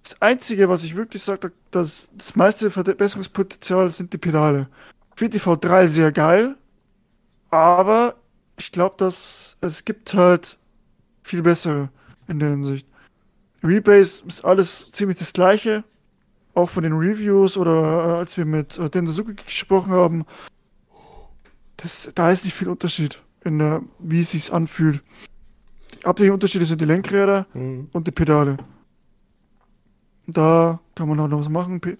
Das 0.03 0.21
Einzige, 0.21 0.69
was 0.69 0.83
ich 0.83 0.95
wirklich 0.95 1.23
sage, 1.23 1.51
dass 1.71 2.07
das 2.13 2.35
meiste 2.35 2.69
Verbesserungspotenzial 2.69 3.89
sind 3.89 4.13
die 4.13 4.19
Pedale. 4.19 4.69
Ich 5.15 5.19
finde 5.19 5.37
die 5.39 5.43
V3 5.43 5.87
sehr 5.87 6.11
geil, 6.11 6.55
aber 7.49 8.15
ich 8.57 8.71
glaube, 8.71 8.95
dass 8.97 9.57
es 9.61 9.85
gibt 9.85 10.13
halt 10.13 10.57
viel 11.21 11.41
bessere 11.41 11.89
in 12.27 12.39
der 12.39 12.49
Hinsicht. 12.49 12.87
Rebase 13.63 14.23
ist 14.27 14.45
alles 14.45 14.91
ziemlich 14.91 15.17
das 15.17 15.33
gleiche. 15.33 15.83
auch 16.53 16.69
von 16.69 16.83
den 16.83 16.93
Reviews 16.93 17.57
oder 17.57 17.73
äh, 17.73 18.17
als 18.19 18.37
wir 18.37 18.45
mit 18.45 18.77
äh, 18.79 18.89
Den 18.89 19.07
Suzuki 19.07 19.43
gesprochen 19.43 19.91
haben, 19.91 20.25
das, 21.77 22.09
da 22.15 22.31
ist 22.31 22.45
nicht 22.45 22.55
viel 22.55 22.69
Unterschied 22.69 23.21
in 23.43 23.59
der, 23.59 23.83
wie 23.99 24.21
es 24.21 24.31
sich 24.31 24.51
anfühlt. 24.51 25.03
Die 26.01 26.07
hauptsächlichen 26.07 26.33
Unterschiede 26.33 26.65
sind 26.65 26.81
die 26.81 26.85
Lenkräder 26.85 27.45
mhm. 27.53 27.89
und 27.91 28.07
die 28.07 28.11
Pedale. 28.11 28.57
Da 30.27 30.79
kann 30.95 31.09
man 31.09 31.19
auch 31.19 31.27
noch 31.27 31.39
was 31.39 31.49
machen. 31.49 31.81
P 31.81 31.97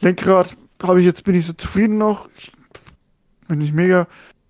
Lenkrad 0.00 0.56
habe 0.82 0.98
ich 0.98 1.06
jetzt, 1.06 1.22
bin 1.22 1.34
ich 1.34 1.46
so 1.46 1.52
zufrieden 1.52 1.98
noch. 1.98 2.28
Ich, 2.36 2.50
bin 3.46 3.60
ich 3.60 3.72
mega, 3.72 4.08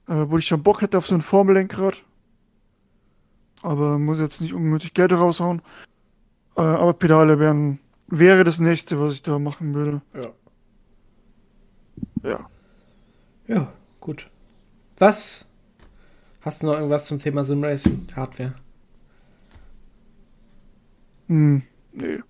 äh, 0.08 0.26
wo 0.28 0.38
ich 0.38 0.46
schon 0.46 0.62
Bock 0.62 0.82
hätte 0.82 0.98
auf 0.98 1.06
so 1.06 1.14
ein 1.14 1.22
Formellenkrad. 1.22 2.02
Aber 3.62 3.98
muss 3.98 4.18
jetzt 4.18 4.40
nicht 4.40 4.54
unnötig 4.54 4.94
Geld 4.94 5.12
raushauen. 5.12 5.62
Äh, 6.56 6.62
aber 6.62 6.94
Pedale 6.94 7.38
wären, 7.38 7.78
wäre 8.08 8.44
das 8.44 8.58
nächste, 8.58 9.00
was 9.00 9.14
ich 9.14 9.22
da 9.22 9.38
machen 9.38 9.74
würde. 9.74 10.02
Ja. 10.14 10.32
Ja. 12.30 12.46
Ja, 13.46 13.72
gut. 14.00 14.30
Was? 14.98 15.48
Hast 16.40 16.62
du 16.62 16.66
noch 16.66 16.74
irgendwas 16.74 17.06
zum 17.06 17.18
Thema 17.18 17.44
Simracing 17.44 18.08
Hardware? 18.14 18.54
Hm, 21.28 21.62
nee. 21.92 22.20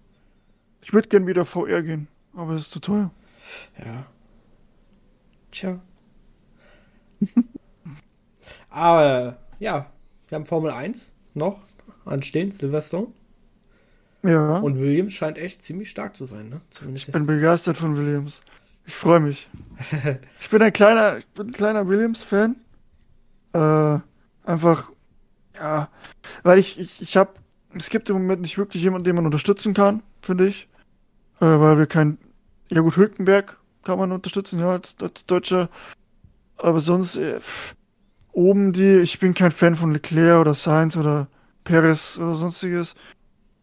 Ich 0.83 0.93
würde 0.93 1.09
gern 1.09 1.27
wieder 1.27 1.45
VR 1.45 1.83
gehen, 1.83 2.09
aber 2.35 2.53
es 2.53 2.63
ist 2.63 2.73
zu 2.73 2.81
teuer. 2.81 3.11
Ja. 3.79 4.07
Tja. 5.51 5.81
aber 8.73 9.37
ja, 9.59 9.87
wir 10.29 10.37
haben 10.37 10.47
Formel 10.47 10.71
1 10.71 11.15
noch 11.35 11.61
anstehen, 12.05 12.51
Silverstone. 12.51 13.09
Ja. 14.23 14.59
Und 14.59 14.79
Williams 14.79 15.13
scheint 15.13 15.37
echt 15.37 15.63
ziemlich 15.63 15.91
stark 15.91 16.17
zu 16.17 16.27
sein, 16.27 16.49
ne? 16.49 16.61
Zumindest 16.71 17.09
ich 17.09 17.13
bin 17.13 17.27
begeistert 17.27 17.77
von 17.77 17.97
Williams. 17.97 18.43
Ich 18.87 18.95
freue 18.95 19.21
mich. 19.21 19.49
ich 20.41 20.51
bin 20.51 20.63
ein 20.63 20.73
kleiner, 20.73 21.19
ich 21.19 21.27
bin 21.29 21.49
ein 21.49 21.53
kleiner 21.53 21.87
Williams-Fan. 21.89 22.57
Äh, 23.53 23.99
einfach, 24.45 24.91
ja, 25.55 25.89
weil 26.43 26.59
ich, 26.59 26.79
ich, 26.79 27.03
ich 27.03 27.17
habe, 27.17 27.35
es 27.75 27.91
gibt 27.91 28.11
im 28.11 28.17
Moment 28.17 28.43
nicht 28.43 28.59
wirklich 28.59 28.83
jemanden, 28.83 29.05
den 29.05 29.17
man 29.17 29.27
unterstützen 29.27 29.75
kann, 29.75 30.03
finde 30.21 30.47
ich. 30.47 30.69
Äh, 31.41 31.47
weil 31.47 31.79
wir 31.79 31.87
kein, 31.87 32.19
ja 32.71 32.81
gut, 32.81 32.97
Hülkenberg 32.97 33.59
kann 33.83 33.99
man 33.99 34.13
unterstützen, 34.13 34.61
ja, 34.61 34.71
als, 34.71 34.97
als 35.01 35.27
Deutscher. 35.27 35.69
Aber 36.57 36.81
sonst, 36.81 37.17
äh, 37.17 37.41
oben 38.33 38.73
die, 38.73 38.99
ich 38.99 39.19
bin 39.19 39.35
kein 39.35 39.51
Fan 39.51 39.77
von 39.77 39.93
Leclerc 39.93 40.41
oder 40.41 40.55
Sainz 40.55 40.97
oder 40.97 41.29
Perez 41.65 42.19
oder 42.19 42.35
sonstiges. 42.35 42.95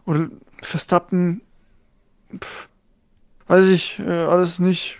Oder 0.06 0.30
Verstappen, 0.62 1.42
pff, 2.38 2.70
weiß 3.48 3.68
ich, 3.68 4.00
äh, 4.00 4.12
alles 4.12 4.60
nicht. 4.60 5.00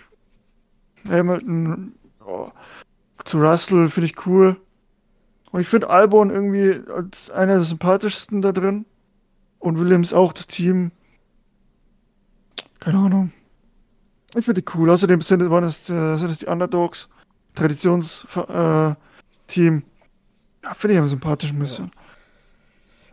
Hamilton, 1.08 1.94
oh, 2.24 2.50
zu 3.24 3.40
Russell 3.40 3.88
finde 3.88 4.06
ich 4.06 4.26
cool. 4.26 4.56
Und 5.50 5.60
ich 5.60 5.68
finde 5.68 5.90
Albon 5.90 6.30
irgendwie 6.30 6.80
als 6.92 7.30
einer 7.30 7.54
der 7.54 7.62
sympathischsten 7.62 8.42
da 8.42 8.52
drin. 8.52 8.86
Und 9.58 9.78
Williams 9.78 10.12
auch, 10.12 10.32
das 10.32 10.46
Team. 10.46 10.90
Keine 12.78 12.98
Ahnung. 12.98 13.32
Ich 14.34 14.44
finde 14.44 14.62
die 14.62 14.72
cool. 14.74 14.90
Außerdem 14.90 15.20
sind, 15.22 15.50
waren 15.50 15.64
es, 15.64 15.90
äh, 15.90 16.16
sind 16.16 16.30
es 16.30 16.38
die 16.38 16.46
Underdogs. 16.46 17.08
Traditionsteam. 17.54 18.44
Äh, 18.48 18.94
ja, 19.56 20.74
finde 20.74 20.94
ich 20.94 20.98
einfach 20.98 21.10
sympathisch 21.10 21.52
ein 21.52 21.58
bisschen. 21.58 21.86
Ja. 21.86 22.00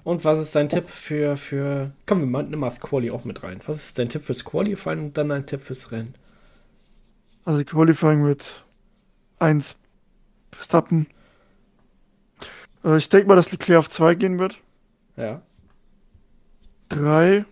Und 0.04 0.24
was 0.24 0.40
ist 0.40 0.56
dein 0.56 0.70
Tipp 0.70 0.88
für, 0.88 1.36
für. 1.36 1.92
Komm, 2.06 2.20
wir 2.20 2.28
mal 2.28 2.68
das 2.68 2.80
Quali 2.80 3.12
auch 3.12 3.26
mit 3.26 3.44
rein. 3.44 3.60
Was 3.66 3.76
ist 3.76 4.00
dein 4.00 4.08
Tipp 4.08 4.24
fürs 4.24 4.46
Qualifying 4.46 5.00
und 5.00 5.18
dann 5.18 5.30
dein 5.30 5.46
Tipp 5.46 5.60
fürs 5.60 5.92
Rennen? 5.92 6.14
Also 7.44 7.64
Qualifying 7.64 8.24
wird 8.24 8.66
1 9.40 9.76
Verstappen. 10.52 11.08
Äh, 12.84 12.98
ich 12.98 13.10
denke 13.10 13.28
mal, 13.28 13.36
dass 13.36 13.52
Leclerc 13.52 13.80
auf 13.80 13.90
2 13.90 14.16
gehen 14.16 14.40
wird. 14.40 14.62
Ja. 15.18 15.42
3. 16.90 17.46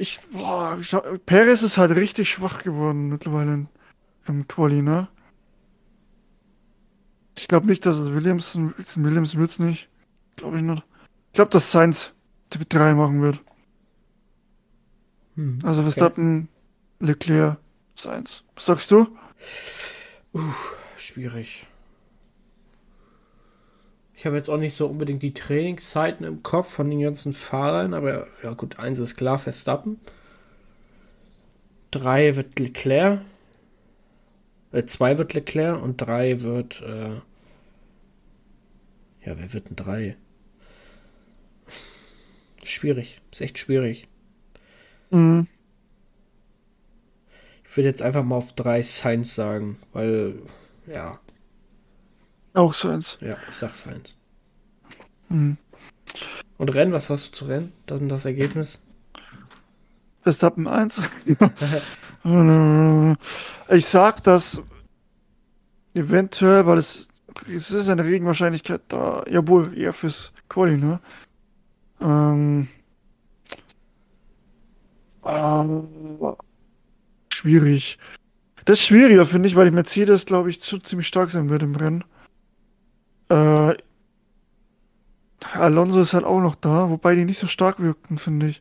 Ich, 0.00 0.20
boah, 0.32 0.76
ich, 0.80 0.94
Perez 1.24 1.62
ist 1.62 1.78
halt 1.78 1.94
richtig 1.94 2.30
schwach 2.30 2.62
geworden 2.62 3.08
mittlerweile 3.08 3.68
im 4.26 4.48
Quali, 4.48 4.82
ne? 4.82 5.08
Ich 7.38 7.46
glaube 7.46 7.68
nicht, 7.68 7.86
dass 7.86 7.98
es 7.98 8.12
Williams, 8.12 8.58
Williams 8.96 9.36
wird 9.36 9.50
es 9.50 9.58
nicht. 9.60 9.88
Glaube 10.34 10.56
ich 10.56 10.62
nicht. 10.62 10.82
Ich 11.28 11.34
glaube, 11.34 11.50
dass 11.50 11.70
Sainz 11.70 12.12
Tipp 12.50 12.68
3 12.68 12.94
machen 12.94 13.22
wird. 13.22 13.38
Hm, 15.36 15.60
also 15.62 15.82
Verstappen, 15.82 16.48
okay. 16.98 17.06
Leclerc, 17.06 17.58
Sainz. 17.94 18.42
Was 18.56 18.66
sagst 18.66 18.90
du? 18.90 19.06
Uh, 20.34 20.40
schwierig. 20.96 21.66
Ich 24.14 24.26
habe 24.26 24.34
jetzt 24.34 24.50
auch 24.50 24.58
nicht 24.58 24.74
so 24.74 24.88
unbedingt 24.88 25.22
die 25.22 25.32
Trainingszeiten 25.32 26.26
im 26.26 26.42
Kopf 26.42 26.72
von 26.72 26.90
den 26.90 27.00
ganzen 27.00 27.32
Fahrern, 27.34 27.94
aber 27.94 28.26
ja 28.42 28.52
gut, 28.54 28.80
eins 28.80 28.98
ist 28.98 29.16
klar, 29.16 29.38
Verstappen. 29.38 30.00
Drei 31.92 32.34
wird 32.34 32.58
Leclerc. 32.58 33.20
Äh, 34.72 34.84
zwei 34.84 35.18
wird 35.18 35.34
Leclerc 35.34 35.82
und 35.82 35.96
drei 35.96 36.42
wird 36.42 36.82
äh, 36.82 37.20
ja, 39.28 39.38
wer 39.38 39.52
wird 39.52 39.68
denn 39.68 39.76
drei? 39.76 40.16
Schwierig. 42.64 43.20
Ist 43.30 43.42
echt 43.42 43.58
schwierig. 43.58 44.08
Mhm. 45.10 45.46
Ich 47.68 47.76
würde 47.76 47.90
jetzt 47.90 48.00
einfach 48.00 48.24
mal 48.24 48.36
auf 48.36 48.54
drei 48.54 48.82
Science 48.82 49.34
sagen, 49.34 49.78
weil, 49.92 50.40
ja. 50.86 51.20
Auch 52.54 52.72
Science. 52.72 53.18
Ja, 53.20 53.36
ich 53.50 53.56
sag 53.56 53.74
Science. 53.74 54.16
Mhm. 55.28 55.58
Und 56.56 56.74
Rennen, 56.74 56.92
was 56.92 57.10
hast 57.10 57.28
du 57.28 57.32
zu 57.32 57.44
Rennen? 57.44 57.72
Das 57.84 58.00
ist 58.00 58.10
das 58.10 58.24
Ergebnis? 58.24 58.80
Verstappen 60.28 60.66
1. 60.66 61.00
ich 63.70 63.86
sag, 63.86 64.22
dass 64.22 64.60
eventuell, 65.94 66.66
weil 66.66 66.78
es 66.78 67.08
es 67.46 67.70
ist 67.70 67.88
eine 67.88 68.04
Regenwahrscheinlichkeit 68.04 68.82
da. 68.88 69.24
Ja, 69.30 69.46
wohl 69.46 69.76
eher 69.76 69.92
fürs 69.94 70.32
Quali, 70.48 70.76
ne? 70.76 71.00
Ähm, 72.02 72.68
äh, 75.24 75.64
schwierig. 77.32 77.98
Das 78.64 78.80
ist 78.80 78.84
schwieriger, 78.86 79.24
finde 79.24 79.48
ich, 79.48 79.56
weil 79.56 79.66
die 79.66 79.74
Mercedes, 79.74 80.26
glaube 80.26 80.50
ich, 80.50 80.60
zu, 80.60 80.78
ziemlich 80.78 81.06
stark 81.06 81.30
sein 81.30 81.48
wird 81.48 81.62
im 81.62 81.74
Rennen. 81.74 82.04
Äh, 83.30 83.76
Alonso 85.54 86.00
ist 86.00 86.12
halt 86.12 86.24
auch 86.24 86.40
noch 86.40 86.56
da, 86.56 86.90
wobei 86.90 87.14
die 87.14 87.24
nicht 87.24 87.38
so 87.38 87.46
stark 87.46 87.80
wirkten, 87.80 88.18
finde 88.18 88.48
ich. 88.48 88.60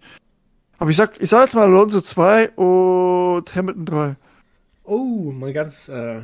Aber 0.79 0.89
ich 0.89 0.97
sag, 0.97 1.19
ich 1.19 1.29
sag 1.29 1.45
jetzt 1.45 1.55
mal 1.55 1.63
Alonso 1.63 2.01
2 2.01 2.51
und 2.51 3.55
Hamilton 3.55 3.85
3. 3.85 4.15
Oh, 4.83 5.31
mal 5.31 5.53
ganz 5.53 5.89
äh, 5.89 6.21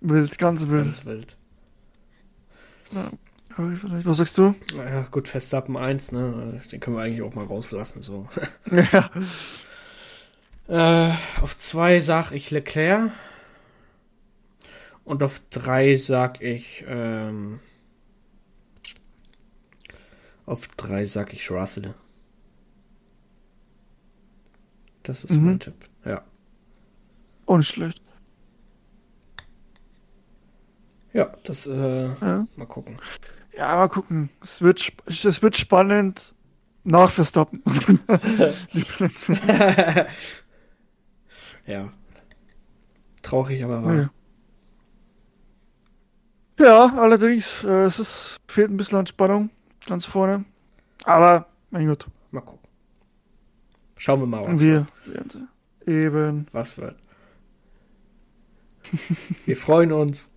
wild, 0.00 0.38
ganz 0.38 0.66
wild. 0.66 0.84
Ganz 0.84 1.04
wild. 1.04 1.36
Ja. 2.92 3.10
Was 3.58 4.18
sagst 4.18 4.36
du? 4.36 4.54
Ja, 4.76 5.02
gut, 5.10 5.28
Verstappen 5.28 5.78
1, 5.78 6.12
ne? 6.12 6.60
Den 6.70 6.80
können 6.80 6.96
wir 6.96 7.02
eigentlich 7.02 7.22
auch 7.22 7.34
mal 7.34 7.46
rauslassen, 7.46 8.02
so. 8.02 8.28
Ja. 8.70 9.10
äh, 11.12 11.14
auf 11.40 11.56
2 11.56 12.00
sag 12.00 12.32
ich 12.32 12.50
Leclerc. 12.50 13.10
Und 15.04 15.22
auf 15.22 15.40
3 15.50 15.94
sag 15.94 16.42
ich, 16.42 16.84
ähm, 16.86 17.60
auf 20.44 20.68
3 20.76 21.06
sag 21.06 21.32
ich 21.32 21.50
Russell. 21.50 21.94
Das 25.06 25.22
ist 25.22 25.38
mhm. 25.38 25.46
mein 25.46 25.60
Tipp, 25.60 25.88
ja. 26.04 26.22
Nicht 27.48 27.68
schlecht. 27.68 28.02
Ja, 31.12 31.32
das, 31.44 31.68
äh, 31.68 32.08
ja. 32.08 32.46
mal 32.56 32.66
gucken. 32.66 32.98
Ja, 33.56 33.76
mal 33.76 33.88
gucken. 33.88 34.30
Es 34.42 34.60
wird, 34.60 34.92
es 35.06 35.42
wird 35.42 35.56
spannend 35.56 36.34
nach 36.82 37.10
Verstappen. 37.10 37.62
ja. 41.66 41.92
Traurig, 43.22 43.62
aber 43.64 43.84
wahr. 43.84 43.94
Ja. 43.94 44.10
Ja, 46.58 46.94
allerdings, 46.96 47.62
äh, 47.62 47.84
es 47.84 48.00
ist, 48.00 48.38
fehlt 48.48 48.70
ein 48.70 48.76
bisschen 48.76 48.98
an 48.98 49.06
Spannung 49.06 49.50
ganz 49.86 50.04
vorne. 50.04 50.44
Aber, 51.04 51.46
mein 51.70 51.86
Gott. 51.86 52.08
Mal 52.32 52.40
gucken. 52.40 52.65
Schauen 53.96 54.20
wir 54.20 54.26
mal, 54.26 54.46
was 54.46 54.60
wir, 54.60 54.86
Eben. 55.86 56.46
Was 56.52 56.76
wird. 56.78 56.96
wir 59.44 59.56
freuen 59.56 59.92
uns. 59.92 60.28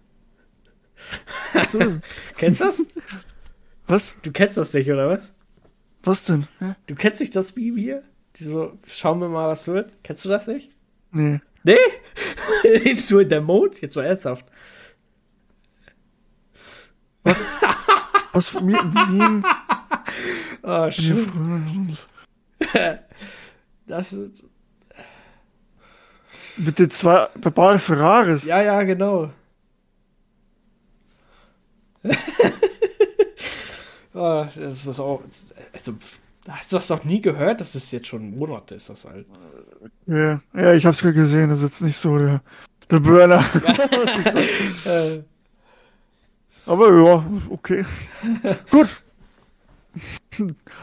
kennst 2.37 2.61
du 2.61 2.65
das? 2.65 2.85
Was? 3.87 4.13
Du 4.21 4.31
kennst 4.31 4.57
das 4.57 4.73
nicht, 4.73 4.89
oder 4.91 5.09
was? 5.09 5.33
Was 6.03 6.25
denn? 6.25 6.47
Ja? 6.59 6.75
Du 6.87 6.95
kennst 6.95 7.19
nicht 7.19 7.35
das 7.35 7.55
Meme 7.55 7.79
hier? 7.79 8.03
Die 8.35 8.43
so, 8.43 8.77
schauen 8.87 9.19
wir 9.19 9.29
mal, 9.29 9.47
was 9.47 9.67
wird. 9.67 9.91
Kennst 10.03 10.23
du 10.25 10.29
das 10.29 10.47
nicht? 10.47 10.71
Nee. 11.11 11.41
Nee? 11.63 11.77
Lebst 12.63 13.09
du 13.11 13.19
in 13.19 13.29
der 13.29 13.41
Mond? 13.41 13.81
Jetzt 13.81 13.95
mal 13.95 14.05
ernsthaft. 14.05 14.45
Was, 17.23 17.37
was 18.33 18.53
Meme? 18.61 19.43
Oh, 20.63 20.89
schön. 20.91 21.97
Das 23.89 24.13
ist. 24.13 24.45
Mit 26.57 26.77
den 26.77 26.91
zwei 26.91 27.27
Barbares 27.35 27.83
Ferraris. 27.83 28.43
Ja, 28.43 28.61
ja, 28.61 28.83
genau. 28.83 29.31
oh, 34.13 34.45
das 34.55 34.85
ist 34.85 34.99
auch. 34.99 35.23
Also, 35.73 35.95
hast 36.47 36.71
du 36.71 36.75
das 36.75 36.89
noch 36.89 37.03
nie 37.03 37.19
gehört? 37.19 37.61
Das 37.61 37.73
ist 37.73 37.91
jetzt 37.91 38.07
schon 38.07 38.37
Monate, 38.37 38.75
ist 38.75 38.89
das 38.89 39.05
halt. 39.05 39.25
Ja, 40.05 40.39
ja 40.53 40.73
ich 40.73 40.85
hab's 40.85 41.01
gerade 41.01 41.15
gesehen. 41.15 41.49
Das 41.49 41.57
ist 41.57 41.63
jetzt 41.63 41.81
nicht 41.81 41.97
so 41.97 42.19
der, 42.19 42.43
der 42.91 42.99
Burner. 42.99 43.43
Aber 46.67 46.93
ja, 46.93 47.25
okay. 47.49 47.85
Gut. 48.69 49.01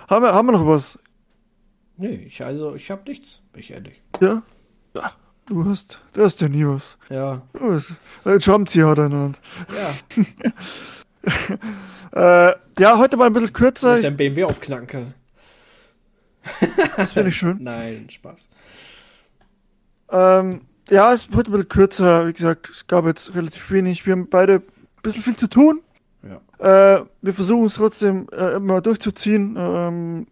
haben, 0.09 0.23
wir, 0.23 0.35
haben 0.35 0.47
wir 0.49 0.53
noch 0.53 0.67
was? 0.67 0.99
Nee, 1.97 2.25
ich, 2.27 2.43
also, 2.45 2.75
ich 2.75 2.91
hab 2.91 3.07
nichts, 3.07 3.43
bin 3.53 3.61
ich 3.61 3.71
ehrlich. 3.73 4.03
Ja? 4.21 4.43
Ja. 4.95 5.13
Du 5.47 5.65
hast, 5.65 6.01
du 6.13 6.25
hast 6.25 6.41
ja 6.41 6.49
nie 6.49 6.67
was. 6.67 6.97
Ja, 7.09 7.43
Du 7.53 7.73
hast, 7.73 7.93
äh, 8.25 8.37
Jumpsy 8.39 8.81
hat 8.81 8.99
er 8.99 9.05
in 9.07 9.11
der 9.13 9.21
Hand. 9.21 9.41
ja. 9.77 10.53
Äh, 12.13 12.55
ja, 12.79 12.97
heute 12.99 13.17
mal 13.19 13.27
ein 13.27 13.33
bisschen 13.35 13.53
kürzer. 13.53 13.97
ich 13.97 14.03
dein 14.05 14.17
BMW 14.17 14.45
aufknacken 14.45 14.87
kann. 14.87 15.15
Das 16.97 17.15
wäre 17.15 17.27
nicht 17.27 17.37
schön. 17.37 17.59
Nein, 17.61 18.09
Spaß. 18.09 18.49
Ähm, 20.11 20.63
ja, 20.89 21.13
es 21.13 21.31
wird 21.33 21.49
ein 21.49 21.53
bisschen 21.53 21.69
kürzer. 21.69 22.27
Wie 22.29 22.33
gesagt, 22.33 22.71
es 22.71 22.87
gab 22.87 23.05
jetzt 23.07 23.35
relativ 23.35 23.71
wenig. 23.71 24.07
Wir 24.07 24.13
haben 24.13 24.29
beide 24.31 24.55
ein 24.55 24.63
bisschen 25.03 25.23
viel 25.23 25.37
zu 25.37 25.49
tun. 25.49 25.83
Ja. 26.23 26.97
Äh, 27.01 27.05
wir 27.21 27.35
versuchen 27.35 27.67
es 27.67 27.75
trotzdem 27.75 28.29
äh, 28.33 28.55
immer 28.55 28.81
durchzuziehen. 28.81 29.57
Ähm, 29.59 30.27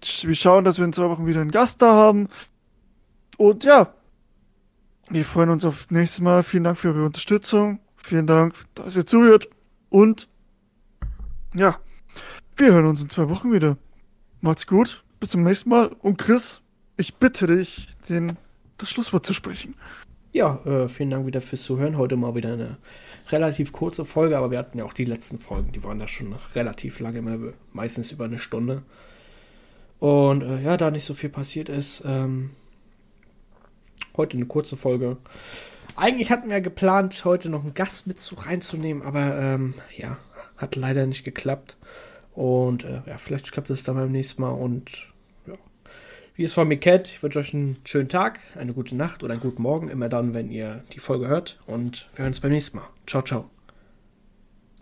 wir 0.00 0.34
schauen, 0.34 0.64
dass 0.64 0.78
wir 0.78 0.84
in 0.84 0.92
zwei 0.92 1.08
Wochen 1.08 1.26
wieder 1.26 1.40
einen 1.40 1.50
Gast 1.50 1.82
da 1.82 1.92
haben. 1.92 2.28
Und 3.36 3.64
ja, 3.64 3.92
wir 5.10 5.24
freuen 5.24 5.50
uns 5.50 5.64
auf 5.64 5.90
nächstes 5.90 6.20
Mal. 6.20 6.42
Vielen 6.42 6.64
Dank 6.64 6.78
für 6.78 6.88
eure 6.88 7.06
Unterstützung. 7.06 7.80
Vielen 7.96 8.26
Dank, 8.26 8.54
dass 8.74 8.96
ihr 8.96 9.06
zuhört. 9.06 9.48
Und 9.90 10.28
ja, 11.54 11.78
wir 12.56 12.72
hören 12.72 12.86
uns 12.86 13.02
in 13.02 13.08
zwei 13.08 13.28
Wochen 13.28 13.52
wieder. 13.52 13.76
Macht's 14.40 14.66
gut. 14.66 15.04
Bis 15.20 15.30
zum 15.30 15.42
nächsten 15.42 15.70
Mal. 15.70 15.86
Und 16.00 16.18
Chris, 16.18 16.60
ich 16.96 17.14
bitte 17.14 17.46
dich, 17.46 17.88
den, 18.08 18.36
das 18.76 18.90
Schlusswort 18.90 19.24
zu 19.24 19.34
sprechen. 19.34 19.74
Ja, 20.32 20.56
äh, 20.66 20.88
vielen 20.88 21.10
Dank 21.10 21.26
wieder 21.26 21.40
fürs 21.40 21.62
Zuhören. 21.62 21.96
Heute 21.96 22.16
mal 22.16 22.34
wieder 22.34 22.52
eine 22.52 22.76
relativ 23.30 23.72
kurze 23.72 24.04
Folge, 24.04 24.36
aber 24.36 24.50
wir 24.50 24.58
hatten 24.58 24.78
ja 24.78 24.84
auch 24.84 24.92
die 24.92 25.04
letzten 25.04 25.38
Folgen, 25.38 25.72
die 25.72 25.82
waren 25.82 26.00
ja 26.00 26.06
schon 26.06 26.34
relativ 26.54 27.00
lange, 27.00 27.18
immer, 27.18 27.52
meistens 27.72 28.12
über 28.12 28.26
eine 28.26 28.38
Stunde. 28.38 28.82
Und 29.98 30.42
äh, 30.42 30.60
ja, 30.62 30.76
da 30.76 30.90
nicht 30.90 31.04
so 31.04 31.14
viel 31.14 31.30
passiert 31.30 31.68
ist, 31.68 32.04
ähm, 32.06 32.50
heute 34.16 34.36
eine 34.36 34.46
kurze 34.46 34.76
Folge. 34.76 35.16
Eigentlich 35.96 36.30
hatten 36.30 36.50
wir 36.50 36.60
geplant, 36.60 37.24
heute 37.24 37.48
noch 37.48 37.64
einen 37.64 37.74
Gast 37.74 38.06
mit 38.06 38.20
zu 38.20 38.36
reinzunehmen, 38.36 39.02
aber 39.02 39.36
ähm, 39.36 39.74
ja, 39.96 40.18
hat 40.56 40.76
leider 40.76 41.06
nicht 41.06 41.24
geklappt. 41.24 41.76
Und 42.34 42.84
äh, 42.84 43.02
ja, 43.06 43.18
vielleicht 43.18 43.50
klappt 43.50 43.70
es 43.70 43.82
dann 43.82 43.96
beim 43.96 44.12
nächsten 44.12 44.42
Mal. 44.42 44.52
Und 44.52 44.92
ja, 45.48 45.54
wie 46.36 46.44
es 46.44 46.52
von 46.52 46.68
mir 46.68 46.76
kennt, 46.76 47.08
ich 47.08 47.20
wünsche 47.20 47.40
euch 47.40 47.52
einen 47.52 47.78
schönen 47.84 48.08
Tag, 48.08 48.38
eine 48.56 48.74
gute 48.74 48.94
Nacht 48.94 49.24
oder 49.24 49.32
einen 49.32 49.42
guten 49.42 49.62
Morgen, 49.62 49.88
immer 49.88 50.08
dann, 50.08 50.34
wenn 50.34 50.50
ihr 50.52 50.84
die 50.92 51.00
Folge 51.00 51.26
hört. 51.26 51.58
Und 51.66 52.08
wir 52.14 52.22
hören 52.22 52.28
uns 52.28 52.40
beim 52.40 52.52
nächsten 52.52 52.76
Mal. 52.76 52.88
Ciao, 53.08 53.22
ciao. 53.22 53.57